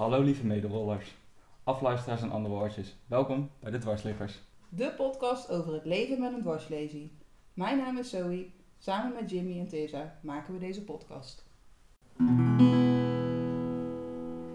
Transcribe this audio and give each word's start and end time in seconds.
Hallo 0.00 0.22
lieve 0.22 0.46
medewollers, 0.46 1.14
afluisteraars 1.64 2.22
en 2.22 2.30
andere 2.30 2.54
woordjes. 2.54 2.96
Welkom 3.06 3.50
bij 3.60 3.70
de 3.70 3.78
Dwarsliggers. 3.78 4.40
De 4.68 4.92
podcast 4.96 5.50
over 5.50 5.72
het 5.72 5.84
leven 5.84 6.20
met 6.20 6.32
een 6.32 6.40
dwarslesie. 6.40 7.12
Mijn 7.54 7.78
naam 7.78 7.98
is 7.98 8.10
Zoe. 8.10 8.46
Samen 8.78 9.12
met 9.14 9.30
Jimmy 9.30 9.58
en 9.58 9.68
Tessa 9.68 10.18
maken 10.22 10.52
we 10.52 10.58
deze 10.58 10.84
podcast. 10.84 11.44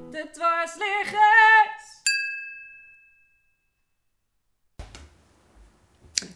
De 0.10 0.29
dwarsliggers! 0.31 2.04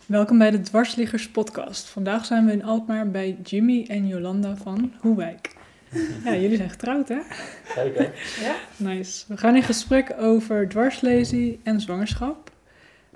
Welkom 0.06 0.38
bij 0.38 0.52
de 0.52 0.62
Dwarsliggers 0.62 1.30
podcast. 1.30 1.88
Vandaag 1.88 2.26
zijn 2.26 2.46
we 2.46 2.52
in 2.52 2.64
Alkmaar 2.64 3.12
bij 3.12 3.38
Jimmy 3.44 3.86
en 3.88 4.08
Jolanda 4.08 4.56
van 4.56 4.94
Hoewijk. 5.00 5.59
Ja, 6.26 6.36
jullie 6.36 6.58
zijn 6.58 6.70
getrouwd 6.70 7.08
hè? 7.08 7.20
Zeker. 7.76 8.14
Ja? 8.42 8.56
Nice. 8.78 9.26
We 9.28 9.38
gaan 9.38 9.56
in 9.56 9.64
gesprek 9.64 10.16
over 10.20 10.70
dwarslesie 10.70 11.60
en 11.64 11.82
zwangerschap. 11.82 12.52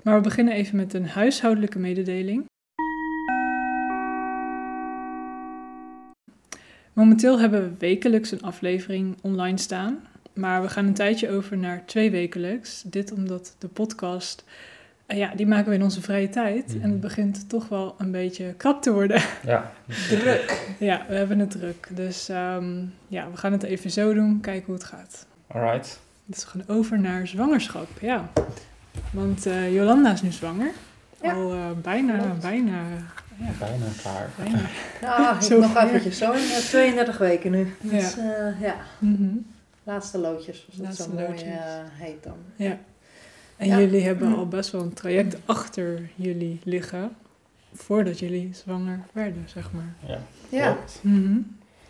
Maar 0.02 0.16
we 0.16 0.22
beginnen 0.22 0.54
even 0.54 0.76
met 0.76 0.94
een 0.94 1.08
huishoudelijke 1.08 1.78
mededeling. 1.78 2.44
Momenteel 6.92 7.40
hebben 7.40 7.62
we 7.62 7.74
wekelijks 7.78 8.30
een 8.30 8.42
aflevering 8.42 9.16
online 9.20 9.58
staan. 9.58 10.06
Maar 10.34 10.62
we 10.62 10.68
gaan 10.68 10.86
een 10.86 10.94
tijdje 10.94 11.30
over 11.30 11.56
naar 11.56 11.86
twee 11.86 12.10
wekelijks. 12.10 12.82
Dit 12.86 13.12
omdat 13.12 13.56
de 13.58 13.68
podcast, 13.68 14.44
ja, 15.06 15.32
die 15.34 15.46
maken 15.46 15.68
we 15.68 15.74
in 15.74 15.82
onze 15.82 16.00
vrije 16.02 16.28
tijd. 16.28 16.76
En 16.80 16.90
het 16.90 17.00
begint 17.00 17.48
toch 17.48 17.68
wel 17.68 17.94
een 17.98 18.10
beetje 18.10 18.54
krap 18.56 18.82
te 18.82 18.92
worden. 18.92 19.22
Ja. 19.46 19.72
Druk. 20.08 20.74
Ja, 20.78 21.04
we 21.08 21.14
hebben 21.14 21.38
het 21.38 21.50
druk. 21.50 21.88
Dus 21.90 22.28
ehm, 22.28 22.84
ja, 23.08 23.30
we 23.30 23.36
gaan 23.36 23.52
het 23.52 23.62
even 23.62 23.90
zo 23.90 24.14
doen, 24.14 24.40
kijken 24.40 24.64
hoe 24.66 24.74
het 24.74 24.84
gaat. 24.84 25.26
Alright. 25.46 26.00
Dus 26.26 26.44
we 26.44 26.50
gaan 26.50 26.76
over 26.76 27.00
naar 27.00 27.26
zwangerschap, 27.26 27.88
ja. 28.00 28.30
Want 29.12 29.46
eh, 29.46 29.74
Jolanda 29.74 30.12
is 30.12 30.22
nu 30.22 30.30
zwanger. 30.32 30.70
Ja. 31.22 31.32
Al 31.34 31.52
eh, 31.52 31.58
bijna, 31.82 32.16
Klopt. 32.18 32.40
bijna, 32.40 32.70
ja, 33.38 33.50
Bijna 33.58 33.84
klaar. 34.02 34.28
bijna. 34.38 34.58
Nou, 35.18 35.42
Zo 35.42 35.60
nog 35.60 35.76
eventjes. 35.76 36.18
Zo 36.18 36.32
in 36.32 36.38
eh, 36.50 36.56
32 36.56 37.18
weken 37.18 37.50
nu. 37.50 37.74
Ja. 37.80 37.90
Dus, 37.90 38.16
eh, 38.18 38.60
ja, 38.60 38.74
Mhm. 38.98 39.28
laatste 39.82 40.18
loodjes, 40.18 40.56
zoals 40.56 40.76
dat 40.76 40.86
Laatste 40.86 41.02
zo 41.02 41.10
mooi 41.10 41.26
loodjes. 41.26 41.48
eh, 41.48 41.58
heet 41.92 42.22
dan. 42.22 42.36
ja. 42.56 42.78
En 43.64 43.70
Ja. 43.70 43.78
jullie 43.80 44.02
hebben 44.04 44.34
al 44.34 44.48
best 44.48 44.70
wel 44.70 44.82
een 44.82 44.92
traject 44.92 45.36
achter 45.44 46.10
jullie 46.14 46.60
liggen. 46.64 47.16
Voordat 47.72 48.18
jullie 48.18 48.50
zwanger 48.54 49.00
werden, 49.12 49.44
zeg 49.46 49.72
maar. 49.72 49.94
Ja. 50.08 50.18
Ja. 50.48 50.76
Mhm. 51.00 51.38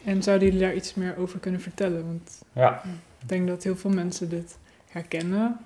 En 0.05 0.23
zouden 0.23 0.47
jullie 0.49 0.63
daar 0.63 0.75
iets 0.75 0.95
meer 0.95 1.17
over 1.17 1.39
kunnen 1.39 1.61
vertellen? 1.61 2.07
Want 2.07 2.43
Ja. 2.53 2.83
ik 3.23 3.29
denk 3.29 3.49
dat 3.49 3.63
heel 3.63 3.77
veel 3.77 3.91
mensen 3.91 4.29
dit 4.29 4.59
herkennen 4.89 5.57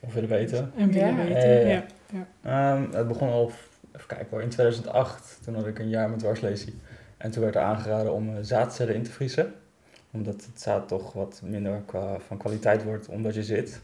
Of 0.00 0.12
willen 0.14 0.28
weten. 0.28 0.72
en 0.76 0.90
willen 0.92 1.08
Ja. 1.08 1.24
weten. 1.24 1.48
Ja, 1.48 1.54
ja, 1.56 1.68
Ja, 1.68 1.84
ja. 2.12 2.26
ja. 2.42 2.74
Ehm, 2.74 2.92
het 2.92 3.08
begon 3.08 3.28
al, 3.28 3.52
even 3.94 4.06
kijken 4.06 4.26
hoor, 4.30 4.42
in 4.42 4.48
2008. 4.48 5.38
Toen 5.44 5.54
had 5.54 5.66
ik 5.66 5.78
een 5.78 5.88
jaar 5.88 6.10
met 6.10 6.18
dwarslesie. 6.18 6.74
En 7.16 7.30
toen 7.30 7.42
werd 7.42 7.54
er 7.54 7.62
aangeraden 7.62 8.12
om 8.14 8.28
eh, 8.28 8.34
zaadcellen 8.42 8.94
in 8.94 9.02
te 9.02 9.10
vriezen. 9.10 9.52
Omdat 10.10 10.34
het 10.34 10.60
zaad 10.60 10.88
toch 10.88 11.12
wat 11.12 11.40
minder 11.44 11.82
qua, 11.86 12.18
van 12.26 12.36
kwaliteit 12.36 12.84
wordt 12.84 13.08
omdat 13.08 13.34
je 13.34 13.42
zit. 13.42 13.80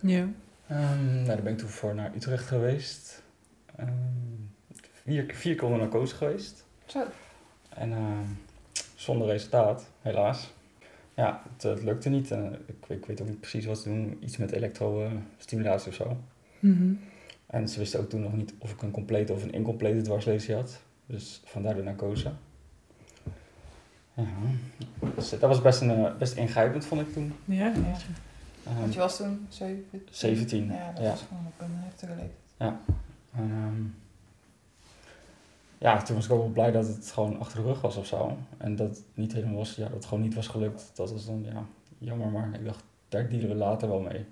ja. 0.00 0.26
Ehm, 0.74 1.14
nou, 1.14 1.26
daar 1.26 1.42
ben 1.42 1.52
ik 1.52 1.58
toen 1.58 1.68
voor 1.68 1.94
naar 1.94 2.14
Utrecht 2.14 2.46
geweest. 2.46 3.22
Ehm, 3.76 3.92
vier, 5.04 5.34
vier 5.34 5.54
keer 5.54 5.64
onder 5.64 5.78
narcose 5.78 6.14
geweest. 6.14 6.64
Zo. 6.86 7.04
En 7.68 7.92
ehm, 7.92 8.24
zonder 8.94 9.26
resultaat, 9.26 9.86
helaas. 10.00 10.52
Ja, 11.14 11.42
het, 11.52 11.62
het 11.62 11.82
lukte 11.82 12.08
niet. 12.08 12.30
En 12.30 12.62
ik, 12.66 12.88
ik 12.88 13.06
weet 13.06 13.20
ook 13.20 13.28
niet 13.28 13.40
precies 13.40 13.64
wat 13.64 13.78
ze 13.78 13.88
doen. 13.88 14.16
Iets 14.20 14.36
met 14.36 14.52
elektrostimulatie 14.52 15.88
of 15.88 15.94
zo. 15.94 16.16
Mhm. 16.58 16.92
En 17.46 17.68
ze 17.68 17.78
wisten 17.78 18.00
ook 18.00 18.08
toen 18.08 18.20
nog 18.22 18.32
niet 18.32 18.54
of 18.58 18.70
ik 18.72 18.82
een 18.82 18.90
complete 18.90 19.32
of 19.32 19.42
een 19.42 19.52
incomplete 19.52 20.00
dwarslesie 20.00 20.54
had. 20.54 20.80
Dus 21.06 21.42
vandaar 21.44 21.74
de 21.74 21.82
narcose. 21.82 22.32
Ja. 24.14 24.24
Dus 25.14 25.30
dat 25.30 25.40
was 25.40 25.62
best, 25.62 25.80
een, 25.80 25.90
eh, 25.90 26.16
best 26.16 26.36
ingrijpend, 26.36 26.86
vond 26.86 27.00
ik 27.00 27.12
toen. 27.12 27.32
Ja, 27.44 27.66
Ja. 27.66 27.96
Ehm, 28.66 28.78
Want 28.80 28.92
je 28.94 28.98
was 28.98 29.16
toen 29.16 29.46
17? 29.48 30.06
17. 30.10 30.66
Ja, 30.66 30.92
dat 30.92 31.02
ja. 31.04 31.10
was 31.10 31.22
gewoon 31.22 31.46
op 31.46 31.60
een 31.60 31.70
heftige 31.74 32.12
leeftijd. 32.12 32.32
En, 32.56 32.78
ehm, 33.36 33.82
ja, 35.78 36.02
toen 36.02 36.16
was 36.16 36.24
ik 36.24 36.30
ook 36.32 36.38
wel 36.40 36.48
blij 36.48 36.70
dat 36.70 36.86
het 36.86 37.10
gewoon 37.10 37.38
achter 37.38 37.62
de 37.62 37.68
rug 37.68 37.80
was 37.80 37.96
of 37.96 38.06
zo. 38.06 38.36
En 38.56 38.76
dat 38.76 38.88
het 38.88 39.02
niet 39.14 39.32
helemaal 39.32 39.56
was, 39.56 39.74
ja, 39.74 39.84
dat 39.84 39.94
het 39.94 40.04
gewoon 40.04 40.22
niet 40.22 40.34
was 40.34 40.46
gelukt. 40.48 40.90
Dat 40.94 41.12
was 41.12 41.26
dan, 41.26 41.42
ja, 41.44 41.64
jammer, 41.98 42.28
maar 42.30 42.54
ik 42.54 42.64
dacht, 42.64 42.84
daar 43.08 43.28
dealen 43.28 43.48
we 43.48 43.54
later 43.54 43.88
wel 43.88 44.00
mee. 44.00 44.24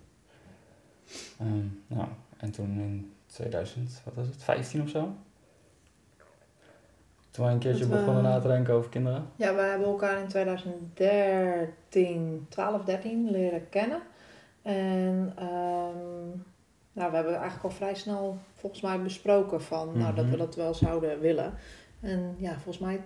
Ehm, 1.41 1.67
nou, 1.87 2.09
en 2.37 2.51
toen 2.51 2.81
in 2.81 3.13
2000, 3.27 4.01
wat 4.05 4.15
was 4.15 4.27
het, 4.27 4.43
15 4.43 4.83
of 4.83 4.89
zo? 4.89 5.15
Toen 7.31 7.45
wij 7.45 7.53
een 7.55 7.59
keertje 7.59 7.89
we- 7.89 7.97
begonnen 7.97 8.23
na 8.23 8.39
te 8.41 8.49
denken 8.49 8.75
over 8.75 8.91
kinderen. 8.91 9.27
Ja, 9.37 9.55
we 9.55 9.61
hebben 9.61 9.89
elkaar 9.89 10.21
in 10.21 10.29
2013, 10.29 12.47
12, 12.49 12.85
13 12.85 13.31
leren 13.31 13.69
kennen. 13.69 14.01
En 14.63 15.33
ehm, 15.37 16.29
nou, 16.93 17.11
we 17.11 17.15
hebben 17.17 17.35
eigenlijk 17.35 17.65
al 17.65 17.71
vrij 17.71 17.95
snel 17.95 18.39
volgens 18.55 18.83
mij 18.83 19.03
besproken 19.03 19.63
van 19.63 19.99
nou, 19.99 20.15
dat 20.15 20.25
we 20.25 20.31
Mhm. 20.31 20.39
dat 20.39 20.55
wel 20.55 20.75
zouden 20.75 21.21
willen. 21.21 21.55
En 22.01 22.35
ja, 22.39 22.53
volgens 22.53 22.79
mij, 22.79 23.01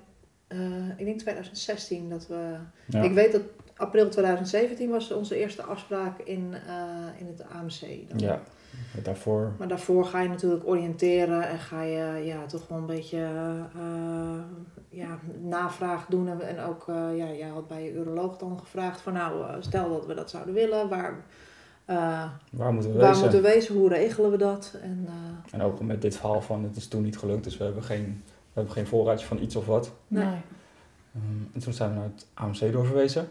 eh, 0.47 0.89
ik 0.97 1.05
denk 1.05 1.19
2016 1.19 2.09
dat 2.09 2.27
we 2.27 2.55
Ja. 2.87 3.03
Ik 3.03 3.13
weet 3.13 3.33
dat 3.33 3.43
april 3.77 4.09
2017 4.09 4.91
was 4.91 5.13
onze 5.13 5.37
eerste 5.37 5.63
afspraak 5.63 6.19
in, 6.19 6.55
eh, 6.67 7.21
in 7.21 7.27
het 7.27 7.43
AMC. 7.49 8.09
Dan. 8.09 8.19
ja, 8.19 8.41
daarvoor. 9.03 9.53
Maar 9.59 9.69
daarvoor 9.69 10.05
ga 10.05 10.21
je 10.21 10.29
natuurlijk 10.29 10.67
oriënteren 10.67 11.49
en 11.49 11.59
ga 11.59 11.83
je 11.83 12.25
ja, 12.25 12.47
toch 12.47 12.69
wel 12.69 12.79
een 12.79 12.87
beetje 12.87 13.19
eh, 13.77 14.39
ja, 14.89 15.19
navraag 15.43 16.07
doen. 16.07 16.29
En, 16.29 16.41
en 16.41 16.61
ook, 16.61 16.85
ja, 16.89 17.33
jij 17.33 17.49
had 17.49 17.69
bij 17.69 17.85
je 17.85 17.93
uroloog 17.93 18.37
dan 18.37 18.59
gevraagd 18.59 19.01
van 19.01 19.13
nou, 19.13 19.63
stel 19.63 19.89
dat 19.89 20.07
we 20.07 20.15
dat 20.15 20.31
zouden 20.31 20.55
willen, 20.55 20.89
waar, 20.89 21.25
Waar 21.87 22.73
moeten 22.73 22.93
we 22.93 22.99
waar 22.99 23.09
wezen? 23.09 23.23
moeten 23.23 23.43
we 23.43 23.49
wezen, 23.49 23.75
hoe 23.75 23.89
regelen 23.89 24.31
we 24.31 24.37
dat? 24.37 24.77
En, 24.83 25.05
eh, 25.07 25.55
En 25.55 25.63
ook 25.63 25.81
met 25.81 26.03
dit 26.03 26.17
verhaal 26.17 26.41
van, 26.43 26.65
het 26.65 26.77
is 26.77 26.89
toen 26.89 27.03
niet 27.03 27.19
gelukt, 27.19 27.45
dus 27.45 27.57
we 27.57 27.65
hebben 27.65 27.83
geen, 27.83 28.23
we 28.25 28.53
hebben 28.53 28.73
geen 28.73 28.87
voorraadje 28.87 29.27
van 29.27 29.43
iets 29.43 29.57
of 29.57 29.67
wat. 29.67 29.93
Nee. 30.09 30.25
Ehm, 30.25 31.43
en 31.53 31.61
toen 31.61 31.73
zijn 31.73 31.91
we 31.91 31.97
naar 31.97 32.05
het 32.15 32.27
AMC 32.35 32.73
doorverwezen. 32.73 33.29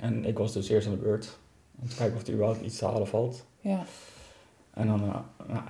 En 0.00 0.24
ik 0.24 0.38
was 0.38 0.52
dus 0.52 0.68
eerst 0.68 0.86
aan 0.86 0.92
de 0.92 0.98
beurt. 0.98 1.38
Om 1.80 1.88
te 1.88 1.96
kijken 1.96 2.16
of 2.16 2.26
er 2.26 2.32
überhaupt 2.32 2.60
iets 2.60 2.78
te 2.78 2.84
halen 2.84 3.06
valt. 3.06 3.44
Ja. 3.60 3.84
En 4.70 4.86
dan 4.86 5.02
eh, 5.02 5.18
nou, 5.46 5.62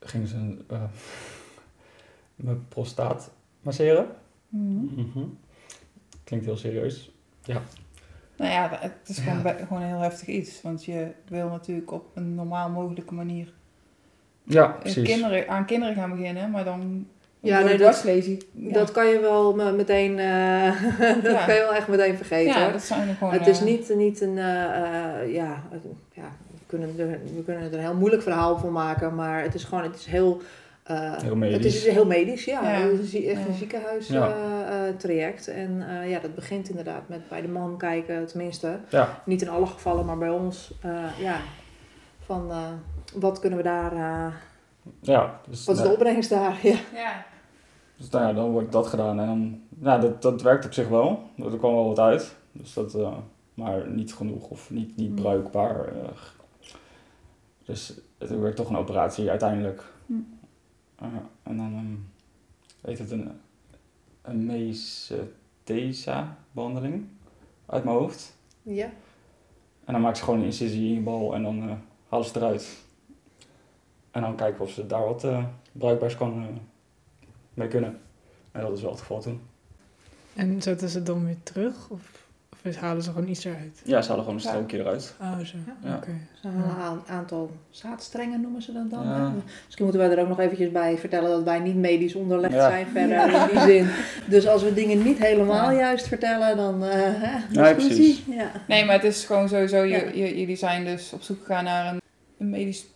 gingen 0.00 0.28
ze 0.28 0.56
eh, 0.68 0.82
mijn 2.34 2.68
prostaat 2.68 3.30
masseren. 3.60 4.06
Mhm. 4.48 5.24
Klinkt 6.24 6.46
heel 6.46 6.56
serieus. 6.56 7.10
Ja. 7.44 7.62
Nou 8.36 8.50
ja, 8.50 8.68
het 8.80 8.92
is 9.08 9.18
gewoon, 9.18 9.40
Ja. 9.44 9.52
gewoon 9.66 9.82
een 9.82 9.88
heel 9.88 10.00
heftig 10.00 10.28
iets. 10.28 10.62
Want 10.62 10.84
je 10.84 11.06
wil 11.28 11.48
natuurlijk 11.48 11.92
op 11.92 12.04
een 12.14 12.34
normaal 12.34 12.68
mogelijke 12.70 13.14
manier 13.14 13.52
Ja, 14.44 14.64
eh, 14.74 14.78
precies. 14.80 15.08
kinderen, 15.08 15.48
aan 15.48 15.64
kinderen 15.66 15.94
gaan 15.94 16.10
beginnen. 16.16 16.50
Maar 16.50 16.64
dan 16.64 17.06
Ja, 17.40 17.60
nee, 17.60 17.78
dat-. 17.78 18.04
Ja. 18.52 18.72
Dat 18.72 18.92
kan 18.92 19.06
je 19.06 19.20
wel 19.20 19.54
me- 19.54 19.72
meteen, 19.72 20.18
eh, 20.18 20.82
dat 21.22 21.32
Ja. 21.32 21.44
kan 21.46 21.54
je 21.54 21.60
wel 21.60 21.74
echt 21.74 21.88
meteen 21.88 22.16
vergeten. 22.16 22.60
ja, 22.60 22.70
dat 22.70 22.82
zijn 22.82 23.08
er 23.08 23.14
gewoon... 23.14 23.32
Het 23.32 23.46
is 23.46 23.58
eh, 23.58 23.64
niet, 23.64 23.92
niet 23.96 24.20
een, 24.20 24.38
eh, 24.38 24.64
eh, 24.64 25.32
ja, 25.34 25.62
ja 26.12 26.30
we, 26.50 26.58
kunnen 26.66 26.88
er, 26.98 27.18
we 27.36 27.42
kunnen 27.44 27.62
er 27.64 27.72
een 27.72 27.80
heel 27.80 27.94
moeilijk 27.94 28.22
verhaal 28.22 28.58
van 28.58 28.72
maken, 28.72 29.14
maar 29.14 29.42
het 29.42 29.54
is 29.54 29.64
gewoon, 29.64 29.82
het 29.84 29.94
is 29.96 30.06
heel, 30.06 30.40
eh, 30.86 31.12
Heel 31.16 31.36
medisch. 31.36 31.56
Het 31.56 31.64
is 31.64 31.86
heel 31.92 32.06
medisch, 32.06 32.44
ja. 32.44 32.62
Ja. 32.78 32.86
Het 32.86 33.00
is 33.00 33.14
echt 33.24 33.40
een 33.46 33.52
Ja. 33.52 33.58
ziekenhuis 33.58 34.08
Ja. 34.08 34.28
eh, 34.28 34.88
eh, 34.88 34.96
traject. 34.96 35.48
En 35.48 35.88
eh, 35.88 36.10
ja, 36.10 36.18
dat 36.20 36.34
begint 36.34 36.68
inderdaad 36.68 37.08
met 37.08 37.28
bij 37.28 37.40
de 37.42 37.48
man 37.48 37.78
kijken, 37.78 38.26
tenminste. 38.26 38.78
Ja, 38.90 39.22
Niet 39.24 39.42
in 39.42 39.48
alle 39.48 39.66
gevallen, 39.66 40.04
maar 40.06 40.18
bij 40.18 40.30
ons, 40.30 40.72
eh, 40.82 41.18
ja, 41.20 41.36
van 42.24 42.50
eh, 42.50 42.68
wat 43.14 43.40
kunnen 43.40 43.58
we 43.58 43.64
daar, 43.64 43.92
eh, 43.92 44.32
ja. 45.00 45.40
Dus, 45.48 45.64
wat 45.64 45.74
is 45.76 45.80
nou, 45.82 45.94
de 45.94 45.98
opbrengst 46.02 46.30
daar? 46.30 46.58
Ja. 46.62 46.76
Ja. 46.94 47.24
dus 47.96 48.08
nou 48.10 48.26
ja, 48.26 48.32
dan 48.32 48.50
wordt 48.50 48.72
dat 48.72 48.86
gedaan. 48.86 49.20
En 49.20 49.26
dan, 49.26 49.60
ja, 49.82 49.98
dat, 49.98 50.22
dat 50.22 50.42
werkt 50.42 50.64
op 50.64 50.72
zich 50.72 50.88
wel. 50.88 51.22
Er 51.38 51.58
kwam 51.58 51.74
wel 51.74 51.86
wat 51.88 51.98
uit. 51.98 52.34
Dus 52.52 52.72
dat, 52.74 52.94
eh, 52.94 53.12
maar 53.54 53.88
niet 53.90 54.14
genoeg 54.14 54.48
of 54.48 54.70
niet, 54.70 54.96
niet 54.96 55.08
Mm. 55.10 55.14
bruikbaar. 55.16 55.88
dus 57.64 57.92
het 58.18 58.38
werd 58.40 58.56
toch 58.56 58.68
een 58.68 58.76
operatie 58.76 59.30
uiteindelijk. 59.30 59.84
Mm. 60.06 60.35
Uh, 61.02 61.08
en 61.42 61.56
dan 61.56 61.74
ehm, 61.74 61.94
heet 62.80 62.98
het 62.98 63.10
een, 63.10 63.30
een 64.22 64.46
meesthesa-behandeling 64.46 67.06
uit 67.66 67.84
mijn 67.84 67.96
hoofd. 67.96 68.36
ja. 68.62 68.90
En 69.84 69.92
dan 69.92 70.00
maken 70.00 70.16
ze 70.16 70.24
gewoon 70.24 70.38
een 70.38 70.44
incisie 70.44 70.88
in 70.88 70.94
je 70.94 71.00
bal 71.00 71.34
en 71.34 71.42
dan 71.42 71.62
eh, 71.68 71.74
halen 72.08 72.26
ze 72.26 72.32
het 72.32 72.42
eruit. 72.42 72.84
En 74.10 74.22
dan 74.22 74.36
kijken 74.36 74.60
of 74.60 74.70
ze 74.70 74.86
daar 74.86 75.04
wat 75.04 75.24
eh, 75.24 75.44
bruikbaars 75.72 76.16
kan, 76.16 76.42
eh, 76.42 76.48
mee 77.54 77.68
kunnen. 77.68 78.00
En 78.52 78.60
dat 78.60 78.76
is 78.76 78.82
wel 78.82 78.90
het 78.90 79.00
geval 79.00 79.20
toen. 79.20 79.40
En 80.34 80.62
zetten 80.62 80.88
ze 80.88 80.96
het 80.96 81.06
dan 81.06 81.24
weer 81.24 81.42
terug? 81.42 81.90
Of 81.90 82.25
Of 82.66 82.76
halen 82.76 83.02
ze 83.02 83.10
gewoon 83.12 83.28
iets 83.28 83.44
eruit? 83.44 83.80
Ja, 83.84 84.02
ze 84.02 84.08
halen 84.08 84.24
gewoon 84.24 84.38
een 84.38 84.44
Ja. 84.46 84.50
strookje 84.52 84.78
eruit. 84.78 85.14
Oh, 85.20 85.38
zo. 85.38 85.56
Ja. 85.84 85.96
Oké. 85.96 86.10
Zo'n 86.42 86.50
een 86.54 87.00
aantal 87.08 87.50
zaadstrengen 87.70 88.40
noemen 88.40 88.62
ze 88.62 88.72
dat 88.72 88.90
dan. 88.90 89.04
Ja. 89.06 89.32
Misschien 89.64 89.84
moeten 89.84 90.02
wij 90.02 90.10
er 90.16 90.22
ook 90.22 90.28
nog 90.28 90.40
eventjes 90.40 90.70
bij 90.70 90.98
vertellen 90.98 91.30
dat 91.30 91.42
wij 91.42 91.58
niet 91.58 91.76
medisch 91.76 92.14
onderlegd 92.14 92.54
Ja. 92.54 92.68
zijn 92.70 92.86
verder 92.86 93.32
in 93.32 93.48
die 93.50 93.60
zin. 93.60 93.86
Dus 94.34 94.46
als 94.46 94.62
we 94.62 94.74
dingen 94.74 95.02
niet 95.02 95.18
helemaal 95.18 95.70
juist 95.70 96.06
vertellen, 96.08 96.56
dan 96.56 96.84
uh, 96.84 96.90
Ja, 97.50 97.72
precies. 97.74 98.22
Ja. 98.30 98.50
Nee, 98.68 98.84
maar 98.84 98.94
het 98.94 99.04
is 99.04 99.24
gewoon 99.24 99.48
sowieso, 99.48 99.82
je, 99.82 99.88
Ja. 99.96 100.02
je- 100.24 100.38
jullie 100.38 100.56
zijn 100.56 100.84
dus 100.84 101.12
op 101.12 101.22
zoek 101.22 101.38
gegaan 101.44 101.64
naar 101.64 101.92
een, 101.92 102.00
een 102.38 102.50
medisch 102.50 102.86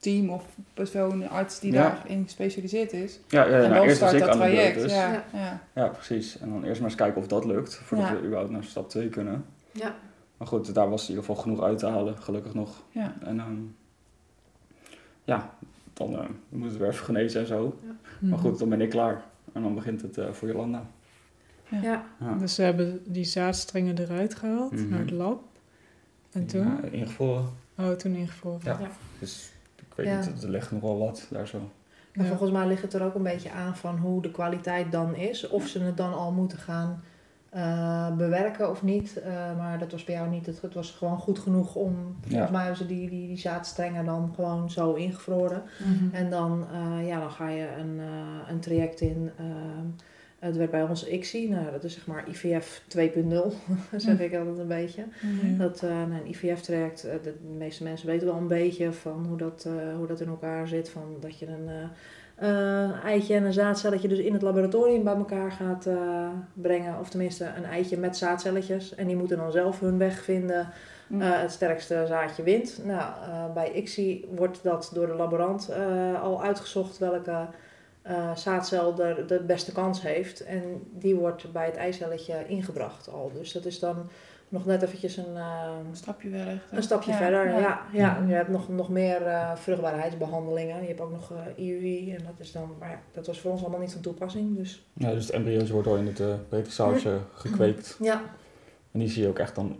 team 0.00 0.30
of 0.30 0.44
persoon, 0.74 1.20
een 1.22 1.28
arts 1.28 1.60
die 1.60 1.72
Ja. 1.72 1.82
daarin 1.82 2.24
gespecialiseerd 2.24 2.92
is. 2.92 3.20
Ja, 3.28 3.44
ja 3.44 3.50
en 3.50 3.60
nou, 3.60 3.74
dan 3.74 3.82
eerst 3.82 3.96
start 3.96 4.18
dat 4.18 4.32
traject. 4.32 4.80
dus. 4.80 4.92
Ja, 4.92 5.12
Ja. 5.12 5.24
ja. 5.32 5.62
Ja, 5.74 5.86
precies. 5.88 6.38
En 6.38 6.48
dan 6.50 6.64
eerst 6.64 6.80
maar 6.80 6.90
eens 6.90 6.98
kijken 6.98 7.20
of 7.20 7.26
dat 7.26 7.44
lukt, 7.44 7.74
voordat 7.74 8.08
Ja. 8.08 8.14
we 8.14 8.22
überhaupt 8.26 8.50
naar 8.50 8.64
stap 8.64 8.88
2 8.88 9.08
kunnen. 9.08 9.44
Ja. 9.72 9.94
Maar 10.36 10.48
goed, 10.48 10.74
daar 10.74 10.90
was 10.90 11.02
in 11.02 11.08
ieder 11.08 11.24
geval 11.24 11.42
genoeg 11.42 11.62
uit 11.62 11.78
te 11.78 11.86
halen, 11.86 12.16
gelukkig 12.16 12.54
nog. 12.54 12.82
ja. 12.90 13.14
En 13.24 13.38
ehm, 13.40 13.56
ja, 15.24 15.54
dan 15.92 16.18
eh, 16.18 16.24
moet 16.48 16.68
het 16.70 16.78
weer 16.78 16.88
even 16.88 17.04
genezen 17.04 17.40
en 17.40 17.46
zo. 17.46 17.78
Maar 18.18 18.30
Mhm. 18.30 18.40
goed, 18.40 18.58
dan 18.58 18.68
ben 18.68 18.80
ik 18.80 18.90
klaar. 18.90 19.24
En 19.52 19.62
dan 19.62 19.74
begint 19.74 20.02
het 20.02 20.18
eh, 20.18 20.30
voor 20.30 20.48
Jolanda. 20.48 20.86
Ja. 21.68 22.04
Ja. 22.20 22.34
Dus 22.38 22.54
ze 22.54 22.62
hebben 22.62 23.00
die 23.04 23.24
zaadstrengen 23.24 23.98
eruit 23.98 24.34
gehaald 24.34 24.72
Mhm. 24.72 24.88
naar 24.88 24.98
het 25.00 25.10
lab. 25.10 25.42
En 26.32 26.46
toen? 26.46 26.66
Ja, 26.66 26.80
ingevroren. 26.90 27.48
Oh, 27.78 27.90
toen 27.90 28.14
ingevroren. 28.14 28.60
Ja. 28.64 28.78
Ja. 28.80 28.88
Dus 29.18 29.52
ik 29.90 29.96
weet 29.96 30.06
Ja. 30.06 30.18
niet, 30.18 30.42
er 30.42 30.50
ligt 30.50 30.70
nog 30.72 30.80
wel 30.82 30.98
wat 30.98 31.26
daar 31.30 31.46
zo. 31.46 31.70
Ja. 32.12 32.24
volgens 32.24 32.50
mij 32.50 32.66
ligt 32.66 32.82
het 32.82 32.94
er 32.94 33.02
ook 33.02 33.14
een 33.14 33.22
beetje 33.22 33.50
aan 33.50 33.76
van 33.76 33.98
hoe 33.98 34.22
de 34.22 34.30
kwaliteit 34.30 34.92
dan 34.92 35.14
is. 35.14 35.48
Of 35.48 35.66
ze 35.66 35.80
het 35.80 35.96
dan 35.96 36.14
al 36.14 36.32
moeten 36.32 36.58
gaan 36.58 37.02
eh, 37.50 38.16
bewerken 38.16 38.70
of 38.70 38.82
niet. 38.82 39.16
Eh, 39.20 39.32
maar 39.56 39.78
dat 39.78 39.92
was 39.92 40.04
bij 40.04 40.14
jou 40.14 40.28
niet. 40.28 40.46
Het, 40.46 40.62
het 40.62 40.74
was 40.74 40.90
gewoon 40.90 41.18
goed 41.18 41.38
genoeg 41.38 41.74
om... 41.74 42.16
Volgens 42.28 42.50
mij 42.50 42.60
hebben 42.60 42.78
ze 42.78 42.86
die, 42.86 43.08
die, 43.10 43.26
die 43.26 43.36
zaadstrengen 43.38 44.04
dan 44.04 44.32
gewoon 44.34 44.70
zo 44.70 44.92
ingevroren. 44.92 45.62
Mhm. 45.78 46.14
En 46.14 46.30
dan, 46.30 46.66
eh, 46.72 47.06
ja, 47.08 47.20
dan 47.20 47.30
ga 47.30 47.48
je 47.48 47.68
een, 47.78 47.98
eh, 48.00 48.50
een 48.50 48.60
traject 48.60 49.00
in. 49.00 49.30
Het 50.40 50.56
werd 50.56 50.70
bij 50.70 50.82
ons 50.82 51.06
ICSI. 51.06 51.48
Nou, 51.48 51.70
dat 51.70 51.84
is 51.84 51.94
zeg 51.94 52.06
maar 52.06 52.28
IVF 52.28 52.82
2.0, 52.98 52.98
zeg 53.96 54.20
ik 54.20 54.36
altijd 54.36 54.58
een 54.58 54.68
beetje. 54.68 55.04
Ja. 55.42 55.58
Dat, 55.58 55.82
eh, 55.82 55.90
nou, 55.90 56.12
een 56.12 56.28
IVF-traject, 56.28 57.04
eh, 57.04 57.12
de, 57.22 57.34
de 57.42 57.54
meeste 57.58 57.82
mensen 57.82 58.06
weten 58.06 58.26
wel 58.26 58.36
een 58.36 58.46
beetje 58.46 58.92
van 58.92 59.26
hoe 59.28 59.36
dat, 59.36 59.64
eh, 59.66 59.96
hoe 59.96 60.06
dat 60.06 60.20
in 60.20 60.28
elkaar 60.28 60.68
zit. 60.68 60.88
Van 60.88 61.16
dat 61.20 61.38
je 61.38 61.46
een 61.46 61.70
eitje 63.04 63.34
en 63.34 63.44
een 63.44 63.52
zaadcelletje 63.52 64.08
dus 64.08 64.18
in 64.18 64.32
het 64.32 64.42
laboratorium 64.42 65.04
bij 65.04 65.14
elkaar 65.14 65.52
gaat 65.52 65.88
brengen. 66.54 66.98
Of 67.00 67.10
tenminste 67.10 67.50
een 67.56 67.64
eitje 67.64 67.96
met 67.98 68.16
zaadcelletjes. 68.16 68.94
En 68.94 69.06
die 69.06 69.16
moeten 69.16 69.36
dan 69.36 69.52
zelf 69.52 69.80
hun 69.80 69.98
weg 69.98 70.22
vinden. 70.22 70.68
Mm. 71.06 71.20
Het 71.20 71.52
sterkste 71.52 72.04
zaadje 72.06 72.42
wint. 72.42 72.80
Nou, 72.84 73.12
bij 73.54 73.72
ICSI 73.72 74.28
wordt 74.34 74.62
dat 74.62 74.90
door 74.94 75.06
de 75.06 75.14
laborant 75.14 75.70
al 76.22 76.42
uitgezocht 76.42 76.98
welke 76.98 77.46
eh, 78.02 78.36
zaadcel 78.36 78.94
de 78.94 79.42
beste 79.46 79.72
kans 79.72 80.02
heeft. 80.02 80.40
En 80.44 80.62
die 80.92 81.14
wordt 81.14 81.52
bij 81.52 81.66
het 81.66 81.76
eicelletje 81.76 82.46
ingebracht 82.46 83.08
al. 83.08 83.30
Dus 83.34 83.52
dat 83.52 83.64
is 83.64 83.78
dan 83.78 84.08
nog 84.48 84.64
net 84.66 84.82
eventjes 84.82 85.16
een, 85.16 85.36
eh, 85.36 85.68
Een 85.88 85.96
stapje 85.96 86.28
verder. 86.30 86.62
een 86.70 86.82
stapje 86.82 87.10
Ja, 87.10 87.16
verder. 87.16 87.46
Ja, 87.48 87.58
ja. 87.58 87.80
ja. 87.92 88.22
je 88.26 88.32
hebt 88.34 88.48
nog, 88.48 88.68
nog 88.68 88.88
meer 88.88 89.26
eh, 89.26 89.54
vruchtbaarheidsbehandelingen. 89.54 90.80
Je 90.80 90.86
hebt 90.88 91.00
ook 91.00 91.10
nog 91.10 91.32
eh 91.32 91.64
IUI. 91.64 92.14
En 92.14 92.22
dat 92.24 92.34
is 92.40 92.52
dan, 92.52 92.70
maar 92.78 92.90
ja, 92.90 93.00
dat 93.12 93.26
was 93.26 93.40
voor 93.40 93.50
ons 93.50 93.60
allemaal 93.60 93.80
niet 93.80 93.92
van 93.92 94.00
toepassing. 94.00 94.56
Dus 94.56 94.86
Ja, 94.92 95.10
dus 95.10 95.24
het 95.26 95.34
embryootje 95.34 95.72
wordt 95.72 95.88
al 95.88 95.96
in 95.96 96.06
het 96.06 96.20
uh, 96.20 97.14
gekweekt. 97.34 97.96
ja, 98.00 98.22
En 98.92 98.98
die 99.00 99.08
zie 99.08 99.22
je 99.22 99.28
ook 99.28 99.38
echt 99.38 99.54
dan 99.54 99.76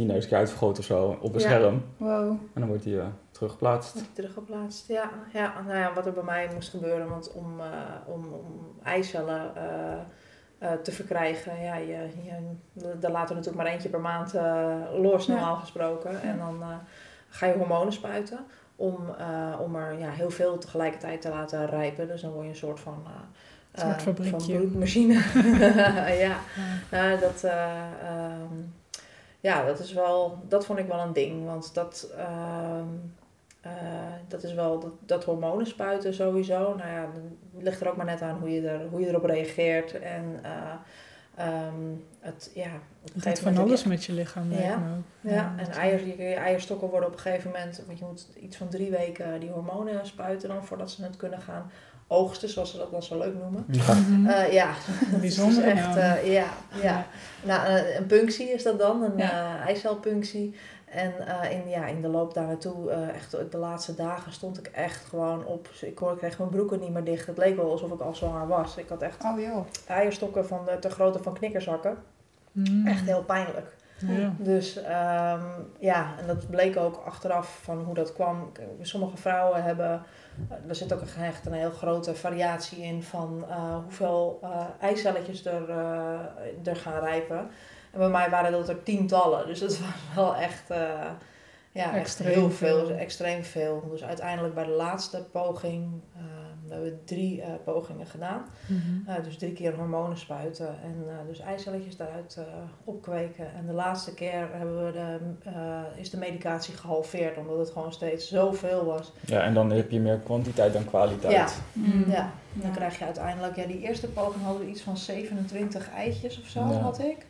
10.000 0.00 0.06
keer 0.28 0.34
uitvergroot 0.36 0.78
of 0.78 0.84
zo 0.84 1.18
op 1.20 1.34
een 1.34 1.40
Ja. 1.40 1.46
scherm. 1.46 1.82
Wow. 1.96 2.28
En 2.30 2.38
dan 2.60 2.66
wordt 2.68 2.82
die 2.82 2.98
teruggeplaatst. 3.36 4.04
Teruggeplaatst. 4.14 4.88
Ja, 4.88 5.10
ja, 5.32 5.52
nou 5.66 5.78
ja, 5.78 5.92
wat 5.94 6.06
er 6.06 6.12
bij 6.12 6.22
mij 6.22 6.48
moest 6.54 6.70
gebeuren, 6.70 7.08
want 7.08 7.32
om, 7.32 7.60
eh, 7.60 7.66
om, 8.06 8.32
om 8.32 8.76
eicellen 8.82 9.56
eh, 9.56 9.92
eh, 10.58 10.78
te 10.80 10.92
verkrijgen, 10.92 11.62
ja, 11.62 11.74
je, 11.76 12.08
je, 12.22 12.32
daar 12.98 13.10
laten 13.10 13.28
we 13.28 13.34
natuurlijk 13.34 13.62
maar 13.64 13.66
eentje 13.72 13.88
per 13.88 14.00
maand 14.00 14.34
eh, 14.34 14.74
los, 15.00 15.26
Ja. 15.26 15.32
normaal 15.32 15.56
gesproken. 15.56 16.22
En 16.22 16.38
dan 16.38 16.62
eh, 16.62 16.68
ga 17.28 17.46
je 17.46 17.54
hormonen 17.56 17.92
spuiten 17.92 18.38
om, 18.76 18.96
eh, 19.18 19.60
om 19.60 19.76
er 19.76 19.98
ja, 19.98 20.10
heel 20.10 20.30
veel 20.30 20.58
tegelijkertijd 20.58 21.20
te 21.20 21.28
laten 21.28 21.66
rijpen. 21.66 22.06
Dus 22.08 22.20
dan 22.20 22.30
word 22.30 22.44
je 22.44 22.50
een 22.50 22.56
soort 22.56 22.80
van... 22.80 23.02
eh, 23.04 23.10
Een 23.72 23.80
soort 23.90 24.02
fabriekje. 24.02 24.38
Van 24.38 24.46
bloedmachine. 24.60 25.14
ja. 25.96 26.08
Ja. 26.12 26.36
Nou, 26.90 27.18
dat, 27.20 27.44
eh, 27.44 27.80
ehm, 28.02 28.54
ja, 29.40 29.64
dat 29.64 29.78
is 29.78 29.92
wel, 29.92 30.38
dat 30.48 30.66
vond 30.66 30.78
ik 30.78 30.86
wel 30.86 30.98
een 31.00 31.12
ding. 31.12 31.44
Want 31.46 31.74
dat, 31.74 32.08
ehm, 32.16 32.86
eh, 33.66 34.12
dat 34.28 34.42
is 34.42 34.52
wel, 34.54 34.78
dat, 34.80 34.90
dat 35.06 35.24
hormonen 35.24 35.66
spuiten 35.66 36.14
sowieso. 36.14 36.74
Nou 36.76 36.90
ja, 36.90 37.08
het 37.54 37.62
ligt 37.62 37.80
er 37.80 37.88
ook 37.88 37.96
maar 37.96 38.06
net 38.06 38.22
aan 38.22 38.38
hoe 38.38 38.50
je, 38.50 38.68
er, 38.68 38.80
hoe 38.90 39.00
je 39.00 39.08
erop 39.08 39.24
reageert. 39.24 40.00
En 40.00 40.38
eh, 40.42 40.50
ehm, 41.46 41.74
het, 42.20 42.50
ja, 42.54 42.68
Het 43.14 43.24
doet 43.24 43.38
van 43.38 43.56
alles 43.58 43.84
met 43.84 44.04
je 44.04 44.12
lichaam, 44.12 44.52
Ja. 44.52 44.82
Ja, 45.20 45.54
en 45.56 45.70
eier, 45.70 46.06
je, 46.06 46.16
je 46.28 46.34
eierstokken 46.34 46.88
worden 46.88 47.08
op 47.08 47.14
een 47.14 47.20
gegeven 47.20 47.50
moment, 47.50 47.82
want 47.86 47.98
je 47.98 48.04
moet 48.04 48.28
iets 48.40 48.56
van 48.56 48.68
drie 48.68 48.90
weken 48.90 49.40
die 49.40 49.50
hormonen 49.50 50.06
spuiten 50.06 50.48
dan 50.48 50.64
voordat 50.64 50.90
ze 50.90 51.02
het 51.04 51.16
kunnen 51.16 51.40
gaan 51.40 51.70
oogsten, 52.08 52.48
zoals 52.48 52.70
ze 52.70 52.76
dat 52.76 52.90
dan 52.90 53.02
zo 53.02 53.18
leuk 53.18 53.34
noemen. 53.34 53.64
Ja. 53.70 53.94
Mhm. 53.94 54.26
Eh, 54.26 54.52
ja, 54.52 54.74
dat 55.10 55.20
Bijzonder 55.20 55.64
is 55.66 55.72
echt, 55.72 55.96
eh, 55.96 56.32
ja, 56.32 56.46
ja. 56.82 57.06
Nou, 57.44 57.68
een 57.96 58.06
punctie 58.06 58.48
is 58.50 58.62
dat 58.62 58.78
dan, 58.78 59.02
een 59.02 59.16
Ja. 59.16 59.30
eh 59.60 59.66
eicelpunctie. 59.66 60.54
En 60.96 61.26
eh, 61.26 61.50
in, 61.50 61.68
ja, 61.68 61.86
in 61.86 62.02
de 62.02 62.08
loop 62.08 62.34
daar 62.34 62.46
naartoe, 62.46 62.90
eh, 62.90 63.08
echt 63.08 63.50
de 63.50 63.58
laatste 63.58 63.94
dagen, 63.94 64.32
stond 64.32 64.58
ik 64.58 64.66
echt 64.66 65.04
gewoon 65.04 65.44
op. 65.44 65.68
Ik, 65.80 65.98
hoor, 65.98 66.12
ik 66.12 66.18
kreeg 66.18 66.38
mijn 66.38 66.50
broeken 66.50 66.80
niet 66.80 66.92
meer 66.92 67.04
dicht. 67.04 67.26
Het 67.26 67.38
leek 67.38 67.56
wel 67.56 67.70
alsof 67.70 67.90
ik 67.92 68.00
al 68.00 68.14
zwanger 68.14 68.46
was. 68.46 68.76
Ik 68.76 68.88
had 68.88 69.02
echt 69.02 69.24
Oh 69.24 69.40
joh. 69.40 69.66
eierstokken 69.86 70.46
van 70.46 70.64
de, 70.64 70.78
te 70.78 70.90
grootte 70.90 71.22
van 71.22 71.34
knikkerzakken. 71.34 71.96
Mhm. 72.52 72.86
Echt 72.86 73.04
heel 73.04 73.24
pijnlijk. 73.24 73.76
Ja. 73.98 74.34
Dus 74.38 74.76
ehm, 74.76 75.44
ja, 75.78 76.14
en 76.18 76.26
dat 76.26 76.50
bleek 76.50 76.76
ook 76.76 77.02
achteraf 77.04 77.58
van 77.62 77.78
hoe 77.80 77.94
dat 77.94 78.12
kwam. 78.12 78.52
Sommige 78.80 79.16
vrouwen 79.16 79.62
hebben, 79.62 80.02
eh, 80.48 80.56
er 80.68 80.74
zit 80.74 80.92
ook 80.92 81.00
echt 81.00 81.46
een 81.46 81.52
heel 81.52 81.70
grote 81.70 82.14
variatie 82.14 82.82
in 82.82 83.02
van 83.02 83.44
eh, 83.48 83.76
hoeveel 83.82 84.38
eh 84.42 84.66
eicelletjes 84.80 85.44
er, 85.44 85.70
eh, 85.70 86.18
er 86.64 86.76
gaan 86.76 87.00
rijpen. 87.00 87.50
En 87.96 88.02
bij 88.02 88.10
mij 88.10 88.30
waren 88.30 88.52
dat 88.52 88.68
er 88.68 88.82
tientallen, 88.82 89.46
dus 89.46 89.58
dat 89.60 89.78
was 89.78 89.88
wel 90.14 90.36
echt, 90.36 90.70
eh, 90.70 90.78
ja, 91.72 91.84
echt 91.84 91.94
Extreem 91.96 92.32
heel 92.32 92.50
veel, 92.50 92.86
veel. 92.86 92.96
extreem 92.96 93.44
veel. 93.44 93.88
Dus 93.90 94.04
uiteindelijk 94.04 94.54
bij 94.54 94.64
de 94.64 94.70
laatste 94.70 95.24
poging, 95.32 96.00
eh, 96.16 96.20
we 96.66 96.72
hebben 96.74 97.00
drie 97.04 97.42
eh, 97.42 97.48
pogingen 97.64 98.06
gedaan. 98.06 98.42
Mhm. 98.66 99.10
Uh, 99.18 99.24
dus 99.24 99.38
drie 99.38 99.52
keer 99.52 99.74
hormonen 99.74 100.18
spuiten 100.18 100.68
en 100.82 101.04
uh, 101.06 101.12
dus 101.28 101.40
eicelletjes 101.40 101.96
daaruit 101.96 102.36
uh, 102.38 102.44
opkweken. 102.84 103.46
En 103.54 103.66
de 103.66 103.72
laatste 103.72 104.14
keer 104.14 104.48
hebben 104.52 104.84
we 104.86 104.92
de, 104.92 105.18
uh, 105.50 105.80
is 106.00 106.10
de 106.10 106.16
medicatie 106.18 106.74
gehalveerd, 106.76 107.36
omdat 107.38 107.58
het 107.58 107.70
gewoon 107.70 107.92
steeds 107.92 108.28
zoveel 108.28 108.84
was. 108.84 109.12
ja, 109.26 109.40
en 109.40 109.54
dan 109.54 109.70
heb 109.72 109.90
je 109.90 110.00
meer 110.00 110.18
kwantiteit 110.18 110.72
dan 110.72 110.84
kwaliteit. 110.84 111.32
Ja, 111.32 111.46
Mm. 111.72 112.04
ja. 112.08 112.30
dan 112.52 112.70
Ja. 112.70 112.76
krijg 112.76 112.98
je 112.98 113.04
uiteindelijk, 113.04 113.56
ja, 113.56 113.66
die 113.66 113.80
eerste 113.80 114.08
poging 114.08 114.44
hadden 114.44 114.62
we 114.64 114.70
iets 114.70 114.82
van 114.82 114.96
27 114.96 115.90
eitjes 115.94 116.40
of 116.40 116.46
zo, 116.46 116.60
Ja. 116.60 116.66
had 116.66 116.98
ik. 116.98 117.26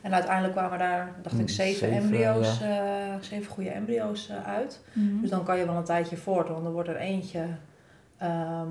En 0.00 0.14
uiteindelijk 0.14 0.54
kwamen 0.54 0.78
daar, 0.78 1.12
dacht 1.22 1.34
ik, 1.34 1.40
Mm, 1.40 1.48
zeven, 1.48 1.78
zeven, 1.78 1.96
embryo's, 1.96 2.60
uh, 2.62 3.14
zeven 3.20 3.52
goede 3.52 3.70
embryo's 3.70 4.30
uh, 4.30 4.46
uit. 4.46 4.80
Mhm. 4.92 5.20
Dus 5.20 5.30
dan 5.30 5.44
kan 5.44 5.58
je 5.58 5.66
wel 5.66 5.76
een 5.76 5.84
tijdje 5.84 6.16
voort, 6.16 6.48
want 6.48 6.64
er 6.66 6.72
wordt 6.72 6.88
er 6.88 6.96
eentje, 6.96 7.46
ehm, 8.18 8.68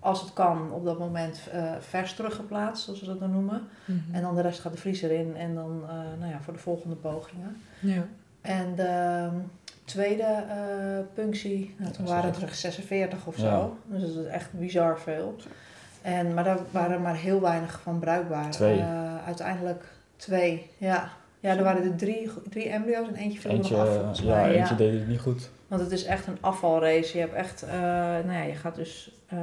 als 0.00 0.20
het 0.20 0.32
kan, 0.32 0.72
op 0.72 0.84
dat 0.84 0.98
moment 0.98 1.40
uh, 1.54 1.72
vers 1.80 2.14
teruggeplaatst, 2.14 2.84
zoals 2.84 2.98
ze 2.98 3.04
dat 3.04 3.20
dan 3.20 3.30
noemen. 3.30 3.68
Mhm. 3.84 4.14
En 4.14 4.22
dan 4.22 4.34
de 4.34 4.40
rest 4.40 4.60
gaat 4.60 4.72
de 4.72 4.78
vriezer 4.78 5.10
in 5.10 5.36
en 5.36 5.54
dan 5.54 5.82
uh, 5.82 5.90
nou 6.18 6.32
ja, 6.32 6.40
voor 6.40 6.52
de 6.52 6.58
volgende 6.58 6.96
pogingen. 6.96 7.56
Ja. 7.80 8.02
En 8.40 8.74
de 8.74 9.28
tweede 9.84 10.44
uh, 10.48 11.04
punctie, 11.14 11.74
nou, 11.78 11.92
toen 11.92 12.06
waren 12.06 12.30
het 12.30 12.42
er 12.42 12.54
46 12.54 13.26
of 13.26 13.36
zo. 13.36 13.46
Ja. 13.46 13.98
Dus 13.98 14.14
dat 14.14 14.24
is 14.24 14.30
echt 14.30 14.52
bizar 14.52 14.98
veel. 14.98 15.36
En, 16.02 16.34
maar 16.34 16.44
daar 16.44 16.58
waren 16.70 17.02
maar 17.02 17.16
heel 17.16 17.40
weinig 17.40 17.80
van 17.80 17.98
bruikbaar. 17.98 18.50
Twee. 18.50 18.78
Uh, 18.78 19.24
uiteindelijk 19.24 19.84
twee, 20.16 20.70
ja. 20.78 21.10
Ja, 21.40 21.56
er 21.56 21.62
waren 21.62 21.82
er 21.82 21.96
drie, 21.96 22.30
drie 22.48 22.68
embryo's 22.68 23.08
en 23.08 23.14
eentje 23.14 23.40
viel 23.40 23.50
Eentje, 23.50 23.76
nog 23.76 23.86
af 23.86 23.94
volgens 23.94 24.20
ja, 24.20 24.48
eentje 24.48 24.74
deed 24.74 24.92
het 24.92 25.08
niet 25.08 25.20
goed. 25.20 25.50
Want 25.68 25.80
het 25.80 25.90
is 25.90 26.04
echt 26.04 26.26
een 26.26 26.38
afvalrace. 26.40 27.12
Je 27.12 27.20
hebt 27.20 27.34
echt, 27.34 27.64
uh, 27.64 27.70
nou 27.70 28.32
ja, 28.32 28.42
je 28.42 28.54
gaat 28.54 28.74
dus 28.74 29.20
uh, 29.32 29.40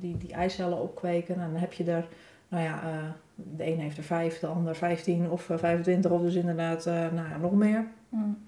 die, 0.00 0.16
die 0.16 0.32
eicellen 0.32 0.80
opkweken. 0.80 1.34
En 1.34 1.40
dan 1.40 1.60
heb 1.60 1.72
je 1.72 1.84
er, 1.84 2.06
nou 2.48 2.64
ja, 2.64 2.74
uh, 2.74 3.10
de 3.34 3.66
een 3.66 3.78
heeft 3.78 3.96
er 3.96 4.02
vijf, 4.02 4.38
de 4.38 4.46
ander 4.46 4.76
vijftien 4.76 5.30
of 5.30 5.42
vijfentwintig. 5.42 6.10
Of 6.10 6.20
dus 6.20 6.34
inderdaad, 6.34 6.84
nou 6.84 7.28
ja, 7.28 7.36
nog 7.40 7.52
meer. 7.52 7.86
Mm. 8.08 8.38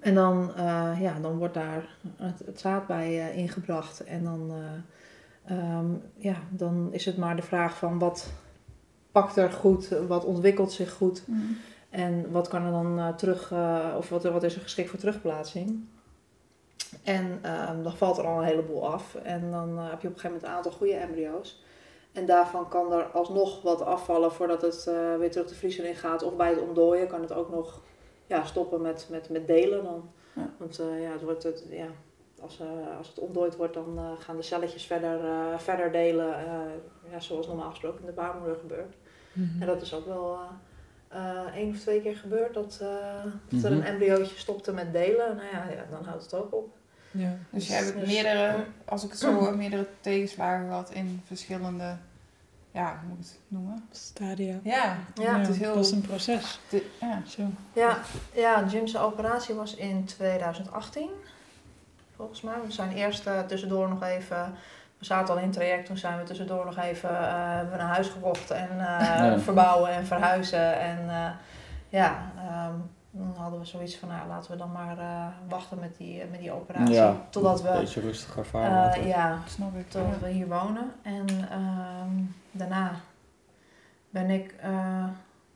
En 0.00 0.14
dan, 0.14 0.52
ja, 1.00 1.18
dan 1.20 1.38
wordt 1.38 1.54
daar 1.54 1.84
het, 2.16 2.42
het 2.46 2.60
zaad 2.60 2.86
bij 2.86 3.34
ingebracht. 3.34 4.04
En 4.04 4.24
dan, 4.24 4.52
um, 5.50 6.02
ja, 6.16 6.36
dan 6.50 6.88
is 6.90 7.04
het 7.04 7.16
maar 7.16 7.36
de 7.36 7.42
vraag 7.42 7.76
van 7.76 7.98
wat 7.98 8.32
pakt 9.20 9.36
er 9.36 9.52
goed, 9.52 9.88
wat 9.88 10.24
ontwikkelt 10.24 10.72
zich 10.72 10.92
goed. 10.92 11.22
En 11.96 12.30
wat 12.30 12.48
kan 12.48 12.64
er 12.64 12.70
dan 12.70 12.98
eh, 12.98 13.14
terug, 13.14 13.52
eh, 13.52 13.94
of 13.96 14.08
wat, 14.08 14.24
wat 14.24 14.42
is 14.42 14.54
er 14.54 14.60
geschikt 14.60 14.90
voor 14.90 14.98
terugplaatsing? 14.98 15.86
En 17.04 17.38
ehm, 17.42 17.82
dan 17.82 17.92
valt 17.92 18.18
er 18.18 18.26
al 18.26 18.38
een 18.38 18.44
heleboel 18.44 18.88
af. 18.88 19.14
En 19.14 19.50
dan 19.50 19.78
eh, 19.78 19.90
heb 19.90 20.00
je 20.00 20.08
op 20.08 20.14
een 20.14 20.20
gegeven 20.20 20.30
moment 20.30 20.42
een 20.42 20.56
aantal 20.56 20.72
goede 20.72 20.94
embryo's. 20.94 21.62
En 22.12 22.26
daarvan 22.26 22.68
kan 22.68 22.92
er 22.92 23.04
alsnog 23.04 23.62
wat 23.62 23.80
afvallen 23.80 24.32
voordat 24.32 24.62
het 24.62 24.84
weer 25.18 25.30
terug 25.30 25.48
de 25.48 25.54
vriezer 25.54 25.84
in 25.84 25.94
gaat. 25.94 26.22
Of 26.22 26.36
bij 26.36 26.50
het 26.50 26.60
ontdooien 26.60 27.08
kan 27.08 27.20
het 27.20 27.32
ook 27.32 27.50
nog 27.50 27.82
ja, 28.26 28.44
stoppen 28.44 28.80
met, 28.80 29.06
met, 29.10 29.30
met 29.30 29.46
delen 29.46 29.84
dan. 29.84 30.10
Ja. 30.32 30.50
Want 30.58 30.76
ja, 30.76 31.12
het 31.12 31.22
wordt 31.22 31.42
het, 31.42 31.66
ja, 31.70 31.88
als, 32.40 32.60
als 32.98 33.08
het 33.08 33.18
ontdooid 33.18 33.56
wordt, 33.56 33.74
dan 33.74 34.16
gaan 34.18 34.36
de 34.36 34.42
celletjes 34.42 34.86
verder, 34.86 35.20
verder 35.60 35.92
delen. 35.92 36.26
ja, 37.10 37.20
zoals 37.20 37.46
normaal 37.46 37.70
gesproken 37.70 38.00
in 38.00 38.06
de 38.06 38.12
baarmoeder 38.12 38.56
gebeurt. 38.56 38.96
Mhm. 39.36 39.60
En 39.60 39.66
dat 39.66 39.82
is 39.82 39.94
ook 39.94 40.06
wel 40.06 40.38
eh, 41.08 41.18
eh, 41.20 41.54
één 41.54 41.70
of 41.70 41.78
twee 41.78 42.00
keer 42.02 42.16
gebeurd. 42.16 42.54
Dat, 42.54 42.78
eh, 42.82 42.88
dat 43.48 43.62
er 43.64 43.70
Mhm. 43.70 43.80
een 43.80 43.84
embryootje 43.86 44.36
stopte 44.38 44.72
met 44.72 44.92
delen. 44.92 45.36
Nou 45.36 45.48
ja, 45.52 45.64
ja, 45.70 45.84
dan 45.90 46.04
houdt 46.04 46.22
het 46.22 46.34
ook 46.34 46.54
op. 46.54 46.76
Ja. 47.10 47.34
Dus 47.50 47.66
je 47.66 47.72
hebt 47.72 47.94
Dus- 47.98 48.06
meerdere, 48.12 48.64
als 48.84 49.04
ik 49.04 49.10
het 49.10 49.18
zo 49.18 49.50
meerdere 49.56 49.86
tegenslagen 50.00 50.66
gehad 50.66 50.90
in 50.90 51.22
verschillende, 51.26 51.96
ja, 52.70 52.98
hoe 53.06 53.08
moet 53.16 53.26
ik 53.26 53.30
het 53.32 53.40
noemen? 53.48 53.88
Stadia. 53.90 54.58
Ja, 54.62 54.96
Ja, 55.14 55.38
het 55.38 55.48
is 55.48 55.58
heel, 55.58 55.74
dat 55.74 55.84
is 55.84 55.90
een 55.90 56.00
proces. 56.00 56.60
de- 56.68 56.86
ja. 57.00 57.22
Zo. 57.26 57.42
Ja, 57.72 57.98
ja 58.34 58.64
Jim's 58.66 58.96
operatie 58.96 59.54
was 59.54 59.74
in 59.74 60.04
2018. 60.04 61.08
Volgens 62.16 62.40
mij. 62.40 62.54
We 62.66 62.72
zijn 62.72 62.92
eerst 62.92 63.28
tussendoor 63.48 63.88
nog 63.88 64.02
even... 64.02 64.54
We 64.98 65.04
zaten 65.04 65.34
al 65.34 65.40
in 65.40 65.46
het 65.46 65.52
traject. 65.56 65.86
Toen 65.86 65.96
zijn 65.98 66.18
we 66.18 66.24
tussendoor 66.24 66.64
nog 66.64 66.78
even... 66.78 67.10
eh, 67.28 67.58
een 67.72 67.78
huis 67.80 68.08
gekocht. 68.08 68.50
En 68.50 68.68
eh, 68.70 69.06
Ja. 69.30 69.38
verbouwen 69.38 69.90
en 69.90 70.06
verhuizen. 70.06 70.78
En 70.80 70.98
eh, 71.08 71.28
ja... 71.88 72.32
ehm, 72.38 72.74
dan 73.10 73.34
hadden 73.38 73.60
we 73.60 73.66
zoiets 73.66 73.96
van... 73.96 74.08
Nou, 74.08 74.28
laten 74.28 74.50
we 74.50 74.56
dan 74.56 74.72
maar 74.72 74.98
eh, 74.98 75.26
wachten 75.48 75.78
met 75.78 75.96
die, 75.96 76.24
met 76.30 76.40
die 76.40 76.52
operatie. 76.52 76.94
Ja, 76.94 77.14
totdat 77.30 77.62
we... 77.62 77.68
Een 77.68 77.78
beetje 77.80 78.00
rustiger 78.00 78.42
eh, 78.42 78.48
vaarwater. 78.50 79.06
ja, 79.06 79.38
snap 79.46 79.76
ik. 79.76 79.90
totdat 79.90 80.20
we 80.20 80.28
hier 80.28 80.48
wonen. 80.48 80.92
En 81.02 81.26
ehm, 81.50 82.22
daarna 82.50 82.90
ben 84.10 84.30
ik 84.30 84.54
eh, 84.60 85.04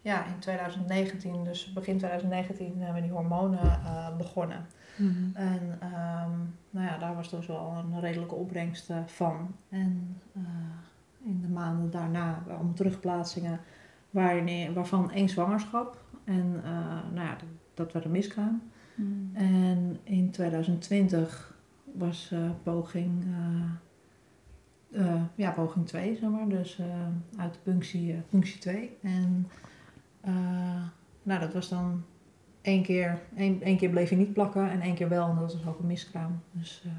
ja, 0.02 0.26
in 0.26 0.38
2019, 0.38 1.44
dus 1.44 1.72
begin 1.72 1.96
2019, 1.98 2.74
hebben 2.78 2.94
we 2.94 3.08
die 3.08 3.16
hormonen 3.16 3.60
eh, 3.60 4.16
begonnen. 4.16 4.66
Mhm. 4.96 5.36
En 5.36 5.76
ehm, 5.80 6.30
nou 6.70 6.86
ja, 6.86 6.98
daar 6.98 7.14
was 7.14 7.30
dus 7.30 7.46
wel 7.46 7.72
een 7.76 8.00
redelijke 8.00 8.34
opbrengst 8.34 8.90
eh, 8.90 8.96
van. 9.06 9.54
En 9.68 10.16
eh, 10.34 10.42
in 11.24 11.40
de 11.40 11.48
maanden 11.48 11.90
daarna 11.90 12.42
om 12.60 12.74
terugplaatsingen, 12.74 13.60
waarin, 14.10 14.74
waarvan 14.74 15.10
één 15.10 15.28
zwangerschap. 15.28 16.04
En 16.24 16.62
nou 17.12 17.26
ja, 17.26 17.36
dat, 17.36 17.48
dat 17.74 17.92
werd 17.92 18.04
een 18.04 18.10
miskraam. 18.10 18.62
Mm. 18.94 19.30
En 19.32 19.98
in 20.02 20.30
2020 20.30 21.58
was 21.92 22.34
poging, 22.62 23.24
ja, 25.34 25.50
poging 25.50 25.86
2, 25.86 26.16
zeg 26.16 26.30
maar. 26.30 26.48
Dus 26.48 26.78
eh, 26.78 26.86
uit 27.36 27.54
de 27.54 27.60
punctie, 27.62 28.12
eh, 28.12 28.18
punctie 28.28 28.58
2. 28.58 28.96
En 29.02 29.48
eh, 30.20 30.32
nou, 31.22 31.40
dat 31.40 31.52
was 31.52 31.68
dan 31.68 32.02
één 32.62 32.82
keer, 32.82 33.18
één, 33.36 33.62
één 33.62 33.76
keer 33.76 33.90
bleef 33.90 34.10
je 34.10 34.16
niet 34.16 34.32
plakken 34.32 34.70
en 34.70 34.80
één 34.80 34.94
keer 34.94 35.08
wel. 35.08 35.28
En 35.28 35.34
dat 35.40 35.52
was 35.52 35.66
ook 35.66 35.78
een 35.78 35.86
miskraam. 35.86 36.40
Dus 36.52 36.82
eh. 36.84 36.90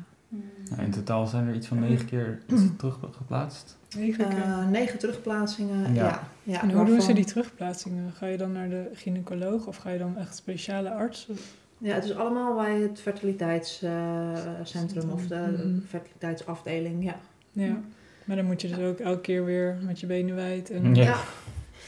Ja, 0.76 0.84
in 0.84 0.92
totaal 0.92 1.28
zijn 1.28 1.48
er 1.48 1.56
iets 1.56 1.68
van 1.68 1.80
negen 1.80 2.06
keer 2.06 2.42
teruggeplaatst. 2.78 3.78
Negen 3.98 4.28
keer. 4.28 4.38
eh, 4.38 4.68
negen 4.68 5.00
terugplaatsingen. 5.00 5.94
Ja. 5.94 6.04
Ja. 6.04 6.24
Ja, 6.44 6.62
en 6.62 6.72
hoe 6.72 6.86
doen 6.86 7.02
ze 7.02 7.14
die 7.14 7.26
terugplaatsingen? 7.26 8.12
Ga 8.12 8.26
je 8.26 8.38
dan 8.38 8.52
naar 8.52 8.70
de 8.70 8.90
gynaecoloog 8.94 9.66
of 9.68 9.78
ga 9.78 9.90
je 9.90 10.00
dan 10.00 10.18
echt 10.18 10.36
speciale 10.36 10.92
arts? 10.94 11.28
Of? 11.32 11.54
Ja, 11.78 11.94
het 11.94 12.04
is 12.04 12.16
allemaal 12.16 12.56
bij 12.56 12.80
het 12.80 13.02
fertiliteitscentrum 13.02 15.10
of 15.10 15.28
de 15.28 15.80
fertiliteitsafdeling. 15.88 17.04
Ja. 17.04 17.16
Ja. 17.52 17.78
Maar 18.26 18.36
dan 18.36 18.46
moet 18.46 18.62
je 18.62 18.68
dus 18.68 18.80
ook 18.80 19.00
elke 19.00 19.22
keer 19.22 19.46
weer 19.46 19.78
met 19.82 20.00
je 20.00 20.06
benen 20.06 20.36
wijd. 20.36 20.70
En 20.70 20.96
Ja. 20.96 21.04
Ja. 21.04 21.16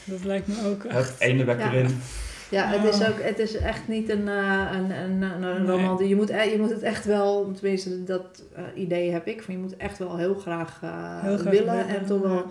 Dat 0.04 0.24
lijkt 0.24 0.46
me 0.48 0.54
ook 0.68 0.82
Het 0.82 0.92
echt... 0.92 1.20
ene 1.20 1.44
bek 1.44 1.58
Ja. 1.58 1.72
erin. 1.72 2.00
Ja, 2.50 2.66
het 2.68 2.94
is, 2.94 3.00
Oh. 3.00 3.08
ook, 3.08 3.22
het 3.22 3.38
is 3.38 3.56
echt 3.56 3.88
niet 3.88 4.08
een, 4.10 4.28
eh, 4.28 4.68
een, 4.72 4.90
een, 4.90 5.22
een, 5.22 5.42
een 5.42 5.64
Nee. 5.66 5.76
roman. 5.76 6.08
Je 6.08 6.16
moet, 6.16 6.30
e- 6.30 6.42
je 6.42 6.58
moet 6.58 6.70
het 6.70 6.82
echt 6.82 7.04
wel, 7.04 7.52
tenminste 7.52 8.04
dat 8.04 8.42
eh, 8.54 8.62
idee 8.74 9.10
heb 9.10 9.26
ik, 9.26 9.42
van 9.42 9.54
je 9.54 9.60
moet 9.60 9.76
echt 9.76 9.98
wel 9.98 10.16
heel 10.16 10.34
graag, 10.34 10.78
eh, 10.82 11.22
Heel 11.22 11.36
graag 11.38 11.52
willen 11.52 11.76
willen, 11.76 11.88
en 11.88 12.06
toch 12.06 12.20
wel 12.20 12.44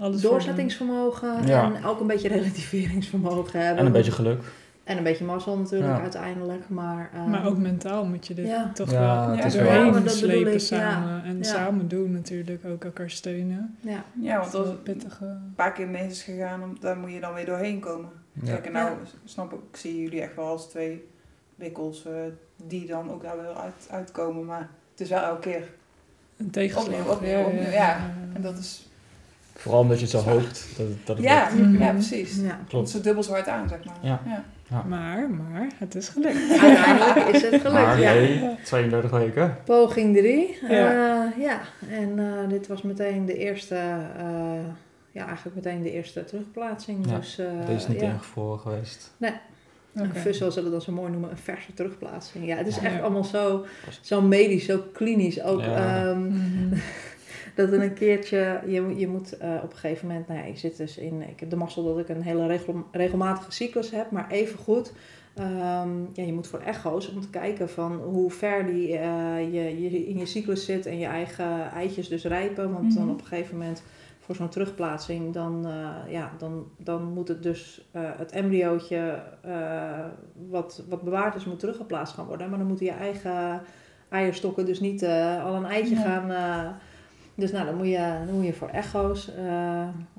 ja. 0.00 0.08
Doorzettingsvermogen 0.20 1.46
Ja. 1.46 1.72
en 1.74 1.84
ook 1.84 2.00
een 2.00 2.06
beetje 2.06 2.28
relativeringsvermogen 2.38 3.60
hebben. 3.60 3.78
En 3.78 3.86
een 3.86 3.92
beetje 3.92 4.12
geluk. 4.12 4.42
En 4.86 4.96
een 4.96 5.02
beetje 5.02 5.24
mazzel 5.24 5.58
natuurlijk 5.58 5.90
Ja. 5.96 6.00
uiteindelijk, 6.00 6.68
maar... 6.68 7.10
doen. 7.12 7.20
eh, 7.22 7.26
Maar 7.30 7.46
ook 7.46 7.58
mentaal 7.58 8.04
moet 8.06 8.26
je 8.26 8.34
dit 8.34 8.46
Ja. 8.46 8.70
toch 8.74 8.90
Ja, 8.90 9.26
wel 9.26 9.36
het 9.36 9.44
is 9.44 9.52
doorheen 9.52 10.08
slepen 10.10 10.52
ik, 10.52 10.60
samen. 10.60 11.24
En 11.24 11.36
Ja. 11.38 11.42
samen 11.44 11.88
doen 11.88 12.12
natuurlijk 12.12 12.64
ook 12.64 12.84
elkaar 12.84 13.10
steunen. 13.10 13.76
Ja. 13.80 14.04
Ja, 14.20 14.38
want 14.38 14.52
Dat 14.52 14.60
als 14.60 14.70
is 14.70 14.76
het 14.78 14.86
een 14.88 14.92
een 14.92 14.98
pittige... 14.98 15.36
paar 15.56 15.72
keer 15.72 15.88
mis 15.88 16.10
is 16.10 16.22
gegaan, 16.22 16.76
daar 16.80 16.96
moet 16.96 17.12
je 17.12 17.20
dan 17.20 17.34
weer 17.34 17.46
doorheen 17.46 17.80
komen. 17.80 18.08
Ja. 18.32 18.52
Kijk, 18.52 18.66
en 18.66 18.72
nou 18.72 18.96
snap 19.24 19.52
ik, 19.52 19.58
ik 19.70 19.76
zie 19.76 20.02
jullie 20.02 20.22
echt 20.22 20.34
wel 20.36 20.46
als 20.46 20.68
twee 20.68 21.08
wikkels 21.54 22.06
eh, 22.06 22.12
die 22.66 22.86
dan 22.86 23.10
ook 23.10 23.22
daar 23.22 23.36
weer 23.36 23.54
uit, 23.54 23.88
uitkomen. 23.90 24.44
Maar 24.44 24.68
het 24.90 25.00
is 25.00 25.08
wel 25.08 25.22
elke 25.22 25.40
keer. 25.40 25.62
Een 26.36 26.50
tegenslag. 26.50 26.84
Opnieuw, 26.84 27.12
opnieuw, 27.12 27.44
opnieuw, 27.44 27.70
ja. 27.70 28.14
En 28.34 28.42
dat 28.42 28.58
is... 28.58 28.88
Vooral 29.54 29.80
omdat 29.80 29.96
je 29.96 30.02
het 30.02 30.10
zo 30.12 30.18
hoopt 30.30 30.66
dat 30.76 30.86
het, 30.88 31.06
dat 31.06 31.16
het 31.16 31.26
Ja, 31.26 31.48
lukt. 31.54 31.68
Mhm. 31.72 31.82
ja, 31.82 31.90
precies. 31.92 32.36
ja. 32.36 32.42
Het 32.58 32.68
Klopt. 32.68 32.86
is 32.88 32.94
zo 32.94 33.00
dubbel 33.00 33.22
zo 33.22 33.32
hard 33.32 33.48
aan, 33.48 33.68
zeg 33.68 33.84
maar. 33.84 33.96
Ja. 34.02 34.20
ja. 34.26 34.44
Maar, 34.88 35.30
maar, 35.30 35.66
het 35.78 35.94
is 35.94 36.08
gelukt. 36.08 36.50
Uiteindelijk 36.62 37.28
is 37.28 37.42
het 37.42 37.60
gelukt, 37.60 37.72
Maar 37.72 38.00
ja. 38.00 38.12
nee, 38.12 38.56
32 38.64 39.10
weken. 39.10 39.56
Poging 39.64 40.16
3. 40.16 40.58
Ja. 40.68 40.76
Ja. 40.76 41.32
ja, 41.38 41.60
en 41.90 42.18
eh, 42.18 42.48
dit 42.48 42.66
was 42.66 42.82
meteen 42.82 43.26
de 43.26 43.36
eerste, 43.38 43.74
eh, 44.16 44.24
ja, 45.10 45.26
eigenlijk 45.26 45.56
meteen 45.56 45.82
de 45.82 45.92
eerste 45.92 46.24
terugplaatsing. 46.24 47.10
Ja, 47.10 47.16
dus, 47.16 47.38
eh, 47.38 47.46
Deze 47.66 47.72
is 47.76 47.86
niet 47.86 48.00
ja. 48.00 48.06
ingevroren 48.12 48.58
geweest. 48.60 49.14
Een 49.20 50.10
Oké. 50.10 50.18
fus, 50.18 50.38
zoals 50.38 50.54
ze 50.54 50.70
dat 50.70 50.82
zo 50.82 50.92
mooi 50.92 51.10
noemen, 51.10 51.30
een 51.30 51.36
verse 51.36 51.74
terugplaatsing. 51.74 52.46
Ja, 52.46 52.56
het 52.56 52.66
is 52.66 52.78
echt 52.78 53.00
allemaal 53.00 53.24
zo, 53.24 53.64
zo 54.00 54.20
medisch, 54.22 54.64
zo 54.64 54.82
klinisch. 54.92 55.42
Ook 55.42 55.60
Ja. 55.60 56.04
ehm, 56.06 56.26
Mhm. 56.26 56.76
dat 57.56 57.72
er 57.72 57.82
een 57.82 57.94
keertje, 57.94 58.60
je, 58.66 58.80
moet- 58.82 59.00
je 59.00 59.08
moet 59.08 59.36
eh, 59.36 59.50
op 59.62 59.70
een 59.72 59.78
gegeven 59.78 60.06
moment, 60.08 60.28
nou 60.28 60.40
ja, 60.40 60.46
je 60.46 60.56
zit 60.56 60.76
dus 60.76 60.98
in, 60.98 61.22
ik 61.28 61.40
heb 61.40 61.50
de 61.50 61.56
mazzel 61.56 61.84
dat 61.84 61.98
ik 61.98 62.08
een 62.08 62.22
hele 62.22 62.46
regel, 62.46 62.84
regelmatige 62.92 63.52
cyclus 63.52 63.90
heb, 63.90 64.10
maar 64.10 64.30
even 64.30 64.58
goed. 64.58 64.92
ehm, 65.34 65.90
ja, 66.12 66.22
je 66.22 66.32
moet 66.32 66.46
voor 66.46 66.58
echo's 66.60 67.08
om 67.14 67.20
te 67.20 67.30
kijken 67.30 67.68
van 67.68 67.92
hoe 67.96 68.30
ver 68.30 68.66
die, 68.66 68.96
eh, 68.98 69.38
je, 69.52 69.80
je 69.82 70.06
in 70.06 70.18
je 70.18 70.26
cyclus 70.26 70.64
zit 70.64 70.86
en 70.86 70.98
je 70.98 71.06
eigen 71.06 71.70
eitjes 71.70 72.08
dus 72.08 72.24
rijpen. 72.24 72.72
Want 72.72 72.94
dan 72.94 73.02
Mhm. 73.02 73.12
op 73.12 73.20
een 73.20 73.26
gegeven 73.26 73.56
moment 73.56 73.82
voor 74.20 74.34
zo'n 74.34 74.48
terugplaatsing, 74.48 75.32
dan, 75.32 75.66
eh, 75.66 76.12
ja, 76.12 76.32
dan, 76.38 76.66
dan 76.78 77.04
moet 77.12 77.28
het 77.28 77.42
dus 77.42 77.88
het 77.92 78.32
embryootje 78.32 79.22
wat, 80.48 80.84
wat 80.88 81.02
bewaard 81.02 81.34
is, 81.34 81.44
moet 81.44 81.58
teruggeplaatst 81.58 82.14
gaan 82.14 82.26
worden. 82.26 82.48
Maar 82.48 82.58
dan 82.58 82.66
moeten 82.68 82.86
je 82.86 82.92
eigen 82.92 83.60
eierstokken 84.08 84.66
dus 84.66 84.80
niet 84.80 85.04
al 85.44 85.54
een 85.54 85.64
eitje 85.64 85.94
Ja. 85.94 86.00
gaan. 86.02 86.76
Dus 87.36 87.52
nou, 87.52 87.66
dan 87.66 87.74
moet 87.76 87.86
je, 87.86 88.12
dan 88.26 88.34
moet 88.34 88.44
je 88.46 88.52
voor 88.54 88.68
echo's. 88.68 89.30
eh, 89.34 89.44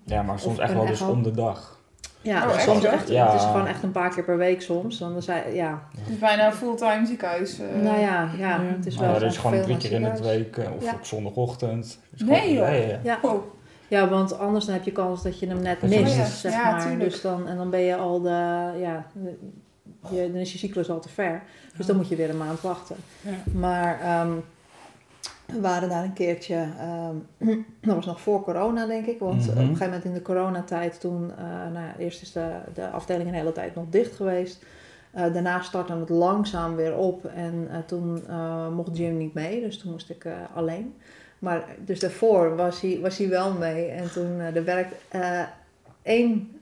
Ja, 0.03 0.21
maar 0.21 0.39
soms 0.39 0.57
echt 0.59 0.73
wel 0.73 0.85
dus 0.85 1.01
om 1.01 1.23
de 1.23 1.31
dag. 1.31 1.79
ja, 2.21 2.45
Oh, 2.47 2.53
echt 2.53 2.63
soms 2.63 2.83
echt. 2.83 3.07
Ja. 3.07 3.25
Het 3.31 3.39
is 3.41 3.45
gewoon 3.45 3.67
echt 3.67 3.83
een 3.83 3.91
paar 3.91 4.09
keer 4.13 4.23
per 4.23 4.37
week 4.37 4.61
soms. 4.61 4.97
Dan 4.97 5.21
zei, 5.21 5.55
ja, 5.55 5.81
Het 5.99 6.09
is 6.09 6.17
bijna 6.19 6.45
een 6.45 6.53
fulltime 6.53 7.05
ziekenhuis. 7.05 7.59
eh. 7.59 7.81
nou 7.83 7.99
ja, 7.99 8.29
ja, 8.37 8.61
Ja. 8.61 8.61
het 8.63 8.85
is 8.85 8.97
wel 8.97 9.13
ja, 9.13 9.19
dat 9.19 9.31
is 9.31 9.37
gewoon 9.37 9.61
drie 9.61 9.77
keer 9.77 9.91
in 9.91 10.03
de 10.03 10.21
week 10.21 10.57
eh, 10.57 10.73
of 10.75 10.83
Ja. 10.83 10.93
op 10.93 11.05
zondagochtend. 11.05 11.99
Dus 12.11 12.21
Nee, 12.21 12.39
gewoon- 12.55 12.75
joh. 12.75 13.03
Ja. 13.03 13.19
Oh, 13.21 13.43
ja, 13.87 14.07
want 14.09 14.39
anders 14.39 14.65
dan 14.65 14.73
heb 14.73 14.83
je 14.83 14.91
kans 14.91 15.23
dat 15.23 15.39
je 15.39 15.47
hem 15.47 15.61
net 15.61 15.81
Dat 15.81 15.89
mist, 15.89 16.17
mist. 16.17 16.37
zeg 16.37 16.51
Ja, 16.51 16.71
maar. 16.71 16.81
tuurlijk. 16.81 17.09
Dus 17.09 17.21
dan, 17.21 17.47
en 17.47 17.57
dan 17.57 17.69
ben 17.69 17.79
je 17.79 17.95
al 17.95 18.21
de, 18.21 18.29
ja, 18.79 19.05
je, 20.09 20.29
dan 20.31 20.41
is 20.41 20.51
je 20.51 20.57
cyclus 20.57 20.89
al 20.89 20.99
te 20.99 21.09
ver. 21.09 21.43
Dus 21.77 21.85
dan 21.85 21.95
moet 21.95 22.07
je 22.07 22.15
weer 22.15 22.29
een 22.29 22.37
maand 22.37 22.61
wachten. 22.61 22.95
Ja. 23.21 23.31
Maar 23.59 23.99
ehm, 24.01 24.31
we 25.47 25.59
waren 25.61 25.89
daar 25.89 26.03
een 26.03 26.13
keertje, 26.13 26.65
ehm, 26.79 27.15
dat 27.81 27.95
was 27.95 28.05
nog 28.05 28.21
voor 28.21 28.43
corona 28.43 28.85
denk 28.85 29.05
ik, 29.05 29.19
want 29.19 29.41
Mhm. 29.41 29.49
op 29.49 29.55
een 29.57 29.61
gegeven 29.63 29.85
moment 29.85 30.03
in 30.05 30.13
de 30.13 30.21
coronatijd 30.21 30.99
toen, 30.99 31.31
eh, 31.37 31.43
nou, 31.45 31.85
ja, 31.85 31.95
eerst 31.97 32.21
is 32.21 32.31
de, 32.31 32.49
de 32.73 32.89
afdeling 32.89 33.29
een 33.29 33.35
hele 33.35 33.51
tijd 33.51 33.75
nog 33.75 33.85
dicht 33.89 34.15
geweest. 34.15 34.63
Eh, 35.11 35.33
daarna 35.33 35.61
startte 35.61 35.93
het 35.93 36.09
langzaam 36.09 36.75
weer 36.75 36.95
op 36.97 37.25
en 37.25 37.67
eh, 37.71 37.77
toen 37.85 38.23
mocht 38.73 38.97
Jim 38.97 39.17
niet 39.17 39.33
mee, 39.33 39.61
dus 39.61 39.77
toen 39.79 39.91
moest 39.91 40.09
ik 40.09 40.25
alleen. 40.55 40.95
Maar 41.39 41.63
dus 41.85 41.99
daarvoor 41.99 42.55
was 42.55 42.81
hij, 42.81 42.99
was 43.01 43.17
hij 43.17 43.29
wel 43.29 43.53
mee 43.53 43.87
en 43.87 44.11
toen 44.11 44.39
er 44.39 44.63
werkt 44.63 44.93
één 46.01 46.59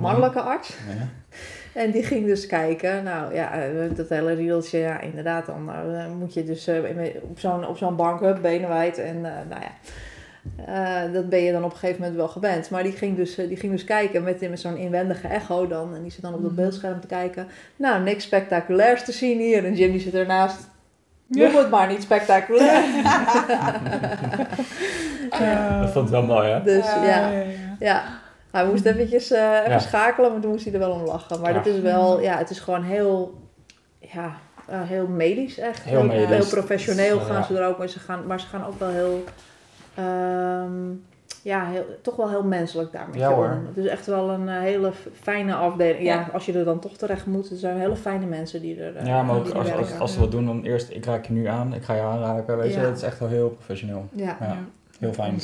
mannelijke 0.00 0.40
arts. 0.40 0.68
Ja. 0.98 1.08
En 1.74 1.90
die 1.90 2.02
ging 2.02 2.26
dus 2.26 2.46
kijken. 2.46 3.02
Nou 3.04 3.34
ja, 3.34 3.52
eh, 3.52 3.68
dat 3.96 4.08
hele 4.08 4.32
riedeltje, 4.34 4.78
ja, 4.78 5.00
inderdaad. 5.00 5.46
Dan 5.46 5.70
eh, 5.72 6.06
moet 6.18 6.34
je 6.34 6.44
dus 6.44 6.66
eh, 6.66 6.76
op 7.22 7.38
zo'n 7.38 7.66
op 7.66 7.76
zo'n 7.76 7.96
bank, 7.96 8.20
hup, 8.20 8.38
benen 8.42 8.68
wijd. 8.68 8.98
En 8.98 9.16
eh, 9.16 9.32
nou 9.48 9.60
ja. 9.60 9.70
Eh, 10.66 11.12
dat 11.12 11.28
ben 11.28 11.40
je 11.42 11.52
dan 11.52 11.64
op 11.64 11.70
een 11.72 11.76
gegeven 11.76 12.00
moment 12.00 12.18
wel 12.18 12.28
gewend. 12.28 12.70
Maar 12.70 12.82
die 12.82 12.92
ging 12.92 13.16
dus, 13.16 13.34
die 13.34 13.56
ging 13.56 13.72
dus 13.72 13.84
kijken 13.84 14.22
met, 14.22 14.50
met 14.50 14.60
zo'n 14.60 14.76
inwendige 14.76 15.28
echo 15.28 15.66
dan. 15.66 15.94
En 15.94 16.02
die 16.02 16.10
zit 16.12 16.22
dan 16.22 16.34
op 16.34 16.42
dat 16.42 16.50
Mhm. 16.52 16.60
beeldscherm 16.60 17.00
te 17.00 17.06
kijken. 17.06 17.46
Nou, 17.76 18.02
niks 18.02 18.24
spectaculairs 18.24 19.04
te 19.04 19.12
zien 19.12 19.38
hier. 19.38 19.64
En 19.64 19.74
Jim 19.74 19.90
die 19.92 20.00
zit 20.00 20.14
ernaast. 20.14 20.70
Ja. 21.26 21.46
Noem 21.46 21.56
het 21.56 21.70
maar 21.70 21.88
niet 21.88 22.02
spectaculair. 22.02 22.82
Ja. 25.40 25.80
Dat 25.80 25.90
vond 25.92 26.06
ik 26.06 26.12
wel 26.12 26.22
mooi, 26.22 26.48
hè? 26.48 26.62
dus 26.62 26.84
Ja. 26.86 27.04
ja. 27.04 27.08
Ja, 27.08 27.30
ja, 27.30 27.40
ja. 27.40 27.46
Ja, 27.78 28.02
hij 28.52 28.66
moest 28.66 28.84
eventjes 28.86 29.30
eh, 29.30 29.58
even 29.58 29.70
Ja. 29.70 29.78
schakelen, 29.78 30.32
maar 30.32 30.40
toen 30.40 30.50
moest 30.50 30.64
hij 30.64 30.72
er 30.72 30.78
wel 30.78 30.90
om 30.90 31.04
lachen. 31.04 31.40
Maar 31.40 31.50
Ja. 31.50 31.56
dat 31.56 31.66
is 31.66 31.80
wel, 31.80 32.20
ja, 32.20 32.36
het 32.38 32.50
is 32.50 32.60
gewoon 32.60 32.82
heel, 32.82 33.34
ja, 33.98 34.32
eh, 34.66 34.80
heel 34.82 35.06
medisch 35.06 35.58
echt. 35.58 35.82
Heel 35.82 36.02
medisch. 36.04 36.26
Heel 36.28 36.60
professioneel 36.60 37.20
gaan 37.20 37.44
ze 37.44 37.58
er 37.58 37.66
ook, 37.66 37.78
maar 37.78 37.88
ze 37.88 37.98
gaan, 37.98 38.26
maar 38.26 38.40
ze 38.40 38.46
gaan 38.46 38.66
ook 38.66 38.78
wel 38.78 38.88
heel, 38.88 39.24
ehm, 39.94 40.72
ja, 41.42 41.66
heel, 41.66 41.84
toch 42.02 42.16
wel 42.16 42.28
heel 42.28 42.44
menselijk 42.44 42.92
daarmee 42.92 43.18
Ja, 43.20 43.34
hoor. 43.34 43.58
Het 43.66 43.76
is 43.76 43.86
echt 43.86 44.06
wel 44.06 44.30
een 44.30 44.48
eh, 44.48 44.58
hele 44.58 44.92
fijne 45.20 45.54
afdeling. 45.54 46.02
Ja. 46.04 46.14
Ja. 46.14 46.28
als 46.32 46.46
je 46.46 46.52
er 46.58 46.64
dan 46.64 46.78
toch 46.78 46.96
terecht 46.96 47.26
moet, 47.26 47.50
er 47.50 47.56
zijn 47.56 47.78
hele 47.78 47.96
fijne 47.96 48.26
mensen 48.26 48.60
die 48.60 48.80
er, 48.80 48.96
eh, 48.96 49.06
Ja, 49.06 49.22
maar 49.22 49.36
ook 49.36 49.48
als, 49.50 49.98
als, 49.98 50.12
ze 50.12 50.20
wat 50.20 50.30
doen, 50.30 50.46
dan 50.46 50.64
eerst, 50.64 50.90
ik 50.90 51.04
raak 51.04 51.24
je 51.26 51.32
nu 51.32 51.46
aan, 51.46 51.74
ik 51.74 51.82
ga 51.82 51.94
je 51.94 52.00
aanraken, 52.02 52.56
weet 52.56 52.74
je. 52.74 52.80
Dat 52.80 52.96
is 52.96 53.02
echt 53.02 53.18
wel 53.18 53.28
heel 53.28 53.48
professioneel. 53.48 54.06
Ja. 54.12 54.36
Heel 55.02 55.12
fijn. 55.12 55.38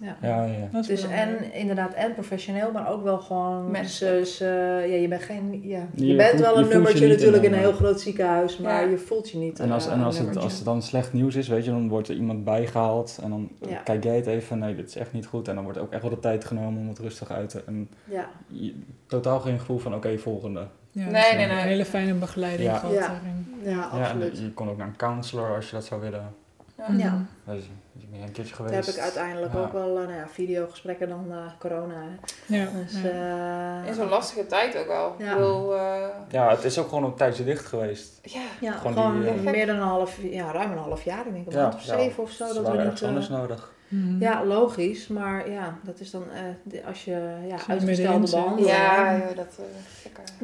Ja. 0.00 0.16
Ja, 0.22 0.80
Dus 0.86 1.06
en 1.08 1.52
inderdaad, 1.52 1.94
en 1.94 2.12
professioneel, 2.14 2.72
maar 2.72 2.90
ook 2.92 3.02
wel 3.02 3.18
gewoon. 3.18 3.72
Dus, 3.72 4.40
eh, 4.40 4.48
ja, 4.88 4.94
je 4.96 5.08
bent 5.08 5.22
geen. 5.22 5.60
Ja, 5.62 5.86
je, 5.94 6.06
Je 6.06 6.16
bent 6.16 6.30
voelt- 6.30 6.42
wel 6.42 6.58
een 6.58 6.68
nummertje 6.68 7.08
natuurlijk 7.08 7.42
in 7.42 7.52
een 7.52 7.58
een- 7.58 7.64
heel 7.64 7.72
groot 7.72 8.00
ziekenhuis, 8.00 8.58
maar 8.58 8.82
Ja. 8.84 8.90
je 8.90 8.98
voelt 8.98 9.30
je 9.30 9.38
niet. 9.38 9.60
En 9.60 9.70
als, 9.70 9.88
en 9.88 10.02
als, 10.02 10.18
het, 10.18 10.36
als 10.36 10.54
het 10.54 10.64
dan 10.64 10.82
slecht 10.82 11.12
nieuws 11.12 11.34
is, 11.34 11.48
weet 11.48 11.64
je, 11.64 11.70
dan 11.70 11.88
wordt 11.88 12.08
er 12.08 12.14
iemand 12.14 12.44
bijgehaald 12.44 13.18
en 13.22 13.30
dan 13.30 13.48
Ja. 13.68 13.76
kijk 13.84 14.04
jij 14.04 14.16
het 14.16 14.26
even, 14.26 14.58
nee, 14.58 14.74
dit 14.74 14.88
is 14.88 14.96
echt 14.96 15.12
niet 15.12 15.26
goed. 15.26 15.48
En 15.48 15.54
dan 15.54 15.64
wordt 15.64 15.78
ook 15.78 15.92
echt 15.92 16.02
wel 16.02 16.10
de 16.10 16.18
tijd 16.18 16.44
genomen 16.44 16.80
om 16.80 16.88
het 16.88 16.98
rustig 16.98 17.30
uit 17.30 17.48
te... 17.48 17.62
En 17.66 17.88
Ja, 18.04 18.28
je- 18.46 18.74
totaal 19.06 19.40
geen 19.40 19.58
gevoel 19.58 19.78
van, 19.78 19.94
oké, 19.94 20.18
volgende. 20.18 20.60
Ja, 20.90 21.04
Nee, 21.04 21.12
dus 21.12 21.32
nee, 21.34 21.42
Een 21.42 21.54
nee. 21.54 21.64
hele 21.64 21.84
fijne 21.84 22.14
begeleiding 22.14 22.68
Ja. 22.70 22.76
gehad 22.78 22.94
Ja. 22.94 23.00
daarin. 23.00 23.46
ja, 23.62 23.70
Ja, 23.70 23.82
absoluut. 23.82 24.38
en 24.38 24.44
je 24.44 24.52
kon 24.52 24.68
ook 24.68 24.76
naar 24.76 24.86
een 24.86 24.96
counselor 24.96 25.54
als 25.54 25.66
je 25.70 25.72
dat 25.76 25.84
zou 25.84 26.00
willen. 26.00 26.34
Ja. 26.78 26.94
Ja. 26.96 27.24
Dus 27.54 27.64
je 27.92 28.06
bent 28.10 28.22
een 28.22 28.32
keertje 28.32 28.56
Daar 28.56 28.66
geweest. 28.66 28.86
heb 28.86 28.94
ik 28.96 29.00
uiteindelijk 29.02 29.52
Ja. 29.52 29.58
ook 29.60 29.72
wel 29.72 29.98
eh, 29.98 30.04
nou 30.06 30.12
ja, 30.18 30.28
videogesprekken 30.28 31.08
dan 31.08 31.26
eh, 31.30 31.38
corona. 31.58 32.02
Ja, 32.46 32.66
Dus, 32.84 33.00
ja. 33.02 33.80
eh, 33.82 33.88
In 33.88 33.94
zo'n 33.94 34.08
lastige 34.08 34.46
tijd 34.46 34.76
ook 34.76 34.86
wel. 34.86 35.14
Ja. 35.18 35.30
Ik 35.30 35.36
bedoel, 35.36 35.76
eh, 35.76 36.06
Ja, 36.28 36.50
het 36.50 36.64
is 36.64 36.78
ook 36.78 36.88
gewoon 36.88 37.04
een 37.04 37.14
tijdje 37.14 37.44
dicht 37.44 37.66
geweest. 37.66 38.18
ja. 38.22 38.40
ja, 38.60 38.72
gewoon 38.72 38.92
gewoon, 38.92 39.22
die, 39.22 39.32
meer 39.50 39.66
dan 39.66 39.76
een 39.76 39.82
half, 39.82 40.18
ja, 40.22 40.50
ruim 40.52 40.70
een 40.72 40.78
half 40.78 41.02
jaar, 41.04 41.26
ik 41.26 41.32
denk 41.32 41.46
een 41.46 41.52
Ja, 41.52 41.62
maand 41.62 41.74
of 41.74 41.82
ja. 41.84 41.98
zeven 41.98 42.22
of 42.22 42.30
zo. 42.30 42.46
Dat 42.62 42.68
we 42.76 42.82
niet, 42.82 43.02
anders 43.04 43.28
nodig. 43.28 43.72
Mhm. 43.88 44.20
ja, 44.22 44.44
logisch, 44.44 45.08
maar 45.08 45.50
ja, 45.50 45.78
dat 45.82 46.00
is 46.00 46.10
dan 46.10 46.22
eh, 46.30 46.40
de- 46.62 46.84
als 46.84 47.04
je 47.04 47.10
ja, 47.46 47.56
uitgestelde 47.68 48.30
behandeling. 48.30 48.68
Ja, 48.76 49.16
joh, 49.18 49.36
dat 49.36 49.58
uh. 49.60 49.66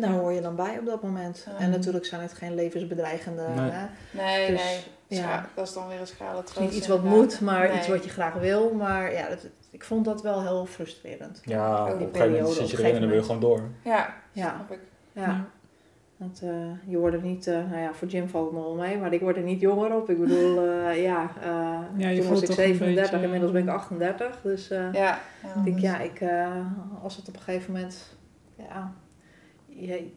Daar 0.02 0.10
hoor 0.10 0.32
je 0.32 0.40
dan 0.40 0.56
bij 0.56 0.78
op 0.78 0.86
dat 0.86 1.02
moment. 1.02 1.46
Ja. 1.50 1.58
En 1.64 1.70
natuurlijk 1.70 2.04
zijn 2.06 2.20
het 2.20 2.32
geen 2.32 2.54
levensbedreigende. 2.54 3.42
Nee. 3.56 3.70
Hè? 3.70 3.86
Nee, 4.10 4.50
Dus, 4.50 4.62
nee. 4.62 4.80
ja. 5.06 5.22
Scha- 5.22 5.48
Dat 5.54 5.66
is 5.66 5.72
dan 5.74 5.88
weer 5.88 5.96
een 5.96 6.02
is 6.02 6.10
troost. 6.16 6.60
niet 6.60 6.72
iets 6.72 6.86
wat 6.86 6.96
inderdaad. 6.98 7.20
moet, 7.20 7.40
maar 7.40 7.68
Nee. 7.68 7.76
iets 7.78 7.88
wat 7.88 8.04
je 8.04 8.10
graag 8.10 8.34
wil. 8.34 8.72
Maar 8.74 9.12
ja, 9.12 9.28
dat, 9.28 9.46
ik 9.70 9.84
vond 9.84 10.04
dat 10.04 10.22
wel 10.22 10.42
heel 10.42 10.66
frustrerend. 10.66 11.40
Ja, 11.44 11.70
op 11.70 11.76
die 11.76 11.78
een 11.78 11.86
gegeven 11.86 11.98
moment 11.98 12.12
periode, 12.12 12.54
zit 12.54 12.70
je 12.70 12.78
erin 12.78 12.94
en 12.94 13.00
dan 13.00 13.08
wil 13.08 13.18
je 13.18 13.24
gewoon 13.24 13.40
door. 13.40 13.60
Ja, 13.84 14.14
Ja. 14.32 14.54
snap 14.54 14.70
ik. 14.70 14.78
Ja. 15.12 15.44
Want 16.16 16.42
eh, 16.42 16.50
je 16.86 16.96
wordt 16.98 17.16
er 17.16 17.22
niet, 17.22 17.46
eh, 17.46 17.54
nou 17.54 17.76
ja, 17.80 17.94
voor 17.94 18.08
Jim 18.08 18.28
valt 18.28 18.44
het 18.44 18.54
nog 18.54 18.64
wel 18.64 18.74
mee, 18.74 18.98
maar 18.98 19.12
ik 19.12 19.20
word 19.20 19.36
er 19.36 19.42
niet 19.42 19.60
jonger 19.60 19.94
op. 19.96 20.10
Ik 20.10 20.18
bedoel, 20.20 20.58
eh, 20.68 21.02
ja, 21.02 21.30
eh, 21.42 21.78
Ja, 21.96 22.08
je 22.08 22.20
toen 22.20 22.28
was 22.30 22.40
ik 22.42 22.46
toch 22.48 22.56
een 22.56 22.62
37, 22.64 23.10
beetje- 23.10 23.24
inmiddels 23.24 23.52
ben 23.52 23.62
ik 23.62 23.68
38. 23.68 24.40
Dus 24.42 24.70
eh, 24.70 24.92
Ja. 24.92 25.18
ja. 25.42 25.54
ik 25.56 25.64
denk, 25.64 25.78
ja, 25.78 26.00
ik, 26.00 26.20
eh, 26.20 26.56
als 27.02 27.16
het 27.16 27.28
op 27.28 27.34
een 27.34 27.40
gegeven 27.42 27.72
moment, 27.72 28.16
ja, 28.58 28.92
je, 29.66 30.10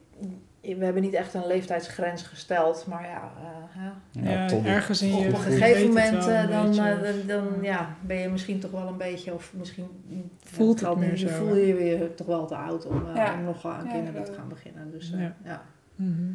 je- 0.62 0.76
we 0.76 0.86
hebben 0.86 1.02
niet 1.02 1.14
echt 1.14 1.34
een 1.34 1.48
leeftijdsgrens 1.48 2.22
gesteld, 2.24 2.86
maar 2.88 3.04
ja, 3.04 3.32
eh, 3.42 4.24
ja, 4.24 4.48
ergens 4.66 5.02
in 5.02 5.08
je 5.18 5.28
op 5.28 5.34
een 5.34 5.40
gegeven 5.40 5.88
moment 5.88 6.26
een 6.26 6.50
dan, 6.50 6.66
beetje. 6.66 7.26
dan, 7.28 7.44
dan 7.52 7.62
ja, 7.62 7.96
ben 8.02 8.18
je 8.18 8.30
misschien 8.30 8.60
toch 8.60 8.72
wel 8.72 8.88
een 8.88 8.98
beetje, 8.98 9.34
of 9.34 9.54
misschien 9.58 9.88
Voelt 10.44 10.80
het 10.80 10.96
meer 10.98 11.10
je 11.10 11.18
zo, 11.18 11.28
voel 11.28 11.48
hè? 11.54 11.60
je 11.60 11.74
weer 11.74 12.16
toch 12.16 12.28
wel 12.28 12.46
te 12.48 12.56
oud 12.56 12.86
om, 12.86 13.08
eh, 13.10 13.16
Ja. 13.16 13.34
om 13.34 13.44
nog 13.44 13.66
aan 13.66 13.86
Ja, 13.86 13.92
kinderen 13.92 14.24
te 14.24 14.34
gaan 14.34 14.48
beginnen. 14.48 14.92
Dus 14.92 15.12
eh, 15.14 15.20
Ja. 15.44 15.62
Ja. 15.98 16.04
Mhm. 16.06 16.32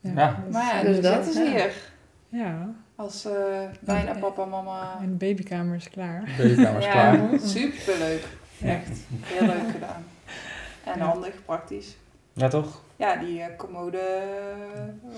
Ja, 0.00 0.10
Ja. 0.10 0.26
dat 0.36 0.46
is- 0.46 0.52
Maar 0.52 0.74
ja, 0.76 0.82
Dus 0.82 0.96
dus 0.96 1.04
dat, 1.04 1.14
dat 1.24 1.26
is 1.34 1.38
hier. 1.38 1.72
Ja, 2.28 2.68
Als 2.96 3.24
eh, 3.24 3.32
bijna 3.80 4.18
papa, 4.18 4.44
mama. 4.44 4.96
en 5.00 5.08
de 5.18 5.26
babykamer 5.26 5.76
is 5.76 5.90
klaar. 5.90 6.34
Babykamer 6.38 6.78
is 6.78 6.84
Ja, 6.84 6.90
klaar. 6.92 7.38
superleuk. 7.56 8.26
Echt. 8.62 8.98
Heel 9.10 9.46
leuk 9.46 9.70
gedaan. 9.72 10.04
En 10.84 10.98
Ja. 10.98 11.04
handig, 11.04 11.44
praktisch. 11.44 11.96
Ja, 12.32 12.48
toch? 12.48 12.82
Ja, 12.96 13.16
die 13.16 13.40
eh, 13.42 13.56
commode. 13.56 14.00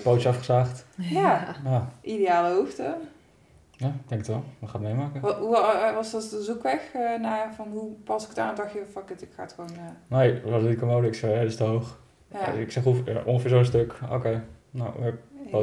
Pootje 0.03 0.29
afgezaagd. 0.29 0.87
Ja, 0.97 1.57
Ja, 1.65 1.89
ideale 2.01 2.55
hoogte. 2.55 2.95
ja 3.77 3.87
ik 3.87 4.09
denk 4.09 4.21
het 4.21 4.27
wel. 4.27 4.45
We 4.59 4.67
gaan 4.67 4.85
het 4.85 4.95
meemaken. 4.95 5.21
Hoe 5.21 5.57
eh, 5.57 5.95
was 5.95 6.11
dat 6.11 6.31
de 6.31 6.43
zoekweg 6.43 6.81
eh, 6.95 7.21
naar 7.21 7.55
van 7.55 7.69
hoe 7.73 7.91
pas 8.05 8.23
ik 8.23 8.29
het 8.29 8.39
aan? 8.39 8.55
Dacht 8.55 8.73
je, 8.73 8.85
fuck 8.93 9.11
it, 9.11 9.23
ik 9.23 9.29
ga 9.37 9.43
het 9.43 9.53
gewoon. 9.53 9.71
eh, 9.71 9.83
Nee, 10.19 10.41
hadden 10.51 10.69
die 10.69 10.79
commode. 10.79 11.07
Ik 11.07 11.15
zei, 11.15 11.33
ja, 11.33 11.39
dat 11.39 11.49
is 11.51 11.57
te 11.57 11.65
hoog. 11.65 12.01
Ja. 12.33 12.47
Ik 12.47 12.71
zeg 12.73 12.85
ja, 12.85 13.23
ongeveer 13.25 13.51
zo'n 13.51 13.65
stuk. 13.65 13.95
Oké, 14.11 14.45
nou, 14.71 14.91
we 14.97 15.03
hebben 15.03 15.21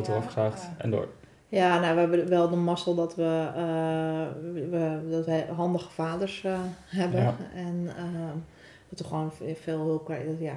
Ja, 0.07 0.15
afgezaagd 0.15 0.61
ja. 0.61 0.75
en 0.77 0.91
door. 0.91 1.07
Ja, 1.47 1.79
nou, 1.79 1.93
we 1.93 1.99
hebben 1.99 2.29
wel 2.29 2.49
de 2.49 2.55
mazzel 2.55 2.95
dat 2.95 3.15
we, 3.15 3.49
eh, 3.55 4.41
we, 4.69 5.07
dat 5.11 5.25
we 5.25 5.43
handige 5.55 5.89
vaders 5.89 6.43
eh, 6.43 6.59
hebben. 6.85 7.21
Ja. 7.21 7.35
En 7.55 7.87
eh, 7.97 8.03
dat 8.89 8.99
we 8.99 9.05
gewoon 9.05 9.31
veel 9.61 9.79
hulp 9.79 10.05
krijgen. 10.05 10.37
Ja, 10.39 10.53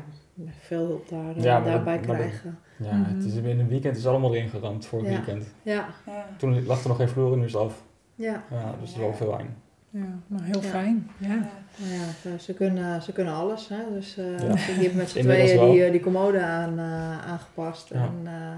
veel 0.61 0.87
hulp 0.87 1.09
daar, 1.09 1.37
eh, 1.37 1.43
Ja, 1.43 1.61
daarbij 1.61 1.73
dat- 1.99 2.07
maar 2.07 2.17
dat- 2.17 2.27
krijgen. 2.27 2.59
Ja, 2.77 2.93
Mhm. 2.97 3.15
het 3.15 3.25
is 3.25 3.35
in 3.35 3.61
een 3.61 3.69
weekend 3.69 3.97
is 3.97 4.07
allemaal 4.07 4.35
erin 4.35 4.49
geramd, 4.49 4.87
vorig 4.87 5.07
Ja. 5.11 5.11
weekend. 5.17 5.55
Ja, 5.63 5.87
Ja. 6.07 6.27
Toen 6.37 6.67
lag 6.67 6.83
er 6.83 6.89
nog 6.89 6.97
geen 6.97 7.09
vloer 7.09 7.33
en 7.33 7.39
nu 7.39 7.45
is 7.45 7.53
het 7.53 7.63
af. 7.63 7.83
ja. 8.15 8.43
Ja, 8.51 8.71
dus 8.81 8.89
het 8.89 8.89
is 8.89 8.97
wel 8.97 9.15
veel 9.15 9.31
wijn. 9.31 9.57
Ja, 9.95 10.19
maar 10.27 10.43
heel 10.43 10.63
Ja. 10.63 10.69
fijn. 10.69 11.11
Ja. 11.17 11.29
Ja. 11.29 11.49
Nou 11.77 11.93
ja, 12.33 12.39
ze- 12.39 12.55
kunnen, 12.55 13.03
ze 13.03 13.13
kunnen 13.13 13.35
alles. 13.35 13.69
Hè? 13.69 13.77
Dus 13.93 14.17
eh 14.19 14.39
Ja. 14.39 14.55
die 14.55 14.59
hebben 14.75 14.97
met 14.97 15.11
z'n 15.11 15.21
tweeën 15.21 15.71
die, 15.71 15.85
eh, 15.85 15.91
die 15.91 16.01
commode 16.01 16.41
aan, 16.43 16.79
eh, 16.79 17.27
aangepast. 17.31 17.89
Ja. 17.89 17.95
En 18.05 18.21
eh, 18.25 18.57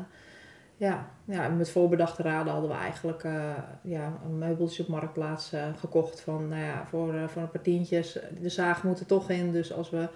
ja, 0.77 1.07
ja, 1.25 1.49
met 1.49 1.71
voorbedachte 1.71 2.23
raden 2.23 2.53
hadden 2.53 2.71
we 2.71 2.77
eigenlijk 2.77 3.25
eh, 3.25 3.33
ja, 3.83 4.13
een 4.25 4.39
meubeltje 4.39 4.83
op 4.83 4.89
Marktplaats 4.89 5.53
eh, 5.53 5.63
gekocht. 5.79 6.21
Van, 6.21 6.49
nou 6.49 6.63
ja, 6.63 6.85
voor, 6.89 7.15
eh, 7.15 7.29
voor 7.29 7.43
een 7.43 7.51
paar 7.51 7.63
tientjes. 7.63 8.19
De 8.41 8.49
zaag 8.49 8.83
moet 8.85 9.01
er 9.01 9.07
toch 9.07 9.31
in. 9.31 9.53
Dus 9.53 9.73
als, 9.73 9.91
we, 9.91 10.09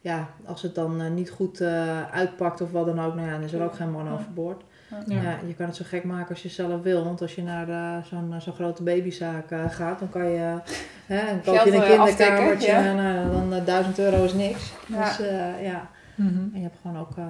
ja, 0.00 0.28
als 0.44 0.62
het 0.62 0.74
dan 0.74 1.00
eh, 1.00 1.10
niet 1.10 1.30
goed 1.30 1.60
eh, 1.60 2.10
uitpakt 2.10 2.60
of 2.60 2.70
wat 2.70 2.86
dan 2.86 3.00
ook, 3.00 3.14
nou 3.14 3.26
ja, 3.26 3.32
dan 3.34 3.42
is 3.42 3.52
er 3.52 3.62
ook 3.62 3.74
geen 3.74 3.90
man 3.90 4.04
Ja. 4.04 4.12
overboord. 4.12 4.62
Ja. 5.06 5.22
Ja. 5.22 5.38
je 5.46 5.54
kan 5.54 5.66
het 5.66 5.76
zo 5.76 5.84
gek 5.86 6.04
maken 6.04 6.28
als 6.28 6.42
je 6.42 6.48
zelf 6.48 6.82
wil. 6.82 7.04
Want 7.04 7.20
als 7.22 7.34
je 7.34 7.42
naar 7.42 7.68
eh, 7.68 8.04
zo'n 8.04 8.34
zo'n 8.40 8.52
grote 8.54 8.82
babyzaak 8.82 9.50
eh, 9.50 9.70
gaat, 9.70 9.98
dan 9.98 10.08
kan 10.10 10.24
je, 10.30 10.58
hè, 11.06 11.26
dan 11.26 11.40
koop 11.42 11.54
je 11.64 11.72
een 11.74 11.82
eh, 11.82 11.88
kinderkamertje 12.04 12.72
en 12.72 12.98
eh, 12.98 13.32
dan 13.32 13.52
eh, 13.54 13.64
1000 13.64 13.98
euro 13.98 14.24
is 14.24 14.32
niks. 14.34 14.72
Ja. 14.86 15.04
Dus 15.04 15.20
eh, 15.20 15.62
ja, 15.64 15.88
Mhm. 16.14 16.38
en 16.38 16.50
je 16.54 16.62
hebt 16.62 16.76
gewoon 16.82 16.98
ook, 16.98 17.16
eh, 17.16 17.24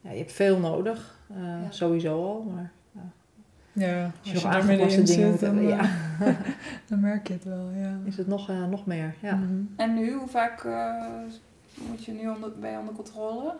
ja, 0.00 0.10
je 0.10 0.18
hebt 0.18 0.32
veel 0.32 0.58
nodig. 0.58 1.18
eh, 1.30 1.36
Ja. 1.42 1.70
Sowieso 1.70 2.24
al, 2.24 2.42
maar 2.54 2.70
Ja, 3.72 4.04
als 4.04 4.12
als 4.12 4.12
je 4.22 4.28
je 4.28 4.34
nog 4.34 4.44
aangepaste 4.44 4.76
middenin 4.76 5.04
dingen 5.04 5.30
moet 5.30 5.38
zit, 5.38 5.48
dan, 5.48 5.56
hebben, 5.58 5.76
ja, 5.76 5.90
eh, 6.20 6.34
dan 6.88 7.00
merk 7.00 7.26
je 7.28 7.32
het 7.32 7.44
wel. 7.44 7.70
Ja. 7.74 7.98
is 8.04 8.16
het 8.16 8.26
nog, 8.26 8.48
eh, 8.50 8.64
nog 8.66 8.86
meer. 8.86 9.14
Ja. 9.20 9.34
Mhm. 9.34 9.54
En 9.76 9.94
nu, 9.94 10.12
hoe 10.14 10.28
vaak 10.28 10.64
eh, 10.64 10.94
moet 11.90 12.04
je 12.04 12.12
nu 12.12 12.28
onder, 12.28 12.52
bij 12.60 12.76
onder 12.76 12.94
controle? 12.94 13.54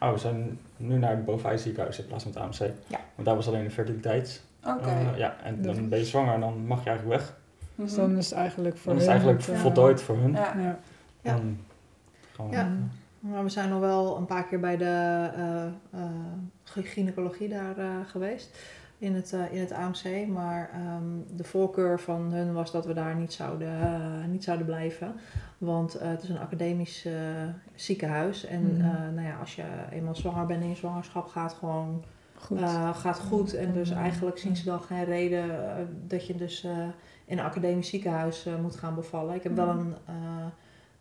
Oh, 0.00 0.12
we 0.12 0.18
zijn 0.18 0.58
nu 0.76 0.96
naar 0.98 1.10
het 1.10 1.24
bovenijs 1.24 1.62
ziekenhuis 1.62 1.98
in 1.98 2.06
plaats 2.06 2.22
van 2.24 2.32
het 2.32 2.40
AMC. 2.42 2.72
Ja. 2.86 3.00
Want 3.14 3.26
daar 3.28 3.34
was 3.36 3.48
alleen 3.48 3.64
de 3.64 3.70
fertiliteit. 3.70 4.42
Oké. 4.66 4.88
Eh, 4.88 5.16
ja, 5.18 5.36
en 5.42 5.62
dan 5.62 5.88
ben 5.88 5.98
je 5.98 6.04
zwanger 6.04 6.34
en 6.34 6.40
dan 6.40 6.66
mag 6.66 6.84
je 6.84 6.90
eigenlijk 6.90 7.20
weg. 7.20 7.34
Mhm. 7.74 7.86
Dus 7.86 7.94
dan 7.96 8.16
is 8.16 8.30
het 8.30 8.38
eigenlijk 8.38 8.76
voor 8.76 8.92
Dan 8.92 9.00
is 9.02 9.06
het 9.08 9.16
hun 9.16 9.22
eigenlijk 9.26 9.56
eh, 9.58 9.62
voltooid 9.62 10.02
voor 10.02 10.16
hun. 10.16 10.32
Ja. 10.32 10.54
Ja. 10.56 10.78
Ja. 11.20 11.32
Dan 11.32 11.58
gewoon, 12.32 12.50
Ja. 12.50 12.68
Maar 13.18 13.42
we 13.42 13.48
zijn 13.50 13.68
nog 13.68 13.80
wel 13.80 14.16
een 14.16 14.26
paar 14.26 14.44
keer 14.44 14.60
bij 14.60 14.76
de 14.76 14.84
eh, 15.34 15.64
eh, 15.64 15.70
gy- 16.64 16.82
gynaecologie 16.82 17.48
daar 17.48 17.78
eh, 17.78 17.86
geweest. 18.06 18.58
In 19.04 19.14
het, 19.14 19.32
eh, 19.32 19.52
in 19.52 19.60
het 19.60 19.72
AMC. 19.72 20.26
Maar 20.28 20.70
ehm, 20.72 21.36
de 21.36 21.44
voorkeur 21.44 22.00
van 22.00 22.32
hun 22.32 22.52
was 22.52 22.72
dat 22.72 22.86
we 22.86 22.92
daar 22.92 23.16
niet 23.16 23.32
zouden, 23.32 23.80
eh, 23.80 24.24
niet 24.28 24.44
zouden 24.44 24.66
blijven. 24.66 25.14
Want 25.58 25.94
eh, 25.94 26.08
het 26.08 26.22
is 26.22 26.28
een 26.28 26.38
academisch 26.38 27.06
ziekenhuis. 27.74 28.44
En 28.46 28.62
Mhm. 28.76 29.14
nou 29.14 29.26
ja, 29.26 29.36
als 29.40 29.54
je 29.56 29.62
eenmaal 29.90 30.14
zwanger 30.14 30.46
bent 30.46 30.62
in 30.62 30.68
je 30.68 30.74
zwangerschap 30.74 31.26
gaat 31.26 31.52
gewoon 31.52 32.04
Goed. 32.34 32.60
gaat 32.94 33.18
goed. 33.20 33.54
En 33.54 33.72
dus 33.72 33.88
Ja. 33.88 33.96
eigenlijk 33.96 34.38
zien 34.38 34.56
ze 34.56 34.64
dan 34.64 34.80
geen 34.80 35.04
reden 35.04 35.46
dat 36.06 36.26
je 36.26 36.34
dus 36.36 36.64
in 37.24 37.38
een 37.38 37.44
academisch 37.44 37.88
ziekenhuis 37.88 38.46
moet 38.62 38.76
gaan 38.76 38.94
bevallen. 38.94 39.34
Ik 39.34 39.42
heb 39.42 39.56
wel 39.56 39.74
Mhm. 39.74 39.78
een, 39.78 39.94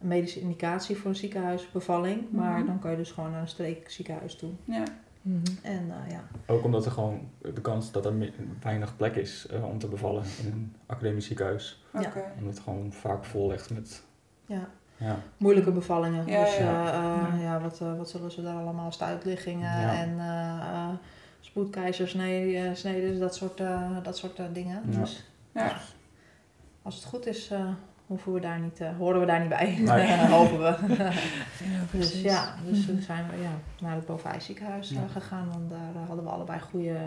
een 0.02 0.08
medische 0.08 0.40
indicatie 0.40 0.96
voor 0.98 1.10
een 1.10 1.16
ziekenhuisbevalling. 1.16 2.32
Maar 2.32 2.58
Mhm. 2.58 2.66
dan 2.68 2.80
kan 2.80 2.92
je 2.92 2.98
dus 2.98 3.12
gewoon 3.12 3.32
naar 3.32 3.42
een 3.42 3.48
streekziekenhuis 3.48 4.36
toe. 4.36 4.50
Ja. 4.66 4.84
Mhm. 5.24 5.42
En 5.62 5.92
eh, 6.06 6.12
ja, 6.12 6.24
Ook 6.46 6.64
omdat 6.64 6.86
er 6.86 6.92
gewoon 6.92 7.30
de 7.54 7.62
kans 7.62 7.92
dat 7.92 8.06
er 8.06 8.32
weinig 8.62 8.96
plek 8.96 9.16
is 9.16 9.48
eh, 9.48 9.66
om 9.66 9.80
te 9.80 9.88
bevallen 9.88 10.24
in 10.40 10.52
een 10.52 10.76
academisch 10.86 11.26
ziekenhuis. 11.26 11.84
Ja. 11.94 12.00
Oké. 12.00 12.24
Omdat 12.38 12.54
het 12.54 12.64
gewoon 12.64 12.94
vaak 12.94 13.26
vol 13.26 13.48
ligt 13.50 13.70
met... 13.74 14.04
ja. 14.46 14.70
Ja, 14.98 15.18
moeilijke 15.38 15.72
bevallingen. 15.72 16.26
Ja, 16.28 16.44
dus 16.44 16.58
ja. 16.58 16.88
eh, 16.94 16.94
Ja. 17.40 17.42
ja, 17.42 17.62
wat, 17.62 17.82
eh, 17.82 17.98
wat 17.98 18.10
zullen 18.10 18.32
ze 18.32 18.42
daar 18.42 18.56
allemaal? 18.56 18.92
Stuitliggingen 18.92 19.80
Ja. 19.82 19.94
en 19.94 20.20
eh 20.20 20.68
eh 20.74 20.90
spoedkeizersneden, 21.40 22.78
sneden, 22.78 23.20
dat 23.20 23.36
soort, 23.36 23.60
eh, 23.60 23.98
dat 24.04 24.18
soort 24.18 24.40
dingen. 24.54 24.84
Ja. 24.90 25.00
Dus 25.00 25.24
Ja. 25.54 25.78
als 26.82 26.96
het 26.96 27.04
goed 27.04 27.26
is, 27.26 27.50
eh, 27.52 27.68
hoeven 28.08 28.34
we 28.34 28.40
daar 28.40 28.60
niet, 28.60 28.80
eh, 28.82 28.98
horen 28.98 29.20
we 29.20 29.26
daar 29.26 29.40
niet 29.40 29.50
bij. 29.50 29.78
Nee. 29.80 30.18
Hopen 30.38 30.60
we. 30.60 30.94
Ja, 30.96 31.12
dus 31.98 32.22
ja, 32.22 32.54
dus 32.70 32.78
Mhm. 32.80 32.88
toen 32.88 33.02
zijn 33.02 33.26
we 33.36 33.42
ja, 33.42 33.50
naar 33.82 33.96
het 33.96 34.06
Bovij 34.06 34.40
ziekenhuis 34.40 34.92
eh, 34.92 34.98
Ja. 34.98 35.08
gegaan. 35.08 35.48
Want 35.52 35.70
daar 35.70 36.02
eh, 36.02 36.08
hadden 36.08 36.26
we 36.26 36.32
allebei 36.32 36.60
goede, 36.60 36.98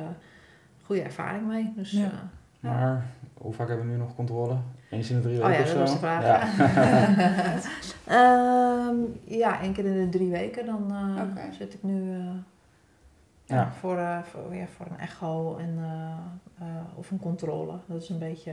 goede 0.82 1.02
ervaring 1.02 1.46
mee. 1.46 1.72
Dus, 1.76 1.90
Ja. 1.90 2.04
eh, 2.04 2.10
Ja. 2.60 2.70
maar 2.72 3.04
hoe 3.34 3.52
vaak 3.52 3.68
hebben 3.68 3.86
we 3.86 3.92
nu 3.92 3.98
nog 3.98 4.14
controle? 4.14 4.56
Eens 4.90 5.10
in 5.10 5.16
de 5.16 5.22
drie 5.22 5.40
Oh 5.40 5.46
weken 5.46 5.58
ja, 5.58 5.62
of 5.62 5.68
dat 5.68 5.76
zo? 5.76 5.80
was 5.80 5.92
de 5.92 5.98
vraag. 5.98 6.24
Ja. 6.24 6.44
Ehm, 8.06 8.96
ja, 9.24 9.60
één 9.60 9.72
keer 9.72 9.84
in 9.86 10.10
de 10.10 10.18
drie 10.18 10.30
weken. 10.30 10.66
Dan 10.66 10.92
eh, 11.36 11.42
zit 11.52 11.74
ik 11.74 11.82
nu 11.82 12.12
eh, 12.12 12.26
ja. 13.44 13.72
Voor, 13.72 13.98
eh, 13.98 14.18
voor, 14.22 14.54
ja, 14.54 14.66
voor 14.76 14.86
een 14.90 14.98
echo 14.98 15.56
en, 15.56 15.78
eh, 15.82 16.66
eh, 16.66 16.74
of 16.94 17.10
een 17.10 17.18
controle. 17.18 17.72
Dat 17.86 18.02
is 18.02 18.08
een 18.08 18.18
beetje, 18.18 18.52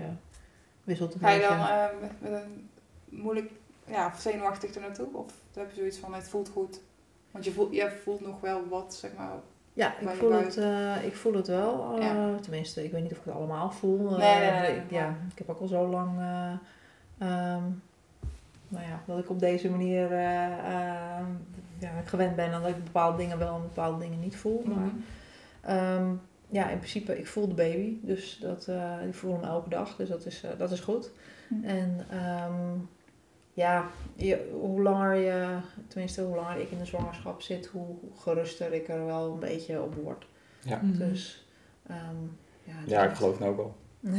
wisselt 0.83 1.13
een 1.13 1.19
Ga 1.19 1.29
je 1.29 1.41
dan 1.41 1.59
eh, 1.59 1.85
met, 2.01 2.11
met 2.31 2.31
een 2.41 2.69
moeilijk, 3.09 3.51
ja, 3.85 4.07
of 4.13 4.19
zenuwachtig 4.19 4.75
er 4.75 4.81
naartoe? 4.81 5.07
Of 5.11 5.25
heb 5.53 5.69
je 5.69 5.75
zoiets 5.75 5.97
van, 5.97 6.13
het 6.13 6.27
voelt 6.29 6.49
goed? 6.49 6.79
Want 7.31 7.45
je 7.45 7.51
voelt, 7.51 7.73
je 7.75 7.99
voelt 8.03 8.21
nog 8.21 8.39
wel 8.41 8.67
wat, 8.69 8.93
zeg 8.95 9.11
maar. 9.17 9.31
ja, 9.73 9.97
ik 9.99 10.09
voel, 10.09 10.29
buik? 10.29 10.45
het, 10.45 10.57
eh, 10.57 11.05
ik 11.05 11.15
voel 11.15 11.33
het 11.33 11.47
wel. 11.47 11.95
eh, 11.97 12.03
Ja. 12.05 12.35
Tenminste, 12.41 12.83
ik 12.83 12.91
weet 12.91 13.01
niet 13.03 13.11
of 13.11 13.17
ik 13.17 13.23
het 13.25 13.33
allemaal 13.33 13.71
voel. 13.71 14.17
Nee, 14.17 14.27
Eh, 14.41 14.61
nee, 14.61 14.71
nee, 14.71 14.81
ja, 14.89 15.05
maar- 15.05 15.17
ik 15.31 15.37
heb 15.37 15.49
ook 15.49 15.59
al 15.59 15.67
zo 15.67 15.87
lang... 15.87 16.19
eh, 16.19 16.51
ehm, 17.17 17.63
nou 18.67 18.85
ja, 18.85 19.01
dat 19.05 19.19
ik 19.19 19.29
op 19.29 19.39
deze 19.39 19.69
manier 19.69 20.11
eh, 20.11 20.45
ehm, 20.57 21.25
ja, 21.79 21.89
gewend 22.05 22.35
ben 22.35 22.51
en 22.51 22.61
dat 22.61 22.69
ik 22.69 22.83
bepaalde 22.83 23.17
dingen 23.17 23.37
wel 23.37 23.55
en 23.55 23.61
bepaalde 23.61 23.99
dingen 23.99 24.19
niet 24.19 24.35
voel. 24.37 24.63
Maar 24.65 24.91
Mhm. 25.75 26.15
Ja, 26.53 26.69
in 26.69 26.77
principe, 26.77 27.17
ik 27.17 27.27
voel 27.27 27.47
de 27.47 27.53
baby. 27.53 27.97
Dus 28.01 28.37
dat, 28.41 28.67
eh, 28.67 29.07
ik 29.07 29.13
voel 29.13 29.33
hem 29.33 29.43
elke 29.43 29.69
dag. 29.69 29.95
Dus 29.95 30.09
dat 30.09 30.25
is, 30.25 30.43
eh, 30.43 30.49
dat 30.57 30.71
is 30.71 30.79
goed. 30.79 31.11
Hm. 31.47 31.63
En 31.63 32.05
ehm, 32.09 32.77
ja, 33.53 33.85
je, 34.15 34.49
hoe 34.59 34.81
langer 34.81 35.15
je, 35.15 35.57
tenminste 35.87 36.21
hoe 36.21 36.35
langer 36.35 36.59
ik 36.59 36.71
in 36.71 36.77
de 36.77 36.85
zwangerschap 36.85 37.41
zit, 37.41 37.65
hoe 37.65 37.95
geruster 38.17 38.73
ik 38.73 38.87
er 38.87 39.05
wel 39.05 39.31
een 39.31 39.39
beetje 39.39 39.81
op 39.81 39.95
word. 39.95 40.25
Ja. 40.59 40.79
Mhm. 40.81 40.97
Dus 40.97 41.47
ehm, 41.87 41.97
ja, 42.63 42.73
ja, 42.85 43.03
ik 43.03 43.15
geloof 43.15 43.37
het 43.37 43.47
ook 43.47 43.57
wel. 43.57 43.75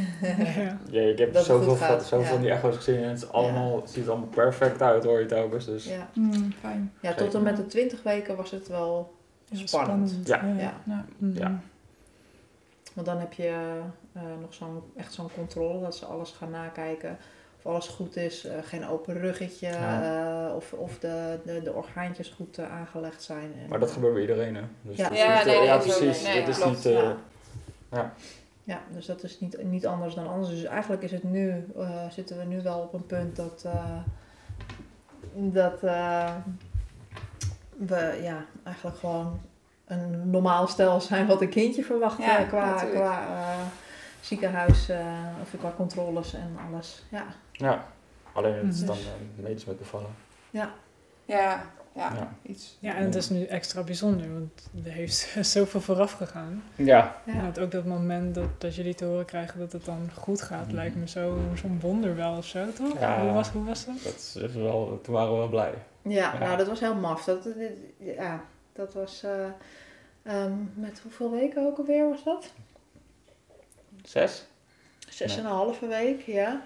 Ja. 0.55 0.79
Ja, 0.91 1.01
ik 1.01 1.19
heb 1.19 1.33
Dat 1.33 1.45
zoveel, 1.45 1.69
goed 1.69 1.79
van, 1.79 1.87
gaat, 1.87 2.05
zoveel 2.05 2.27
ja. 2.27 2.33
van 2.33 2.41
die 2.41 2.51
echo's 2.51 2.77
gezien 2.77 2.97
en 2.97 3.09
het, 3.09 3.23
is 3.23 3.29
allemaal, 3.29 3.81
het 3.81 3.91
ziet 3.91 4.05
er 4.05 4.11
allemaal 4.11 4.29
perfect 4.29 4.83
uit 4.83 5.05
hoor 5.05 5.21
je 5.21 5.27
telkens. 5.27 5.65
Dus 5.65 5.85
ja. 5.85 6.11
Mm, 6.15 6.53
fijn. 6.61 6.93
ja, 7.01 7.15
tot 7.15 7.35
en 7.35 7.43
met 7.43 7.57
de 7.57 7.67
20 7.67 8.03
weken 8.03 8.37
was 8.37 8.51
het 8.51 8.69
wel 8.69 9.15
Ja, 9.49 9.67
spannend. 9.67 10.27
Ja. 10.27 10.45
Ja. 10.57 11.05
Ja. 11.33 11.61
Want 12.95 13.07
dan 13.07 13.19
heb 13.19 13.33
je 13.33 13.81
eh, 14.13 14.23
nog 14.41 14.55
zo'n, 14.55 14.83
echt 14.97 15.13
zo'n 15.13 15.31
controle 15.35 15.81
dat 15.81 15.97
ze 15.97 16.05
alles 16.07 16.31
gaan 16.31 16.51
nakijken. 16.51 17.19
Of 17.59 17.67
alles 17.73 17.89
goed 17.89 18.17
is, 18.17 18.45
eh, 18.45 18.55
geen 18.63 18.87
open 18.89 19.15
ruggetje, 19.15 19.69
Ja. 19.69 20.47
eh, 20.49 20.55
of, 20.57 20.73
of 20.73 20.99
de, 20.99 21.39
de, 21.45 21.63
de 21.63 21.73
orgaantjes 21.73 22.29
goed 22.29 22.59
aangelegd 22.59 23.23
zijn. 23.23 23.53
En, 23.63 23.69
Maar 23.69 23.81
dat 23.81 23.91
gebeurt 23.91 24.13
bij 24.13 24.23
iedereen 24.23 24.55
hè. 24.55 24.63
Dus 24.83 24.97
Ja. 24.97 25.13
Ja, 25.13 25.37
niet, 25.37 25.45
nee, 25.45 25.57
nee, 25.57 25.67
ja 25.67 25.77
dat 25.77 25.85
is 25.85 25.93
ook- 25.93 25.99
precies. 25.99 26.23
nee, 26.23 26.39
het 26.41 26.49
is 26.49 26.57
klopt, 26.57 26.77
niet... 26.77 26.87
eh, 26.87 27.11
ja. 27.93 28.13
Ja, 28.67 28.81
dus 28.91 29.07
dat 29.07 29.23
is 29.23 29.41
niet, 29.41 29.63
niet 29.65 29.87
anders 29.87 30.15
dan 30.15 30.29
anders. 30.29 30.49
Dus 30.51 30.65
eigenlijk 30.65 31.03
is 31.03 31.11
het 31.11 31.23
nu, 31.23 31.67
eh, 31.77 32.11
zitten 32.11 32.39
we 32.39 32.45
nu 32.45 32.63
wel 32.63 32.79
op 32.81 32.95
een 32.95 33.07
punt 33.07 33.37
dat, 33.37 33.63
eh, 33.67 33.99
dat 35.35 35.83
eh, 35.83 36.35
we 37.77 38.19
ja, 38.23 38.45
eigenlijk 38.65 38.97
gewoon 38.99 39.41
een 39.99 40.31
normaal 40.31 40.67
stel 40.67 41.01
zijn 41.01 41.27
wat 41.27 41.41
een 41.41 41.49
kindje 41.49 41.85
verwacht 41.85 42.19
Ja, 42.19 42.39
eh, 42.39 42.49
qua, 42.49 42.65
natuurlijk. 42.71 42.95
qua 43.01 43.21
eh, 43.29 43.59
ziekenhuis 44.21 44.89
eh, 44.89 45.07
of 45.43 45.61
qua 45.61 45.73
controles 45.77 46.35
en 46.35 46.57
alles. 46.69 47.03
Ja. 47.11 47.25
ja, 47.53 47.85
alleen 48.33 48.55
het 48.55 48.75
is 48.75 48.79
Mhm. 48.79 48.87
dan 48.87 48.97
eh, 48.97 49.43
medisch 49.45 49.65
met 49.65 49.79
bevallen. 49.79 50.11
Ja, 50.51 50.71
ja, 51.25 51.63
Ja. 51.95 52.29
iets. 52.43 52.77
Ja, 52.81 52.95
en 52.95 53.05
het 53.05 53.15
is 53.15 53.29
nu 53.31 53.45
extra 53.45 53.83
bijzonder, 53.83 54.33
want 54.33 54.71
er 54.85 54.93
heeft 54.93 55.37
zoveel 55.55 55.81
vooraf 55.81 56.13
gegaan. 56.13 56.63
Ja, 56.75 57.17
Ja. 57.25 57.33
Ja. 57.55 57.63
ook 57.63 57.71
dat 57.71 57.85
moment 57.85 58.35
dat, 58.35 58.61
dat 58.61 58.75
jullie 58.75 58.95
te 58.95 59.05
horen 59.05 59.25
krijgen 59.25 59.59
dat 59.59 59.73
het 59.73 59.85
dan 59.85 60.11
goed 60.15 60.43
gaat, 60.43 60.67
Mhm. 60.67 60.75
lijkt 60.75 60.97
me 60.97 61.09
zo- 61.09 61.39
zo'n 61.55 61.79
wonder 61.81 62.17
wel 62.17 62.37
of 62.37 62.45
zo, 62.47 62.73
toch? 62.73 62.99
Ja. 62.99 63.21
Hoe, 63.21 63.33
was, 63.33 63.49
hoe 63.49 63.65
was 63.65 63.85
dat? 63.85 63.95
dat 64.05 64.15
is 64.15 64.37
is 64.37 64.55
wel, 64.55 65.01
toen 65.03 65.15
waren 65.15 65.33
we 65.33 65.39
wel 65.39 65.49
blij. 65.49 65.75
Ja, 66.03 66.33
Ja. 66.33 66.39
nou 66.39 66.57
dat 66.57 66.67
was 66.67 66.81
heel 66.81 66.95
maf. 66.95 67.25
Dat, 67.25 67.43
dat- 67.45 67.55
ja, 67.99 68.41
dat 68.75 68.95
was 68.95 69.23
eh, 69.23 69.47
ehm, 70.23 70.53
met 70.75 71.01
hoeveel 71.03 71.31
weken 71.31 71.67
ook 71.67 71.79
alweer 71.79 72.09
was 72.09 72.25
dat? 72.25 72.53
Zes? 74.03 74.47
Zes 75.09 75.29
Nee. 75.29 75.39
en 75.39 75.45
een 75.51 75.57
halve 75.57 75.87
week, 75.87 76.21
ja. 76.23 76.63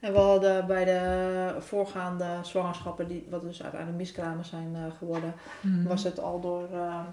En 0.00 0.12
we 0.12 0.18
hadden 0.18 0.66
bij 0.66 0.84
de 0.84 1.54
voorgaande 1.58 2.26
zwangerschappen, 2.42 3.08
die, 3.08 3.26
wat 3.30 3.42
dus 3.42 3.62
uiteindelijk 3.62 4.00
miskramen 4.00 4.44
zijn 4.44 4.74
eh, 4.74 4.82
geworden, 4.98 5.34
Mhm. 5.60 5.88
was 5.88 6.02
het 6.04 6.20
al 6.20 6.40
door, 6.40 6.68
eh, 6.72 7.04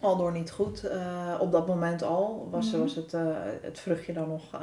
al 0.00 0.16
door 0.16 0.32
niet 0.32 0.50
goed. 0.50 0.84
Eh, 0.84 1.36
op 1.40 1.52
dat 1.52 1.66
moment 1.66 2.02
al 2.02 2.48
was, 2.50 2.70
Mhm. 2.70 2.80
was 2.80 2.94
het, 2.94 3.14
eh, 3.14 3.36
het 3.62 3.80
vruchtje 3.80 4.12
dan 4.12 4.28
nog, 4.28 4.54
eh, 4.54 4.60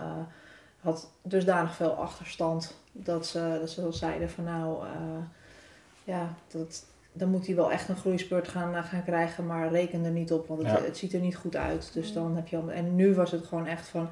had 0.80 1.10
dusdanig 1.22 1.76
veel 1.76 1.92
achterstand 1.92 2.76
dat 2.92 3.26
ze, 3.28 3.58
dat 3.60 3.70
ze 3.70 3.82
wel 3.82 3.94
zeiden 3.94 4.30
van 4.30 4.44
nou, 4.44 4.86
eh, 4.86 4.92
ja, 6.04 6.34
dat, 6.48 6.86
dan 7.14 7.30
moet 7.30 7.46
hij 7.46 7.56
wel 7.56 7.72
echt 7.72 7.90
een 7.90 7.96
groeispurt 7.98 8.48
gaan, 8.48 8.76
eh, 8.76 8.84
gaan 8.84 9.04
krijgen, 9.04 9.46
maar 9.46 9.72
reken 9.72 10.06
er 10.06 10.12
niet 10.12 10.32
op, 10.32 10.48
want 10.48 10.62
het, 10.64 10.72
Ja. 10.80 10.84
het 10.86 10.98
ziet 10.98 11.14
er 11.14 11.20
niet 11.20 11.36
goed 11.36 11.56
uit. 11.56 11.90
Dus 11.94 12.14
Mhm. 12.14 12.20
dan 12.24 12.36
heb 12.36 12.48
je 12.48 12.58
al, 12.58 12.72
en 12.72 12.96
nu 12.96 13.14
was 13.16 13.32
het 13.32 13.46
gewoon 13.46 13.66
echt 13.68 13.88
van, 13.88 14.10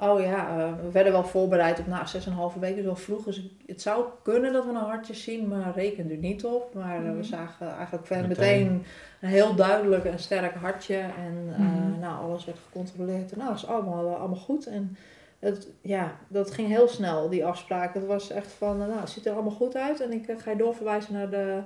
oh 0.00 0.20
ja, 0.20 0.48
eh, 0.58 0.72
we 0.84 0.90
werden 0.90 1.12
wel 1.12 1.24
voorbereid 1.24 1.78
op 1.78 1.86
nou, 1.86 2.06
zes 2.06 2.26
en 2.26 2.32
een 2.32 2.38
halve 2.38 2.58
weken, 2.58 2.78
is 2.78 2.84
wel 2.84 2.96
vroeg. 2.96 3.24
Dus 3.24 3.48
het 3.66 3.82
zou 3.82 4.04
kunnen 4.22 4.52
dat 4.52 4.64
we 4.64 4.70
een 4.70 4.76
hartje 4.76 5.14
zien, 5.14 5.48
maar 5.48 5.72
reken 5.74 6.10
er 6.10 6.16
niet 6.16 6.44
op. 6.44 6.74
Maar 6.74 6.96
eh, 6.96 7.02
we 7.02 7.08
Mhm. 7.08 7.22
zagen 7.22 7.68
eigenlijk 7.76 8.08
meteen. 8.10 8.28
Meteen. 8.28 8.62
meteen 8.62 8.84
een 9.20 9.28
heel 9.28 9.54
duidelijk 9.54 10.04
en 10.04 10.18
sterk 10.18 10.54
hartje. 10.54 10.96
En 10.96 11.48
eh, 11.52 11.58
Mhm. 11.58 11.98
nou, 12.00 12.24
alles 12.24 12.44
werd 12.44 12.58
gecontroleerd. 12.66 13.32
En 13.32 13.38
nou, 13.38 13.50
dat 13.50 13.58
is 13.58 13.66
allemaal, 13.66 14.14
allemaal 14.16 14.36
goed. 14.38 14.66
En 14.66 14.96
het, 15.38 15.68
ja, 15.80 16.12
dat 16.28 16.50
ging 16.50 16.68
heel 16.68 16.88
snel, 16.88 17.28
die 17.28 17.44
afspraak. 17.46 17.94
Het 17.94 18.06
was 18.06 18.30
echt 18.30 18.52
van, 18.52 18.78
nou, 18.78 19.00
het 19.00 19.10
ziet 19.10 19.26
er 19.26 19.32
allemaal 19.32 19.50
goed 19.52 19.76
uit. 19.76 20.00
En 20.00 20.12
ik 20.12 20.34
ga 20.38 20.50
je 20.50 20.56
doorverwijzen 20.56 21.12
naar 21.12 21.30
de 21.30 21.58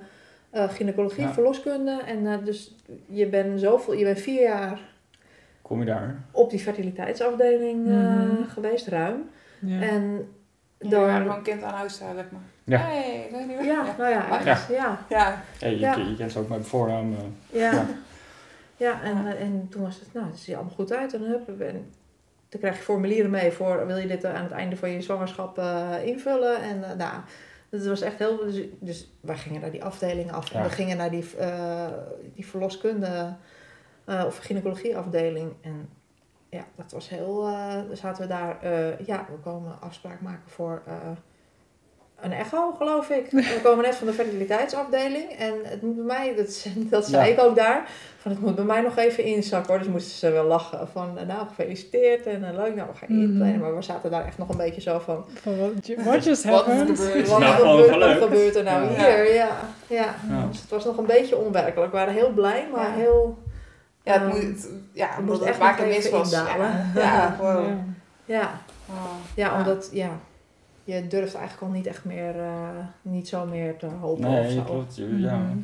eh, 0.49 0.69
gynaecologie, 0.69 1.23
Ja. 1.23 1.33
verloskunde. 1.33 2.01
En 2.05 2.27
eh, 2.27 2.37
dus 2.43 2.75
je 3.05 3.27
bent 3.27 3.59
zoveel, 3.59 3.93
je 3.93 4.03
bent 4.03 4.19
vier 4.19 4.41
jaar 4.41 4.79
Kom 5.61 5.79
je 5.79 5.85
daar? 5.85 6.15
op 6.31 6.49
die 6.49 6.59
fertiliteitsafdeling 6.59 7.87
eh, 7.87 7.93
Mhm. 7.93 8.43
geweest, 8.47 8.87
ruim. 8.87 9.29
Ja. 9.59 9.81
En 9.81 10.29
waren 10.77 11.21
gewoon 11.27 11.43
kind 11.43 11.63
aan 11.63 11.73
huis 11.73 11.93
staan, 11.93 12.15
zeg 12.15 12.25
maar. 12.31 12.41
Ja. 12.63 12.77
Hey, 12.77 13.27
zijn 13.31 13.47
die 13.47 13.57
weer? 13.57 13.65
Ja, 13.65 13.95
nou 13.97 14.09
ja, 14.11 14.39
echt, 14.45 14.67
ja. 14.69 14.99
Ja. 15.09 15.43
Ja, 15.59 15.67
je, 15.67 15.79
Ja. 15.79 15.95
je 15.95 16.15
kent 16.17 16.31
ze 16.31 16.39
ook 16.39 16.49
met 16.49 16.67
voornaam. 16.67 17.13
eh. 17.13 17.59
Ja. 17.61 17.71
Ja. 17.71 17.85
Ja, 18.77 19.01
en, 19.03 19.37
en 19.37 19.67
toen 19.69 19.81
was 19.81 19.99
het, 19.99 20.13
nou, 20.13 20.25
het 20.27 20.37
ziet 20.39 20.47
er 20.47 20.55
allemaal 20.55 20.73
goed 20.75 20.93
uit. 20.93 21.13
En, 21.13 21.21
hup, 21.21 21.47
en 21.61 21.85
dan 22.49 22.59
krijg 22.59 22.77
je 22.77 22.83
formulieren 22.83 23.29
mee 23.31 23.51
voor, 23.51 23.87
wil 23.87 23.97
je 23.97 24.07
dit 24.07 24.25
aan 24.25 24.43
het 24.43 24.51
einde 24.51 24.75
van 24.77 24.89
je 24.89 25.01
zwangerschap 25.01 25.57
eh, 25.57 25.89
invullen? 26.03 26.61
En 26.61 26.77
uh, 26.77 26.93
nou, 26.97 27.13
dat 27.69 27.85
was 27.85 28.01
echt 28.01 28.19
heel, 28.19 28.37
dus, 28.37 28.65
dus 28.79 29.11
wij 29.19 29.37
gingen 29.37 29.61
naar 29.61 29.71
die 29.71 29.83
afdeling 29.83 30.31
af. 30.31 30.51
En 30.51 30.63
we 30.63 30.69
gingen 30.69 30.97
naar 30.97 31.11
die, 31.11 31.25
uh, 31.39 31.87
die 32.33 32.45
verloskunde 32.45 33.35
uh, 34.05 34.23
of 34.25 34.37
gynaecologieafdeling. 34.37 35.53
En 35.61 35.89
ja, 36.49 36.65
dat 36.75 36.91
was 36.91 37.09
heel, 37.09 37.47
uh, 37.47 37.73
dan 37.73 37.97
zaten 37.97 38.21
we 38.21 38.27
daar, 38.27 38.67
ja, 39.05 39.25
we 39.29 39.37
komen 39.41 39.81
afspraak 39.81 40.21
maken 40.21 40.49
voor 40.49 40.83
een 42.21 42.31
echo, 42.31 42.71
geloof 42.77 43.09
ik. 43.09 43.31
We 43.55 43.59
komen 43.63 43.85
net 43.85 43.95
van 43.95 44.07
de 44.07 44.13
fertiliteitsafdeling. 44.13 45.31
En 45.31 45.53
het 45.63 45.81
moet 45.81 45.95
bij 45.95 46.05
mij, 46.05 46.35
dat, 46.35 46.65
dat 46.95 47.05
zei 47.07 47.25
ja. 47.25 47.31
ik 47.31 47.39
ook 47.39 47.55
daar, 47.55 47.89
van 48.17 48.31
het 48.31 48.41
moet 48.41 48.55
bij 48.55 48.63
mij 48.63 48.81
nog 48.81 48.97
even 48.97 49.23
inzakken 49.23 49.69
hoor. 49.71 49.79
Dus 49.83 49.91
moesten 49.91 50.17
ze 50.17 50.31
wel 50.31 50.45
lachen 50.45 50.87
van, 50.87 51.17
nou 51.27 51.47
gefeliciteerd 51.47 52.25
en 52.25 52.41
uh, 52.41 52.57
leuk, 52.57 52.75
nou 52.75 52.87
we 52.91 52.97
gaan 52.97 53.09
inplannen. 53.09 53.47
Mm 53.47 53.53
-hmm. 53.53 53.59
Maar 53.59 53.75
we 53.75 53.81
zaten 53.81 54.11
daar 54.11 54.25
echt 54.25 54.37
nog 54.37 54.49
een 54.49 54.57
beetje 54.57 54.81
zo 54.81 54.99
van... 54.99 55.25
What 55.97 56.23
just 56.23 56.43
happened? 56.43 56.87
Wat, 56.89 56.97
gebeurt, 56.97 57.27
wat, 57.29 57.39
nou, 57.39 57.55
gebeurt, 57.55 58.19
wat 58.19 58.23
gebeurt 58.23 58.55
er 58.55 58.63
nou 58.63 58.83
ja. 58.83 58.89
hier? 58.89 59.33
Ja, 59.33 59.49
ja. 59.87 60.15
ja. 60.29 60.47
Dus 60.47 60.61
het 60.61 60.69
was 60.69 60.85
nog 60.85 60.97
een 60.97 61.05
beetje 61.05 61.37
onwerkelijk. 61.37 61.91
We 61.91 61.97
waren 61.97 62.13
heel 62.13 62.31
blij, 62.31 62.67
maar 62.73 62.87
ja. 62.89 62.93
heel... 62.93 63.37
Ja, 64.03 64.13
het 64.13 64.33
moet, 64.33 64.41
het, 64.41 64.69
ja, 64.93 65.07
het 65.11 65.25
moest 65.25 65.41
echt 65.41 65.59
nog 65.59 65.85
mis 65.85 66.09
was. 66.09 66.31
Ja, 66.31 66.45
ja, 66.95 67.35
wow. 67.39 67.65
ja. 67.65 67.85
Ja. 68.35 68.51
Ja, 69.35 69.57
omdat, 69.57 69.89
ja, 69.91 70.09
je 70.95 71.07
durft 71.07 71.33
eigenlijk 71.35 71.65
al 71.67 71.77
niet 71.77 71.87
echt 71.87 72.05
meer, 72.05 72.35
uh, 72.35 72.69
niet 73.01 73.27
zo 73.27 73.45
meer 73.45 73.77
te 73.77 73.85
hopen 73.85 74.29
nee, 74.29 74.45
of 74.45 74.51
zo. 74.51 74.61
klopt. 74.63 74.95
Ja. 74.95 75.37
Mhm. 75.37 75.57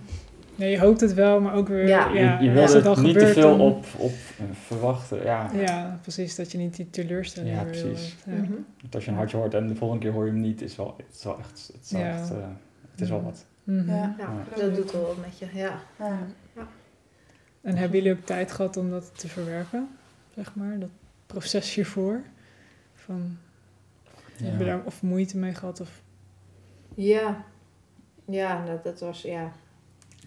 Nee, 0.55 0.71
je 0.71 0.79
hoopt 0.79 1.01
het 1.01 1.13
wel, 1.13 1.41
maar 1.41 1.53
ook 1.53 1.67
weer... 1.67 1.87
Ja. 1.87 2.09
Ja, 2.13 2.39
je, 2.39 2.45
je 2.45 2.51
wil 2.51 2.63
het 2.63 2.73
er 2.73 2.83
dan 2.83 3.01
niet 3.03 3.19
te 3.19 3.27
veel 3.27 3.57
dan- 3.57 3.67
op, 3.67 3.85
op 3.97 4.11
eh, 4.37 4.45
verwachten. 4.53 5.23
Ja. 5.23 5.49
Ja, 5.53 5.99
precies. 6.01 6.35
Dat 6.35 6.51
je 6.51 6.57
niet 6.57 6.75
die 6.75 6.89
teleurstelling 6.89 7.55
Ja, 7.55 7.63
precies. 7.63 8.15
Ja. 8.25 8.33
Mhm. 8.33 8.51
Want 8.81 8.95
als 8.95 9.05
je 9.05 9.11
een 9.11 9.17
hartje 9.17 9.37
hoort 9.37 9.53
en 9.53 9.67
de 9.67 9.75
volgende 9.75 10.03
keer 10.03 10.13
hoor 10.13 10.25
je 10.25 10.31
hem 10.31 10.41
niet, 10.41 10.61
is 10.61 10.75
wel, 10.75 10.93
het 10.97 11.15
is 11.15 11.23
wel 11.23 11.39
echt, 11.39 11.69
het 11.73 11.85
is 11.85 11.91
wel, 11.91 12.01
Ja. 12.01 12.07
echt, 12.19 12.31
eh, 12.31 12.37
het 12.91 13.01
is 13.01 13.09
wel 13.09 13.23
wat. 13.23 13.45
Mhm. 13.63 13.89
Ja. 13.89 14.15
Ja, 14.17 14.33
Ja. 14.55 14.61
dat 14.61 14.75
doet 14.75 14.91
wel 14.91 15.01
wat 15.01 15.17
met 15.25 15.37
je. 15.39 15.45
Ja. 15.53 15.79
Ja. 15.99 16.17
En 17.61 17.75
hebben 17.75 17.97
jullie 18.01 18.17
ook 18.17 18.25
tijd 18.25 18.51
gehad 18.51 18.77
om 18.77 18.89
dat 18.89 19.11
te 19.19 19.27
verwerken, 19.27 19.87
zeg 20.35 20.55
maar? 20.55 20.79
Dat 20.79 20.89
proces 21.25 21.73
hiervoor? 21.75 22.21
Van, 22.93 23.37
Heb 24.43 24.59
je 24.59 24.65
daar 24.65 24.81
of 24.85 25.01
moeite 25.03 25.37
mee 25.37 25.53
gehad? 25.53 25.81
Of, 25.81 26.01
Ja, 26.95 27.43
ja 28.25 28.65
dat, 28.65 28.83
dat 28.83 28.99
was, 28.99 29.21
ja. 29.21 29.51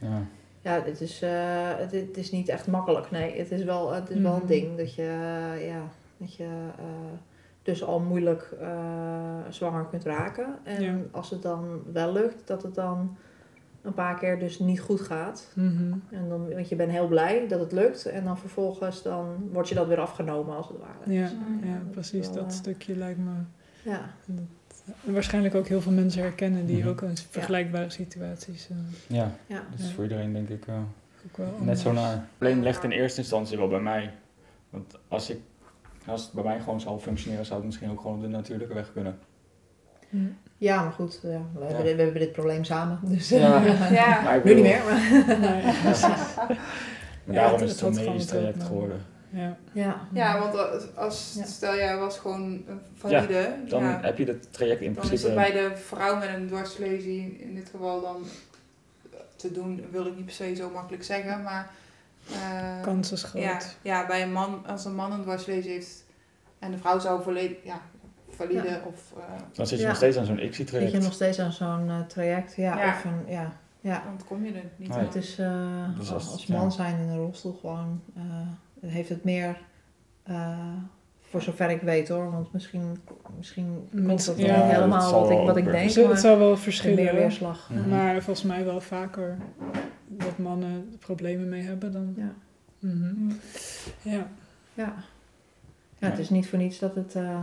Ja. 0.01 0.23
Ja, 0.61 0.83
het 0.83 1.01
is, 1.01 1.23
eh, 1.23 1.31
het, 1.77 1.93
het 1.93 2.17
is 2.17 2.31
niet 2.31 2.49
echt 2.49 2.67
makkelijk. 2.67 3.11
Nee, 3.11 3.39
het 3.39 3.51
is 3.51 3.65
wel, 3.65 3.93
het 3.93 4.11
is 4.11 4.21
wel 4.21 4.33
een 4.33 4.39
Mhm. 4.39 4.47
ding 4.47 4.77
dat 4.77 4.95
je, 4.95 5.03
eh, 5.03 5.67
ja, 5.69 5.83
dat 6.17 6.35
je 6.35 6.45
eh, 6.79 6.85
dus 7.63 7.85
al 7.85 8.01
moeilijk 8.01 8.51
eh, 8.61 9.39
zwanger 9.51 9.85
kunt 9.85 10.05
raken. 10.05 10.47
En 10.65 10.83
Ja. 10.83 10.97
als 11.11 11.31
het 11.31 11.43
dan 11.43 11.83
wel 11.93 12.13
lukt, 12.13 12.47
dat 12.47 12.63
het 12.63 12.75
dan 12.75 13.17
een 13.83 13.95
paar 13.95 14.19
keer 14.19 14.39
dus 14.39 14.59
niet 14.59 14.81
goed 14.81 15.01
gaat. 15.01 15.53
Mhm. 15.55 15.93
En 16.11 16.29
dan, 16.29 16.49
want 16.55 16.69
je 16.69 16.77
bent 16.77 16.91
heel 16.91 17.09
blij 17.09 17.49
dat 17.49 17.61
het 17.61 17.73
lukt. 17.73 18.07
En 18.07 18.25
dan 18.25 18.39
vervolgens 18.39 19.03
dan 19.03 19.49
wordt 19.53 19.69
je 19.69 19.75
dat 19.75 19.87
weer 19.87 20.01
afgenomen 20.01 20.57
als 20.57 20.69
het 20.69 20.79
ware. 20.79 21.13
Ja, 21.13 21.23
Dus, 21.23 21.33
ja, 21.69 21.83
precies. 21.91 22.27
wel, 22.27 22.35
Dat 22.35 22.53
stukje 22.53 22.97
lijkt 22.97 23.19
me... 23.19 23.33
Ja, 23.91 24.11
En 25.07 25.13
waarschijnlijk 25.13 25.55
ook 25.55 25.67
heel 25.69 25.81
veel 25.81 25.93
mensen 25.93 26.23
herkennen 26.23 26.67
die 26.67 26.79
Mhm. 26.79 26.89
ook 26.89 27.03
in 27.03 27.17
vergelijkbare 27.31 27.91
situaties... 27.91 28.69
eh, 28.71 28.77
ja, 29.17 29.31
ja. 29.47 29.63
dat 29.71 29.79
is 29.79 29.87
Ja. 29.89 29.93
voor 29.95 30.03
iedereen 30.03 30.33
denk 30.33 30.49
ik 30.49 30.67
eh, 30.67 30.75
ook 31.27 31.37
wel 31.37 31.55
net 31.61 31.79
zo 31.79 31.93
naar. 31.93 32.11
Het 32.13 32.21
probleem 32.39 32.63
ligt 32.63 32.85
in 32.85 32.91
eerste 32.91 33.21
instantie 33.21 33.57
wel 33.59 33.69
bij 33.69 33.81
mij. 33.81 34.13
Want 34.71 34.95
als, 35.09 35.31
ik, 35.31 35.39
als 36.07 36.23
het 36.23 36.33
bij 36.33 36.45
mij 36.45 36.61
gewoon 36.61 36.81
zou 36.81 36.99
functioneren, 37.01 37.45
zou 37.47 37.57
het 37.59 37.67
misschien 37.67 37.91
ook 37.91 38.01
gewoon 38.01 38.17
op 38.17 38.23
de 38.23 38.29
natuurlijke 38.29 38.75
weg 38.75 38.93
kunnen. 38.93 39.19
Ja, 40.59 40.83
maar 40.83 40.93
goed, 40.93 41.21
ja, 41.23 41.29
we, 41.55 41.65
Hebben, 41.65 41.85
dit- 41.85 41.97
we 41.97 42.03
hebben 42.03 42.21
dit 42.21 42.33
probleem 42.33 42.65
samen. 42.65 42.99
Dus 43.03 43.29
Ja. 43.29 43.65
Ja. 43.91 44.41
Nu 44.45 44.55
niet 44.55 44.63
meer. 44.63 44.83
Maar, 44.85 45.25
Nee, 45.39 45.63
Maar 47.25 47.37
Ja, 47.37 47.43
daarom 47.43 47.61
het- 47.61 47.69
is 47.71 47.71
het 47.71 47.81
het 47.81 47.95
zo'n 47.95 47.97
had 47.97 48.05
medisch 48.07 48.27
traject 48.27 48.63
geworden. 48.63 49.01
Ja. 49.31 49.57
ja. 49.73 50.01
Ja, 50.13 50.39
want 50.39 50.55
als, 50.59 50.85
als 50.97 51.35
Ja. 51.39 51.45
stel 51.45 51.75
jij 51.77 51.97
was 51.97 52.19
gewoon 52.19 52.43
een 52.43 52.81
valide, 52.95 53.55
Dan 53.69 53.83
ja, 53.83 54.01
heb 54.03 54.19
je 54.19 54.25
het 54.25 54.53
traject 54.53 54.81
in 54.81 54.93
dan 54.95 55.03
is 55.03 55.09
principe... 55.09 55.41
het 55.41 55.53
bij 55.53 55.63
de 55.69 55.77
vrouw 55.77 56.17
met 56.19 56.29
een 56.29 56.47
dwarslesie 56.47 57.39
in 57.41 57.55
dit 57.55 57.69
geval 57.71 58.01
dan 58.01 58.17
te 59.37 59.53
doen, 59.53 59.85
wil 59.91 60.07
ik 60.07 60.17
niet 60.17 60.25
per 60.25 60.35
se 60.35 60.55
zo 60.55 60.71
makkelijk 60.71 61.05
zeggen, 61.05 61.43
maar 61.43 61.71
eh, 62.33 62.83
Kans 62.83 63.13
is 63.13 63.23
groot. 63.23 63.43
ja, 63.43 63.59
ja, 63.83 64.07
bij 64.07 64.23
een 64.23 64.33
man, 64.33 64.67
als 64.67 64.85
een 64.85 64.95
man 64.95 65.13
een 65.13 65.23
dwarslesie 65.23 65.71
heeft 65.71 66.05
en 66.59 66.71
de 66.71 66.79
vrouw 66.79 66.99
zou 66.99 67.23
volledig, 67.23 67.57
ja, 67.65 67.81
valide 68.31 68.69
Ja. 68.69 68.81
of, 68.85 69.13
eh, 69.17 69.25
Dan 69.53 69.67
zit 69.67 69.77
je 69.79 69.83
Ja. 69.85 69.89
nog 69.89 69.97
steeds 69.97 70.17
aan 70.17 70.25
zo'n 70.25 70.37
Zit 70.37 70.45
ICSI-traject. 70.47 70.93
je 70.93 70.99
nog 70.99 71.13
steeds 71.13 71.39
aan 71.39 71.53
zo'n 71.53 71.89
eh, 71.89 72.01
traject? 72.01 72.55
Ja, 72.57 72.79
Ja. 72.79 72.89
of 72.89 73.05
een, 73.05 73.25
ja, 73.33 73.53
ja. 73.81 74.03
dan 74.05 74.27
kom 74.27 74.45
je 74.45 74.53
er 74.53 74.63
niet 74.77 74.89
Nee. 74.89 74.99
aan. 74.99 75.05
Het 75.05 75.15
is 75.15 75.39
eh, 75.39 75.89
Dus 75.99 75.99
als, 75.99 76.11
als- 76.11 76.33
als 76.33 76.45
ja. 76.45 76.57
man 76.57 76.73
zijn 76.73 76.99
in 77.01 77.09
een 77.09 77.17
rolstoel 77.17 77.59
gewoon, 77.61 78.03
eh, 78.17 78.23
heeft 78.87 79.09
het 79.09 79.25
meer, 79.25 79.59
eh, 80.23 80.59
voor 81.21 81.43
zover 81.43 81.71
ik 81.71 81.81
weet 81.81 82.09
hoor, 82.09 82.31
want 82.31 82.53
misschien, 82.53 82.99
misschien 83.37 83.87
klopt 83.91 84.07
Mensen- 84.07 84.37
dat 84.37 84.47
ja, 84.47 84.63
niet 84.65 84.73
helemaal 84.75 85.21
wat 85.21 85.31
ik, 85.31 85.47
wat 85.47 85.57
ik 85.57 85.65
denk, 85.65 85.91
het 85.95 86.19
zal 86.21 86.39
wel 86.39 86.49
meer 86.49 86.59
verschillen. 86.59 87.15
weerslag. 87.15 87.71
Mhm. 87.71 87.89
Maar 87.89 88.23
volgens 88.23 88.47
mij 88.47 88.65
wel 88.65 88.81
vaker 88.81 89.37
dat 90.07 90.39
mannen 90.39 90.89
er 90.93 90.99
problemen 90.99 91.49
mee 91.49 91.63
hebben 91.63 91.93
dan... 91.93 92.15
Ja. 92.17 92.33
Mhm. 92.79 93.05
Hm. 93.05 93.31
Ja. 94.03 94.27
Ja. 94.75 94.95
ja, 95.99 96.09
het 96.09 96.19
is 96.19 96.31
niet 96.31 96.49
voor 96.49 96.59
niets 96.59 96.79
dat 96.79 96.95
het 96.95 97.15
eh, 97.15 97.43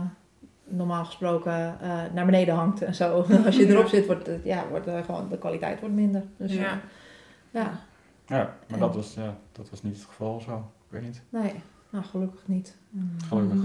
normaal 0.64 1.04
gesproken 1.04 1.52
eh, 1.80 2.02
naar 2.14 2.24
beneden 2.24 2.54
hangt 2.54 2.82
en 2.82 2.94
zo. 2.94 3.26
Als 3.46 3.56
je 3.56 3.66
erop 3.68 3.86
zit, 3.86 4.06
wordt, 4.06 4.26
het, 4.26 4.44
ja, 4.44 4.64
wordt 4.70 4.88
gewoon, 5.04 5.28
de 5.28 5.38
kwaliteit 5.38 5.80
wordt 5.80 5.94
minder. 5.94 6.22
Dus, 6.36 6.52
Ja. 6.54 6.60
ja. 6.60 6.80
ja, 7.50 7.80
Ja, 8.26 8.54
maar 8.70 8.78
dat 8.78 8.94
was, 8.94 9.14
ja, 9.14 9.36
dat 9.52 9.70
was 9.70 9.82
niet 9.82 9.94
het 9.96 10.04
geval 10.04 10.40
zo. 10.40 10.70
Ik 10.86 10.92
weet 10.92 11.02
niet. 11.02 11.22
nee, 11.28 11.52
nou 11.90 12.04
gelukkig 12.04 12.40
niet. 12.46 12.76
Mm. 12.90 13.10
Gelukkig. 13.28 13.58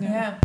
Ja. 0.00 0.12
Ja. 0.12 0.38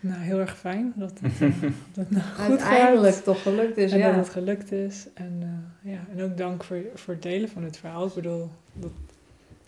Nou, 0.00 0.20
heel 0.20 0.38
erg 0.40 0.56
fijn 0.58 0.92
dat 0.96 1.20
het, 1.22 1.32
eh, 1.40 1.60
dat 1.94 2.04
het 2.08 2.10
nou 2.10 2.22
goed 2.24 2.48
Uiteindelijk 2.48 3.14
gaat. 3.14 3.24
toch 3.24 3.42
gelukt 3.42 3.76
is, 3.76 3.92
En 3.92 3.98
ja. 3.98 4.06
dat 4.06 4.16
het 4.16 4.28
gelukt 4.28 4.72
is. 4.72 5.06
En, 5.14 5.38
eh, 5.82 5.92
ja, 5.92 5.98
en 6.16 6.22
ook 6.22 6.36
dank 6.36 6.64
voor, 6.64 6.78
voor 6.94 7.14
het 7.14 7.22
delen 7.22 7.48
van 7.48 7.62
het 7.62 7.76
verhaal. 7.76 8.06
Ik 8.06 8.14
bedoel, 8.14 8.50
dat 8.72 8.90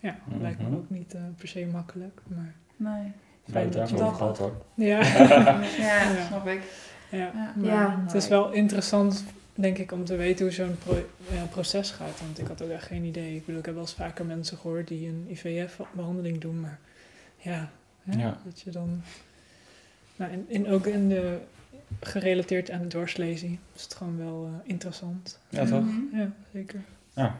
ja, 0.01 0.17
lijkt 0.41 0.61
me 0.69 0.77
ook 0.77 0.91
niet 0.91 1.15
eh, 1.15 1.21
per 1.37 1.49
se 1.49 1.67
makkelijk. 1.73 2.21
Maar 2.27 2.55
Nee. 2.77 3.13
Het 3.53 3.73
dat 3.73 3.91
je 3.91 3.97
dat- 3.97 4.15
gehad 4.17 4.39
hoor. 4.39 4.53
ja, 4.75 5.03
Ja, 5.05 5.63
Ja. 5.79 6.27
snap 6.27 6.47
ik. 6.47 6.63
ja. 7.11 7.19
Ja. 7.19 7.53
Maar 7.57 7.65
Ja, 7.67 8.01
het 8.05 8.15
is 8.15 8.29
wel 8.29 8.53
interessant, 8.53 9.25
denk 9.55 9.79
ik, 9.79 9.93
om 9.93 10.05
te 10.05 10.17
weten 10.17 10.45
hoe 10.45 10.55
zo'n 10.55 10.77
pro- 10.85 11.07
ja, 11.31 11.45
proces 11.51 11.91
gaat. 11.91 12.21
Want 12.21 12.39
ik 12.39 12.47
had 12.47 12.63
ook 12.63 12.71
echt 12.71 12.87
geen 12.87 13.05
idee. 13.05 13.35
Ik 13.37 13.45
bedoel, 13.45 13.61
ik 13.61 13.67
heb 13.67 13.75
wel 13.75 13.85
eens 13.85 13.95
vaker 13.95 14.25
mensen 14.25 14.57
gehoord 14.59 14.89
die 14.89 15.09
een 15.09 15.27
IVF-behandeling 15.31 16.41
doen. 16.41 16.61
Maar 16.61 16.79
ja, 17.37 17.71
hè, 18.03 18.19
Ja. 18.21 18.39
dat 18.45 18.61
je 18.61 18.71
dan... 18.71 19.03
Nou, 20.17 20.33
en, 20.33 20.47
en 20.51 20.69
ook 20.69 20.87
in 20.87 21.09
de, 21.09 21.39
gerelateerd 22.01 22.71
aan 22.71 22.81
de 22.81 22.87
dwarslesie 22.87 23.59
is 23.75 23.83
het 23.83 23.95
gewoon 23.95 24.19
wel 24.19 24.47
eh, 24.47 24.71
interessant. 24.71 25.39
Ja, 25.49 25.65
toch? 25.65 25.85
Mhm. 25.85 26.19
Ja, 26.21 26.31
zeker. 26.53 26.81
Ja. 27.15 27.37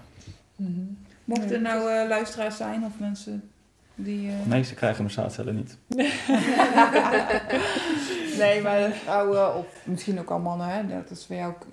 Mhm. 0.57 0.81
Mochten 1.25 1.51
er 1.53 1.61
nou 1.61 1.91
eh, 1.93 2.09
luisteraars 2.09 2.57
zijn 2.57 2.85
of 2.85 2.93
mensen 2.99 3.51
die... 3.95 4.29
eh, 4.29 4.47
Nee, 4.47 4.63
ze 4.63 4.75
krijgen 4.75 5.03
mijn 5.03 5.15
zaadcellen 5.15 5.57
niet. 5.57 5.77
nee, 8.39 8.63
maar 8.63 8.91
vrouwen, 8.93 9.57
of 9.57 9.67
misschien 9.85 10.19
ook 10.21 10.31
al 10.31 10.39
mannen, 10.39 10.69
hè, 10.69 10.87
dat 10.89 11.11
is 11.11 11.27
voor 11.27 11.37
jou 11.37 11.53
ook 11.53 11.67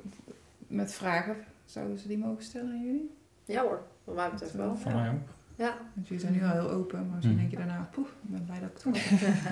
met 0.70 0.94
vragen. 0.94 1.36
Zouden 1.66 1.98
ze 2.00 2.08
die 2.08 2.18
mogen 2.18 2.44
stellen 2.44 2.70
aan 2.72 2.86
jullie? 2.86 3.16
Ja 3.46 3.62
hoor, 3.62 3.82
wat 4.04 4.16
mij 4.16 4.30
betreft 4.30 4.54
wel. 4.54 4.76
Van 4.76 4.94
mij 4.94 5.10
ook. 5.10 5.16
Ja. 5.56 5.74
Want 5.94 6.08
jullie 6.08 6.22
zijn 6.24 6.34
nu 6.34 6.44
al 6.44 6.50
heel 6.52 6.70
open, 6.70 7.00
maar 7.06 7.16
misschien 7.16 7.30
Hmm. 7.40 7.50
denk 7.50 7.52
je 7.52 7.68
daarna, 7.68 7.88
poef, 7.92 8.08
ik 8.08 8.30
ben 8.30 8.46
blij 8.46 8.60
dat 8.60 8.70
ik 8.70 8.74
het 8.74 8.84
hoor. 8.84 8.94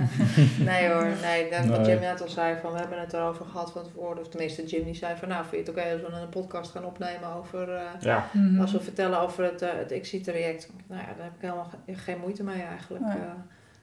Nee 0.65 0.89
hoor, 0.89 1.08
nee, 1.21 1.49
dat 1.51 1.65
wat. 1.65 1.86
Jim 1.86 1.99
net 1.99 2.21
al 2.21 2.27
zei, 2.27 2.60
van 2.62 2.71
we 2.71 2.77
hebben 2.77 2.99
het 2.99 3.13
erover 3.13 3.45
gehad 3.45 3.71
van 3.71 3.84
tevoren. 3.84 4.19
Of 4.19 4.30
tenminste, 4.30 4.65
Jim 4.65 4.84
die 4.84 4.93
zei 4.93 5.17
van 5.17 5.27
nou, 5.27 5.45
vind 5.45 5.51
je 5.65 5.71
het 5.71 5.80
oké 5.82 5.91
als 5.91 6.01
we 6.13 6.19
een 6.21 6.30
podcast 6.30 6.71
gaan 6.71 6.86
opnemen 6.86 7.34
over... 7.34 7.73
eh, 7.75 7.82
Ja. 7.99 8.25
Mhm. 8.34 8.62
Als 8.62 8.71
we 8.71 8.80
vertellen 8.82 9.19
over 9.19 9.43
het, 9.43 9.62
eh 9.62 9.69
het 9.73 9.91
ICSI-traject, 9.91 10.69
nou 10.88 11.01
ja, 11.01 11.08
daar 11.13 11.23
heb 11.23 11.36
ik 11.36 11.41
helemaal 11.41 11.65
ge- 11.86 11.95
geen 11.95 12.19
moeite 12.19 12.43
mee 12.43 12.62
eigenlijk. 12.62 13.03
Nee. 13.06 13.17
Eh, 13.17 13.32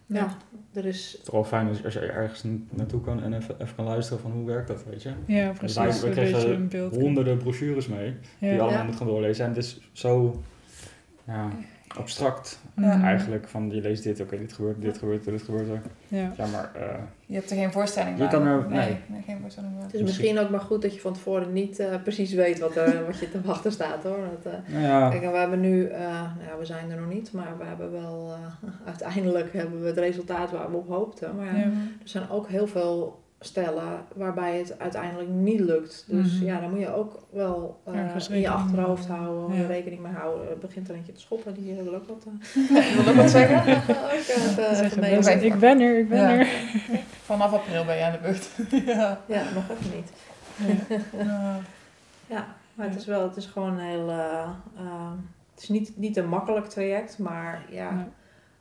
Ja. 0.07 0.17
ja, 0.17 0.37
er 0.81 0.87
is... 0.87 1.11
Het 1.11 1.19
is 1.19 1.25
toch 1.25 1.35
wel 1.35 1.45
fijn 1.45 1.69
als, 1.69 1.85
als 1.85 1.95
je 1.95 2.01
ergens 2.01 2.43
na- 2.43 2.57
naartoe 2.71 3.01
kan 3.01 3.23
en 3.23 3.33
even, 3.33 3.61
even 3.62 3.75
kan 3.75 3.85
luisteren 3.85 4.21
van 4.21 4.31
hoe 4.31 4.47
werkt 4.47 4.69
dat, 4.69 4.85
weet 4.85 5.03
je. 5.03 5.11
Ja, 5.27 5.35
wij- 5.35 5.53
precies. 5.53 6.01
we 6.01 6.11
kregen. 6.11 6.71
Honderden 6.93 7.38
brochures 7.38 7.87
mee, 7.88 8.14
die 8.38 8.49
je 8.51 8.61
allemaal 8.61 8.79
Ja. 8.81 8.85
moet 8.85 8.97
gaan 8.97 9.07
doorlezen. 9.07 9.45
En 9.45 9.51
het 9.51 9.64
is 9.64 9.81
zo 9.93 10.43
ja, 11.27 11.51
abstract 11.99 12.59
Mhm. 12.75 13.05
eigenlijk, 13.05 13.49
van 13.49 13.71
je 13.71 13.81
leest 13.81 14.03
dit, 14.03 14.21
oké, 14.21 14.39
dit 14.39 14.53
gebeurt, 14.53 14.81
dit 14.83 14.99
gebeurt, 14.99 15.25
dit 15.25 15.43
gebeurt 15.43 15.69
er. 15.69 15.81
Ja. 16.09 16.33
Ja, 16.37 16.47
maar 16.47 16.71
eh, 16.75 16.99
Je 17.27 17.35
hebt 17.35 17.51
er 17.51 17.57
geen 17.57 17.73
voorstelling 17.73 18.13
Je 18.17 18.23
bij. 18.23 18.29
kan 18.33 18.47
er- 18.47 18.67
nee, 18.69 18.79
nee. 18.79 18.99
nee, 19.07 19.23
geen 19.27 19.39
voorstelling 19.41 19.75
bij. 19.75 19.83
Het 19.85 19.95
is 19.95 20.03
misschien 20.03 20.39
ook 20.39 20.51
maar 20.51 20.61
goed 20.61 20.83
dat 20.83 20.95
je 20.95 21.01
van 21.01 21.13
tevoren 21.13 21.53
niet 21.53 21.79
eh, 21.79 22.03
precies 22.03 22.33
weet 22.33 22.59
wat, 22.59 22.77
er, 22.77 23.07
wat 23.07 23.19
je 23.19 23.31
te 23.31 23.41
wachten 23.43 23.73
staat 23.73 24.03
hoor. 24.03 24.19
Dat, 24.43 24.53
eh, 24.53 24.59
nou 24.73 24.85
ja, 24.85 25.09
Kijk, 25.11 25.23
en 25.23 25.33
we 25.33 25.39
hebben 25.39 25.61
nu, 25.61 25.85
eh, 25.87 26.01
nou 26.11 26.49
ja, 26.51 26.59
we 26.59 26.65
zijn 26.65 26.91
er 26.91 27.01
nog 27.01 27.13
niet, 27.13 27.33
maar 27.33 27.59
we 27.59 27.65
hebben 27.65 27.93
wel, 27.93 28.33
eh, 28.33 28.71
uiteindelijk 28.87 29.53
hebben 29.53 29.81
we 29.81 29.87
het 29.87 29.99
resultaat 29.99 30.51
waar 30.51 30.71
we 30.71 30.77
op 30.77 30.89
hoopten. 30.89 31.37
Maar 31.37 31.55
er 31.55 31.71
zijn 32.05 32.31
ook 32.31 32.49
heel 32.49 32.67
veel 32.67 33.23
stellen 33.45 34.05
waarbij 34.15 34.59
het 34.59 34.79
uiteindelijk 34.79 35.29
niet 35.29 35.61
lukt. 35.61 36.05
Dus 36.09 36.35
Mhm. 36.37 36.45
ja, 36.45 36.61
dan 36.61 36.71
moet 36.71 36.79
je 36.79 36.95
ook 36.95 37.23
wel 37.31 37.81
eh, 37.85 38.17
in 38.31 38.41
je 38.41 38.49
achterhoofd 38.49 39.07
houden. 39.07 39.57
Ja. 39.61 39.67
rekening 39.67 40.01
mee 40.03 40.13
houden. 40.13 40.51
Er 40.51 40.59
begint 40.59 40.89
er 40.89 40.95
eentje 40.95 41.13
te 41.13 41.21
schoppen, 41.21 41.55
die 41.55 41.75
wil 41.75 41.95
ook 41.95 42.09
wat, 42.09 42.27
eh, 42.27 42.95
wil 42.97 43.09
ook 43.09 43.17
wat 43.17 43.31
zeggen. 43.31 43.77
ook 44.85 44.97
mensen, 45.01 45.45
ik 45.45 45.59
ben 45.59 45.81
er, 45.81 45.99
ik 45.99 46.09
ben 46.09 46.19
Ja. 46.19 46.39
er. 46.39 46.47
Vanaf 47.25 47.53
april 47.53 47.85
ben 47.85 47.97
je 47.97 48.05
aan 48.05 48.13
de 48.13 48.19
beurt. 48.23 48.49
ja. 48.87 49.21
Ja, 49.27 49.43
nog 49.55 49.65
even 49.71 49.97
niet. 49.97 50.13
Ja. 51.17 51.61
Ja, 52.27 52.47
maar 52.75 52.87
het 52.89 52.97
is 52.97 53.07
wel, 53.07 53.23
het 53.23 53.37
is 53.37 53.47
gewoon 53.47 53.73
een 53.79 53.87
heel, 53.87 54.09
eh, 54.11 54.49
eh, 54.77 55.11
het 55.55 55.63
is 55.63 55.69
niet, 55.69 55.93
niet 55.97 56.17
een 56.17 56.29
makkelijk 56.29 56.67
traject, 56.67 57.19
maar 57.19 57.65
ja, 57.71 57.91
Ja. 57.91 58.09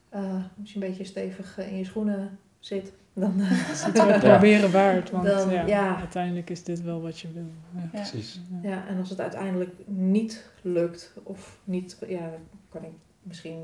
eh, 0.10 0.34
als 0.60 0.74
je 0.74 0.82
een 0.82 0.88
beetje 0.90 1.04
stevig 1.04 1.58
eh, 1.58 1.72
in 1.72 1.78
je 1.78 1.86
schoenen 1.86 2.40
zit, 2.60 2.94
dan, 3.14 3.34
eh, 3.40 3.46
Het 3.48 3.76
is 3.76 3.84
het 3.84 3.98
wel 4.06 4.20
proberen 4.20 4.72
waard, 4.72 5.12
want 5.12 5.26
Dan, 5.26 5.50
ja, 5.50 5.66
ja. 5.66 5.98
uiteindelijk 5.98 6.50
is 6.50 6.64
dit 6.64 6.82
wel 6.82 7.02
wat 7.02 7.20
je 7.20 7.28
wil. 7.34 7.46
Ja. 7.76 7.82
Ja. 7.82 7.88
precies. 7.92 8.42
Ja. 8.64 8.70
ja, 8.70 8.88
en 8.88 9.00
als 9.00 9.10
het 9.10 9.20
uiteindelijk 9.22 9.72
niet 9.86 10.50
lukt, 10.62 11.14
of 11.24 11.60
niet, 11.64 11.98
ja, 12.08 12.30
kan 12.70 12.84
ik 12.84 12.92
misschien, 13.24 13.58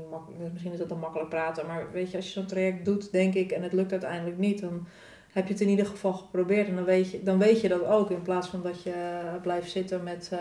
misschien 0.52 0.72
is 0.72 0.78
dat 0.78 0.88
dan 0.88 0.98
makkelijk 0.98 1.28
praten, 1.28 1.66
maar 1.66 1.86
weet 1.92 2.10
je, 2.10 2.16
als 2.16 2.26
je 2.26 2.32
zo'n 2.32 2.46
traject 2.46 2.84
doet, 2.84 3.12
denk 3.12 3.34
ik, 3.34 3.50
en 3.50 3.62
het 3.62 3.72
lukt 3.72 3.92
uiteindelijk 3.92 4.38
niet, 4.38 4.60
dan 4.60 4.86
heb 5.32 5.46
je 5.46 5.52
het 5.52 5.62
in 5.62 5.68
ieder 5.68 5.86
geval 5.86 6.12
geprobeerd. 6.12 6.68
En 6.68 6.74
dan 6.74 6.84
weet 6.84 7.10
je, 7.10 7.22
dan 7.22 7.38
weet 7.38 7.60
je 7.60 7.68
dat 7.68 7.84
ook. 7.86 8.10
In 8.10 8.22
plaats 8.22 8.48
van 8.48 8.62
dat 8.62 8.82
je 8.82 9.20
blijft 9.42 9.70
zitten 9.70 10.02
met... 10.02 10.30
eh, 10.32 10.38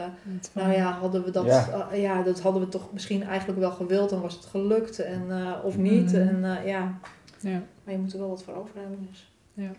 nou 0.54 0.72
ja, 0.74 0.92
hadden 0.92 1.24
we 1.24 1.32
dat, 1.32 1.46
Ja. 1.46 1.88
eh, 1.92 2.02
ja, 2.02 2.22
dat 2.24 2.40
hadden 2.42 2.62
we 2.62 2.68
toch 2.70 2.94
misschien 2.94 3.24
eigenlijk 3.24 3.60
wel 3.60 3.72
gewild. 3.72 4.12
En 4.12 4.22
was 4.22 4.34
het 4.36 4.46
gelukt 4.46 5.00
en, 5.00 5.24
eh, 5.30 5.54
of 5.64 5.78
niet. 5.78 6.12
Mhm. 6.12 6.22
En 6.22 6.58
eh, 6.58 6.66
ja, 6.68 7.00
Ja, 7.42 7.62
maar 7.84 7.94
je 7.94 8.00
moet 8.00 8.14
er 8.14 8.20
wel 8.20 8.30
wat 8.30 8.44
voor 8.44 8.54
over 8.54 8.80
hebben. 8.80 9.08
Dus. 9.12 9.32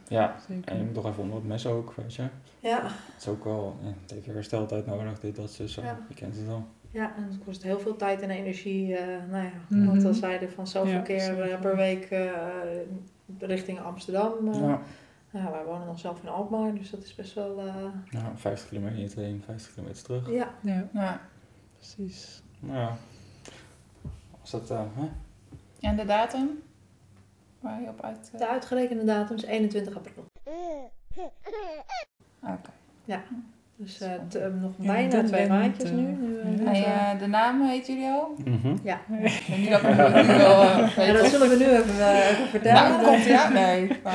Ja, 0.08 0.36
zeker. 0.48 0.72
en 0.72 0.78
je 0.78 0.84
moet 0.84 0.94
toch 0.94 1.06
even 1.06 1.22
onder 1.22 1.36
het 1.36 1.46
mes 1.46 1.66
ook, 1.66 1.94
weet 1.94 2.14
je. 2.14 2.28
Ja, 2.60 2.82
Het 2.82 3.20
is 3.20 3.28
ook 3.28 3.44
wel, 3.44 3.76
ja, 3.82 3.92
het 4.02 4.10
heeft 4.10 4.26
hersteltijd 4.26 4.86
nodig, 4.86 5.20
dit, 5.20 5.36
dat, 5.36 5.50
zo. 5.50 5.82
Ja. 5.82 5.98
Je 6.08 6.14
kent 6.14 6.36
het 6.36 6.46
wel. 6.46 6.66
ja, 6.90 7.14
en 7.16 7.22
het 7.22 7.38
kost 7.44 7.62
heel 7.62 7.78
veel 7.78 7.96
tijd 7.96 8.20
en 8.22 8.30
energie. 8.30 8.96
eh, 8.96 9.06
nou 9.30 9.44
ja, 9.44 9.50
Mhm. 9.68 9.86
want 9.86 10.02
dan 10.02 10.14
zeiden 10.14 10.50
van 10.52 10.66
zoveel 10.66 10.92
Ja, 10.92 11.00
keer 11.00 11.20
zeker. 11.20 11.50
eh, 11.52 11.60
per 11.60 11.76
week 11.76 12.04
eh, 12.04 12.36
richting 13.38 13.80
Amsterdam. 13.80 14.52
Ja. 14.54 14.80
Ja, 15.32 15.50
wij 15.50 15.64
wonen 15.64 15.86
nog 15.86 15.98
zelf 15.98 16.22
in 16.22 16.28
Alkmaar, 16.28 16.74
dus 16.74 16.90
dat 16.90 17.02
is 17.02 17.14
best 17.14 17.34
wel... 17.34 17.58
eh, 17.58 17.74
Nou, 18.10 18.24
50 18.36 18.68
kilometer 18.68 18.96
hierheen, 18.98 19.42
50 19.44 19.74
kilometer 19.74 20.02
terug. 20.02 20.30
ja, 20.30 20.54
Ja, 20.60 20.88
Ja. 20.92 21.20
precies. 21.76 22.42
Nou 22.60 22.78
ja. 22.78 22.96
Als 24.40 24.50
dat, 24.50 24.70
eh, 24.70 24.80
hè? 24.94 25.08
En 25.88 25.96
de 25.96 26.04
datum? 26.04 26.62
Waar 27.60 27.80
je 27.80 27.88
op 27.88 28.00
uit... 28.02 28.38
de 28.38 28.48
uitgerekende 28.48 29.04
datum 29.04 29.36
is 29.36 29.42
21 29.42 29.96
april. 29.96 30.24
Oké. 32.42 32.70
Dus 33.82 34.00
eh, 34.00 34.08
t- 34.28 34.34
eh, 34.34 34.42
nog 34.60 34.72
Ja, 34.78 34.92
bijna 34.92 35.08
twee 35.24 35.30
bent, 35.30 35.48
maandjes 35.48 35.90
nu. 35.90 36.00
nu 36.44 36.66
eh, 36.66 36.80
ja. 36.80 37.12
eh, 37.12 37.18
de 37.20 37.26
naam 37.26 37.66
weet 37.68 37.86
jullie 37.86 38.06
al? 38.08 38.34
Mhm. 38.44 38.76
ja. 38.82 39.00
En 39.10 39.70
dat 39.70 39.80
wel 39.80 40.62
ja, 41.04 41.24
zullen 41.28 41.48
we 41.48 41.56
nu 41.58 41.64
even, 41.64 42.00
eh, 42.00 42.30
even 42.30 42.46
vertellen. 42.48 42.82
Nou, 42.90 43.04
komt 43.04 43.30
aan? 43.30 43.52
Nee. 43.52 43.88
Maar, 44.04 44.14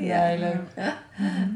nee, 0.00 0.38
leuk. 0.38 0.60
Ja, 0.76 0.94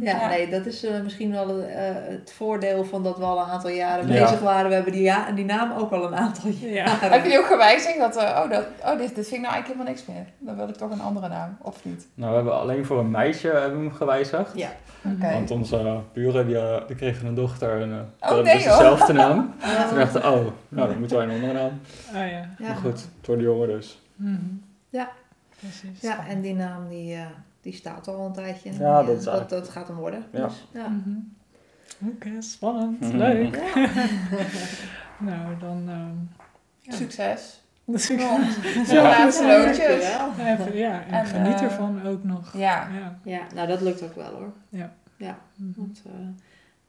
Ja. 0.01 0.29
nee, 0.29 0.49
dat 0.51 0.67
is 0.67 0.85
eh, 0.85 1.01
misschien 1.03 1.31
wel 1.31 1.61
eh, 1.63 1.77
het 2.09 2.33
voordeel 2.37 2.85
van 2.85 3.03
dat 3.03 3.19
we 3.19 3.25
al 3.25 3.39
een 3.39 3.45
aantal 3.51 3.71
jaren 3.71 4.09
Ja. 4.13 4.21
bezig 4.23 4.41
waren. 4.41 4.69
We 4.69 4.75
hebben 4.75 4.93
die, 4.93 5.03
ja, 5.03 5.31
die 5.33 5.45
naam 5.45 5.73
ook 5.79 5.91
al 5.93 6.07
een 6.07 6.17
aantal 6.17 6.51
Ja. 6.61 6.69
jaren. 6.69 7.11
Heb 7.11 7.23
je 7.23 7.29
die 7.29 7.39
ook 7.39 7.47
gewijzigd? 7.47 7.99
Dat, 7.99 8.17
oh, 8.17 8.51
dat, 8.51 8.65
oh 8.85 8.99
dit, 8.99 9.15
dit 9.15 9.29
vind 9.29 9.33
ik 9.33 9.41
nou 9.41 9.53
eigenlijk 9.55 9.67
helemaal 9.67 9.87
niks 9.93 10.05
meer. 10.07 10.25
Dan 10.39 10.57
wil 10.57 10.69
ik 10.69 10.75
toch 10.77 10.91
een 10.91 11.01
andere 11.03 11.29
naam, 11.29 11.57
of 11.63 11.85
niet? 11.85 12.07
Nou, 12.15 12.29
we 12.31 12.37
hebben 12.37 12.59
alleen 12.61 12.85
voor 12.85 12.99
een 12.99 13.11
meisje 13.11 13.47
hebben 13.49 13.79
we 13.79 13.85
hem 13.87 13.93
gewijzigd. 13.95 14.51
Ja. 14.55 14.69
Oké. 15.17 15.33
Want 15.33 15.51
onze 15.51 15.99
buren 16.13 16.47
die, 16.47 16.57
die 16.87 16.97
kregen 16.97 17.27
een 17.27 17.35
dochter 17.41 17.81
en 17.83 17.91
eh 17.93 18.31
Oh, 18.31 18.37
dat 18.37 18.45
nee, 18.45 18.55
dezelfde 18.55 19.13
naam. 19.13 19.55
Ja. 19.61 19.89
Toen 19.89 19.99
dachten 19.99 20.25
oh, 20.33 20.47
nou 20.69 20.89
dan 20.89 20.99
moeten 20.99 21.17
wij 21.17 21.27
een 21.27 21.33
andere 21.33 21.53
naam. 21.53 21.81
Ah 22.09 22.15
ja. 22.15 22.29
Ja. 22.31 22.49
Maar 22.59 22.77
goed, 22.77 23.09
voor 23.23 23.37
de 23.37 23.43
jongen 23.43 23.69
dus. 23.69 24.03
Mhm. 24.17 24.37
Ja. 24.89 25.11
Precies. 25.59 26.01
ja, 26.01 26.27
en 26.27 26.41
die 26.41 26.55
naam 26.55 26.89
die, 26.89 27.15
eh, 27.15 27.27
die 27.61 27.73
staat 27.73 28.09
al 28.09 28.27
een 28.27 28.33
tijdje. 28.33 28.73
Ja, 28.79 29.03
dat 29.03 29.19
is 29.19 29.25
dat, 29.25 29.69
gaat 29.69 29.87
hem 29.87 29.97
worden. 29.97 30.25
Ja. 30.33 30.47
Dus, 30.47 30.67
ja. 30.73 30.89
Mhm. 30.89 31.17
Oké, 32.15 32.31
spannend. 32.43 33.01
Mhm. 33.01 33.17
Leuk. 33.17 33.57
Ja. 33.75 33.87
Nou, 35.19 35.59
dan... 35.59 35.83
ehm 35.89 36.41
ja. 36.79 36.93
Succes. 36.93 37.61
Dat 37.85 37.95
is 38.01 38.11
ook- 38.11 38.21
Zo 38.87 38.95
Ja. 38.95 39.03
laatste 39.03 39.45
Ja, 39.45 39.59
loodjes. 39.59 40.05
Even, 40.39 40.77
ja, 40.77 41.03
en, 41.05 41.13
En, 41.13 41.27
geniet 41.27 41.55
eh, 41.55 41.63
ervan 41.63 42.07
ook 42.07 42.25
nog. 42.25 42.53
Ja. 42.57 42.89
Ja. 42.95 43.19
Ja, 43.25 43.41
nou 43.55 43.69
dat 43.69 43.81
lukt 43.81 44.03
ook 44.03 44.15
wel 44.15 44.31
hoor. 44.33 44.53
Mhm. 44.69 45.73
Want, 45.77 46.03
eh, 46.07 46.13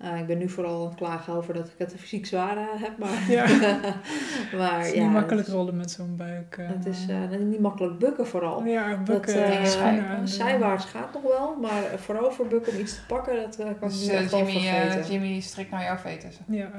nou, 0.02 0.18
ik 0.18 0.28
ben 0.28 0.38
nu 0.38 0.50
vooral 0.50 0.80
aan 0.82 0.86
het 0.88 0.96
klagen 0.96 1.34
over 1.34 1.54
dat 1.54 1.66
ik 1.68 1.74
het 1.78 1.94
fysiek 1.98 2.26
zwaar 2.26 2.58
eh, 2.58 2.64
heb. 2.76 2.98
Maar, 2.98 3.26
Ja. 3.30 3.46
maar 4.58 4.78
Het 4.78 4.86
is 4.88 4.94
ja, 4.94 5.04
niet 5.04 5.12
makkelijk 5.12 5.48
het, 5.48 5.56
rollen 5.56 5.78
met 5.78 5.92
zo'n 5.92 6.16
buik. 6.18 6.56
eh. 6.58 6.68
het 6.68 6.86
is 6.86 7.06
eh, 7.10 7.40
niet 7.40 7.60
makkelijk 7.60 8.00
bukken 8.00 8.28
vooral. 8.28 8.64
ja, 8.64 8.98
bukken, 8.98 9.34
dat, 9.36 9.44
eh, 9.44 9.64
schoenen 9.66 10.28
zijwaarts 10.28 10.86
gaat 10.86 11.14
nog 11.14 11.24
wel, 11.24 11.56
maar 11.62 11.84
voorover 11.96 12.48
bukken 12.48 12.74
om 12.74 12.80
iets 12.80 12.96
te 12.96 13.02
pakken, 13.08 13.36
dat 13.36 13.56
eh, 13.60 13.66
kan 13.66 13.74
ik 13.74 13.80
Dus 13.82 14.08
eh, 14.08 14.30
Jimmy, 14.30 14.56
eh, 14.56 14.62
vergeten. 14.82 15.12
Jimmy 15.12 15.40
strikt 15.40 15.72
naar 15.72 15.84
jouw 15.84 15.98
vetussen. 15.98 16.46
Ja. 16.48 16.70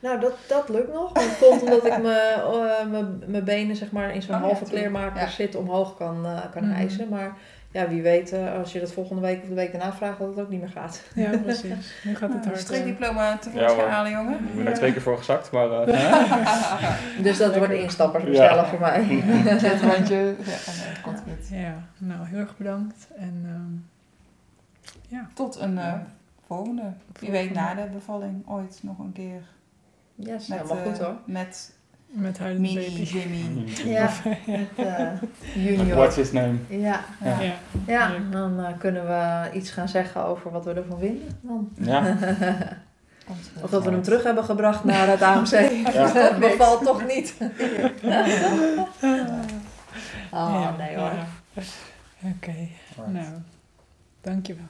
Nou, 0.00 0.20
dat, 0.20 0.32
dat 0.48 0.68
lukt 0.68 0.92
nog. 0.92 1.12
Dat 1.12 1.38
komt 1.40 1.62
omdat 1.62 1.86
ik 1.86 2.02
mijn 2.02 3.22
eh, 3.32 3.42
benen 3.44 3.76
zeg 3.76 3.90
maar, 3.92 4.14
in 4.14 4.22
zo'n 4.22 4.34
Oh, 4.34 4.40
halve 4.40 4.64
kleermaker 4.64 5.20
Ja. 5.20 5.28
zit 5.28 5.54
omhoog 5.54 5.96
kan, 5.96 6.26
eh, 6.26 6.38
kan 6.52 6.64
hijsen. 6.64 7.08
Maar 7.08 7.36
ja, 7.74 7.88
wie 7.88 8.02
weet, 8.02 8.32
eh, 8.32 8.52
als 8.58 8.72
je 8.72 8.80
dat 8.80 8.92
volgende 8.92 9.22
week 9.22 9.42
of 9.42 9.48
de 9.48 9.54
week 9.54 9.72
daarna 9.72 9.92
vraagt, 9.92 10.18
dat 10.18 10.28
het 10.28 10.38
ook 10.38 10.48
niet 10.48 10.60
meer 10.60 10.68
gaat. 10.70 11.02
ja, 11.14 11.38
precies. 11.38 11.94
Nu 12.04 12.14
gaat 12.16 12.28
het 12.28 12.38
Nou, 12.38 12.46
hard. 12.46 12.58
Strikdiploma 12.60 13.38
te 13.38 13.50
Ja, 13.54 13.68
hoor. 13.68 13.82
halen, 13.88 14.10
jongen. 14.12 14.34
Ik 14.48 14.54
ben 14.56 14.66
er 14.66 14.74
twee 14.74 14.92
keer 14.92 15.02
voor 15.02 15.18
gezakt, 15.18 15.50
maar 15.50 15.70
eh, 15.70 16.94
Dus 17.26 17.38
dat 17.38 17.56
wordt 17.56 17.72
instappers 17.72 18.24
bestellen 18.24 18.56
Ja. 18.56 18.66
voor 18.66 18.80
mij. 18.80 19.22
Zet 19.58 19.82
een 19.82 19.90
randje. 19.90 20.34
Ja, 20.44 21.00
komt 21.02 21.18
goed. 21.20 21.48
Ja, 21.50 21.74
nou 21.98 22.26
heel 22.26 22.38
erg 22.38 22.56
bedankt. 22.56 23.08
En 23.16 23.42
ehm, 23.46 23.72
ja, 25.08 25.28
Tot 25.34 25.58
een 25.60 25.78
eh, 25.78 25.94
volgende. 26.46 26.82
Wie 27.20 27.30
weet 27.30 27.52
na 27.52 27.74
de 27.74 27.86
bevalling 27.92 28.48
ooit 28.48 28.78
nog 28.82 28.98
een 28.98 29.12
keer. 29.12 29.42
Ja, 30.14 30.32
Met, 30.32 30.46
helemaal 30.46 30.76
goed 30.84 30.98
eh, 30.98 31.04
hoor. 31.06 31.16
Met 31.26 31.73
met 32.14 32.38
huilende 32.38 32.68
mini 32.68 32.88
baby. 32.88 33.02
Jimmy. 33.02 33.64
Ja, 33.84 34.10
met 34.46 34.86
eh, 34.86 35.06
junior. 35.66 35.96
what's 35.96 36.16
his 36.16 36.32
name? 36.32 36.54
Ja, 36.68 37.00
Ja. 37.24 37.38
Ja, 37.86 38.10
dan 38.30 38.64
eh, 38.64 38.78
kunnen 38.78 39.06
we 39.06 39.50
iets 39.52 39.70
gaan 39.70 39.88
zeggen 39.88 40.24
over 40.24 40.50
wat 40.50 40.64
we 40.64 40.72
ervan 40.72 40.98
vinden. 40.98 41.28
Dan. 41.40 41.68
Ja. 41.80 42.16
Of 43.62 43.70
dat 43.70 43.84
we 43.84 43.90
hem 43.90 44.02
terug 44.02 44.22
hebben 44.22 44.44
gebracht 44.44 44.84
naar 44.84 45.08
het 45.08 45.22
AMC. 45.22 45.50
Ja. 45.94 46.12
dat 46.12 46.38
bevalt 46.38 46.84
toch 46.84 47.06
niet. 47.06 47.34
Ah, 50.30 50.60
Ja, 50.62 50.74
nee 50.78 50.96
hoor. 50.96 51.10
ja. 51.12 51.26
Oké, 52.36 52.54
nou, 53.12 53.26
dankjewel. 54.20 54.64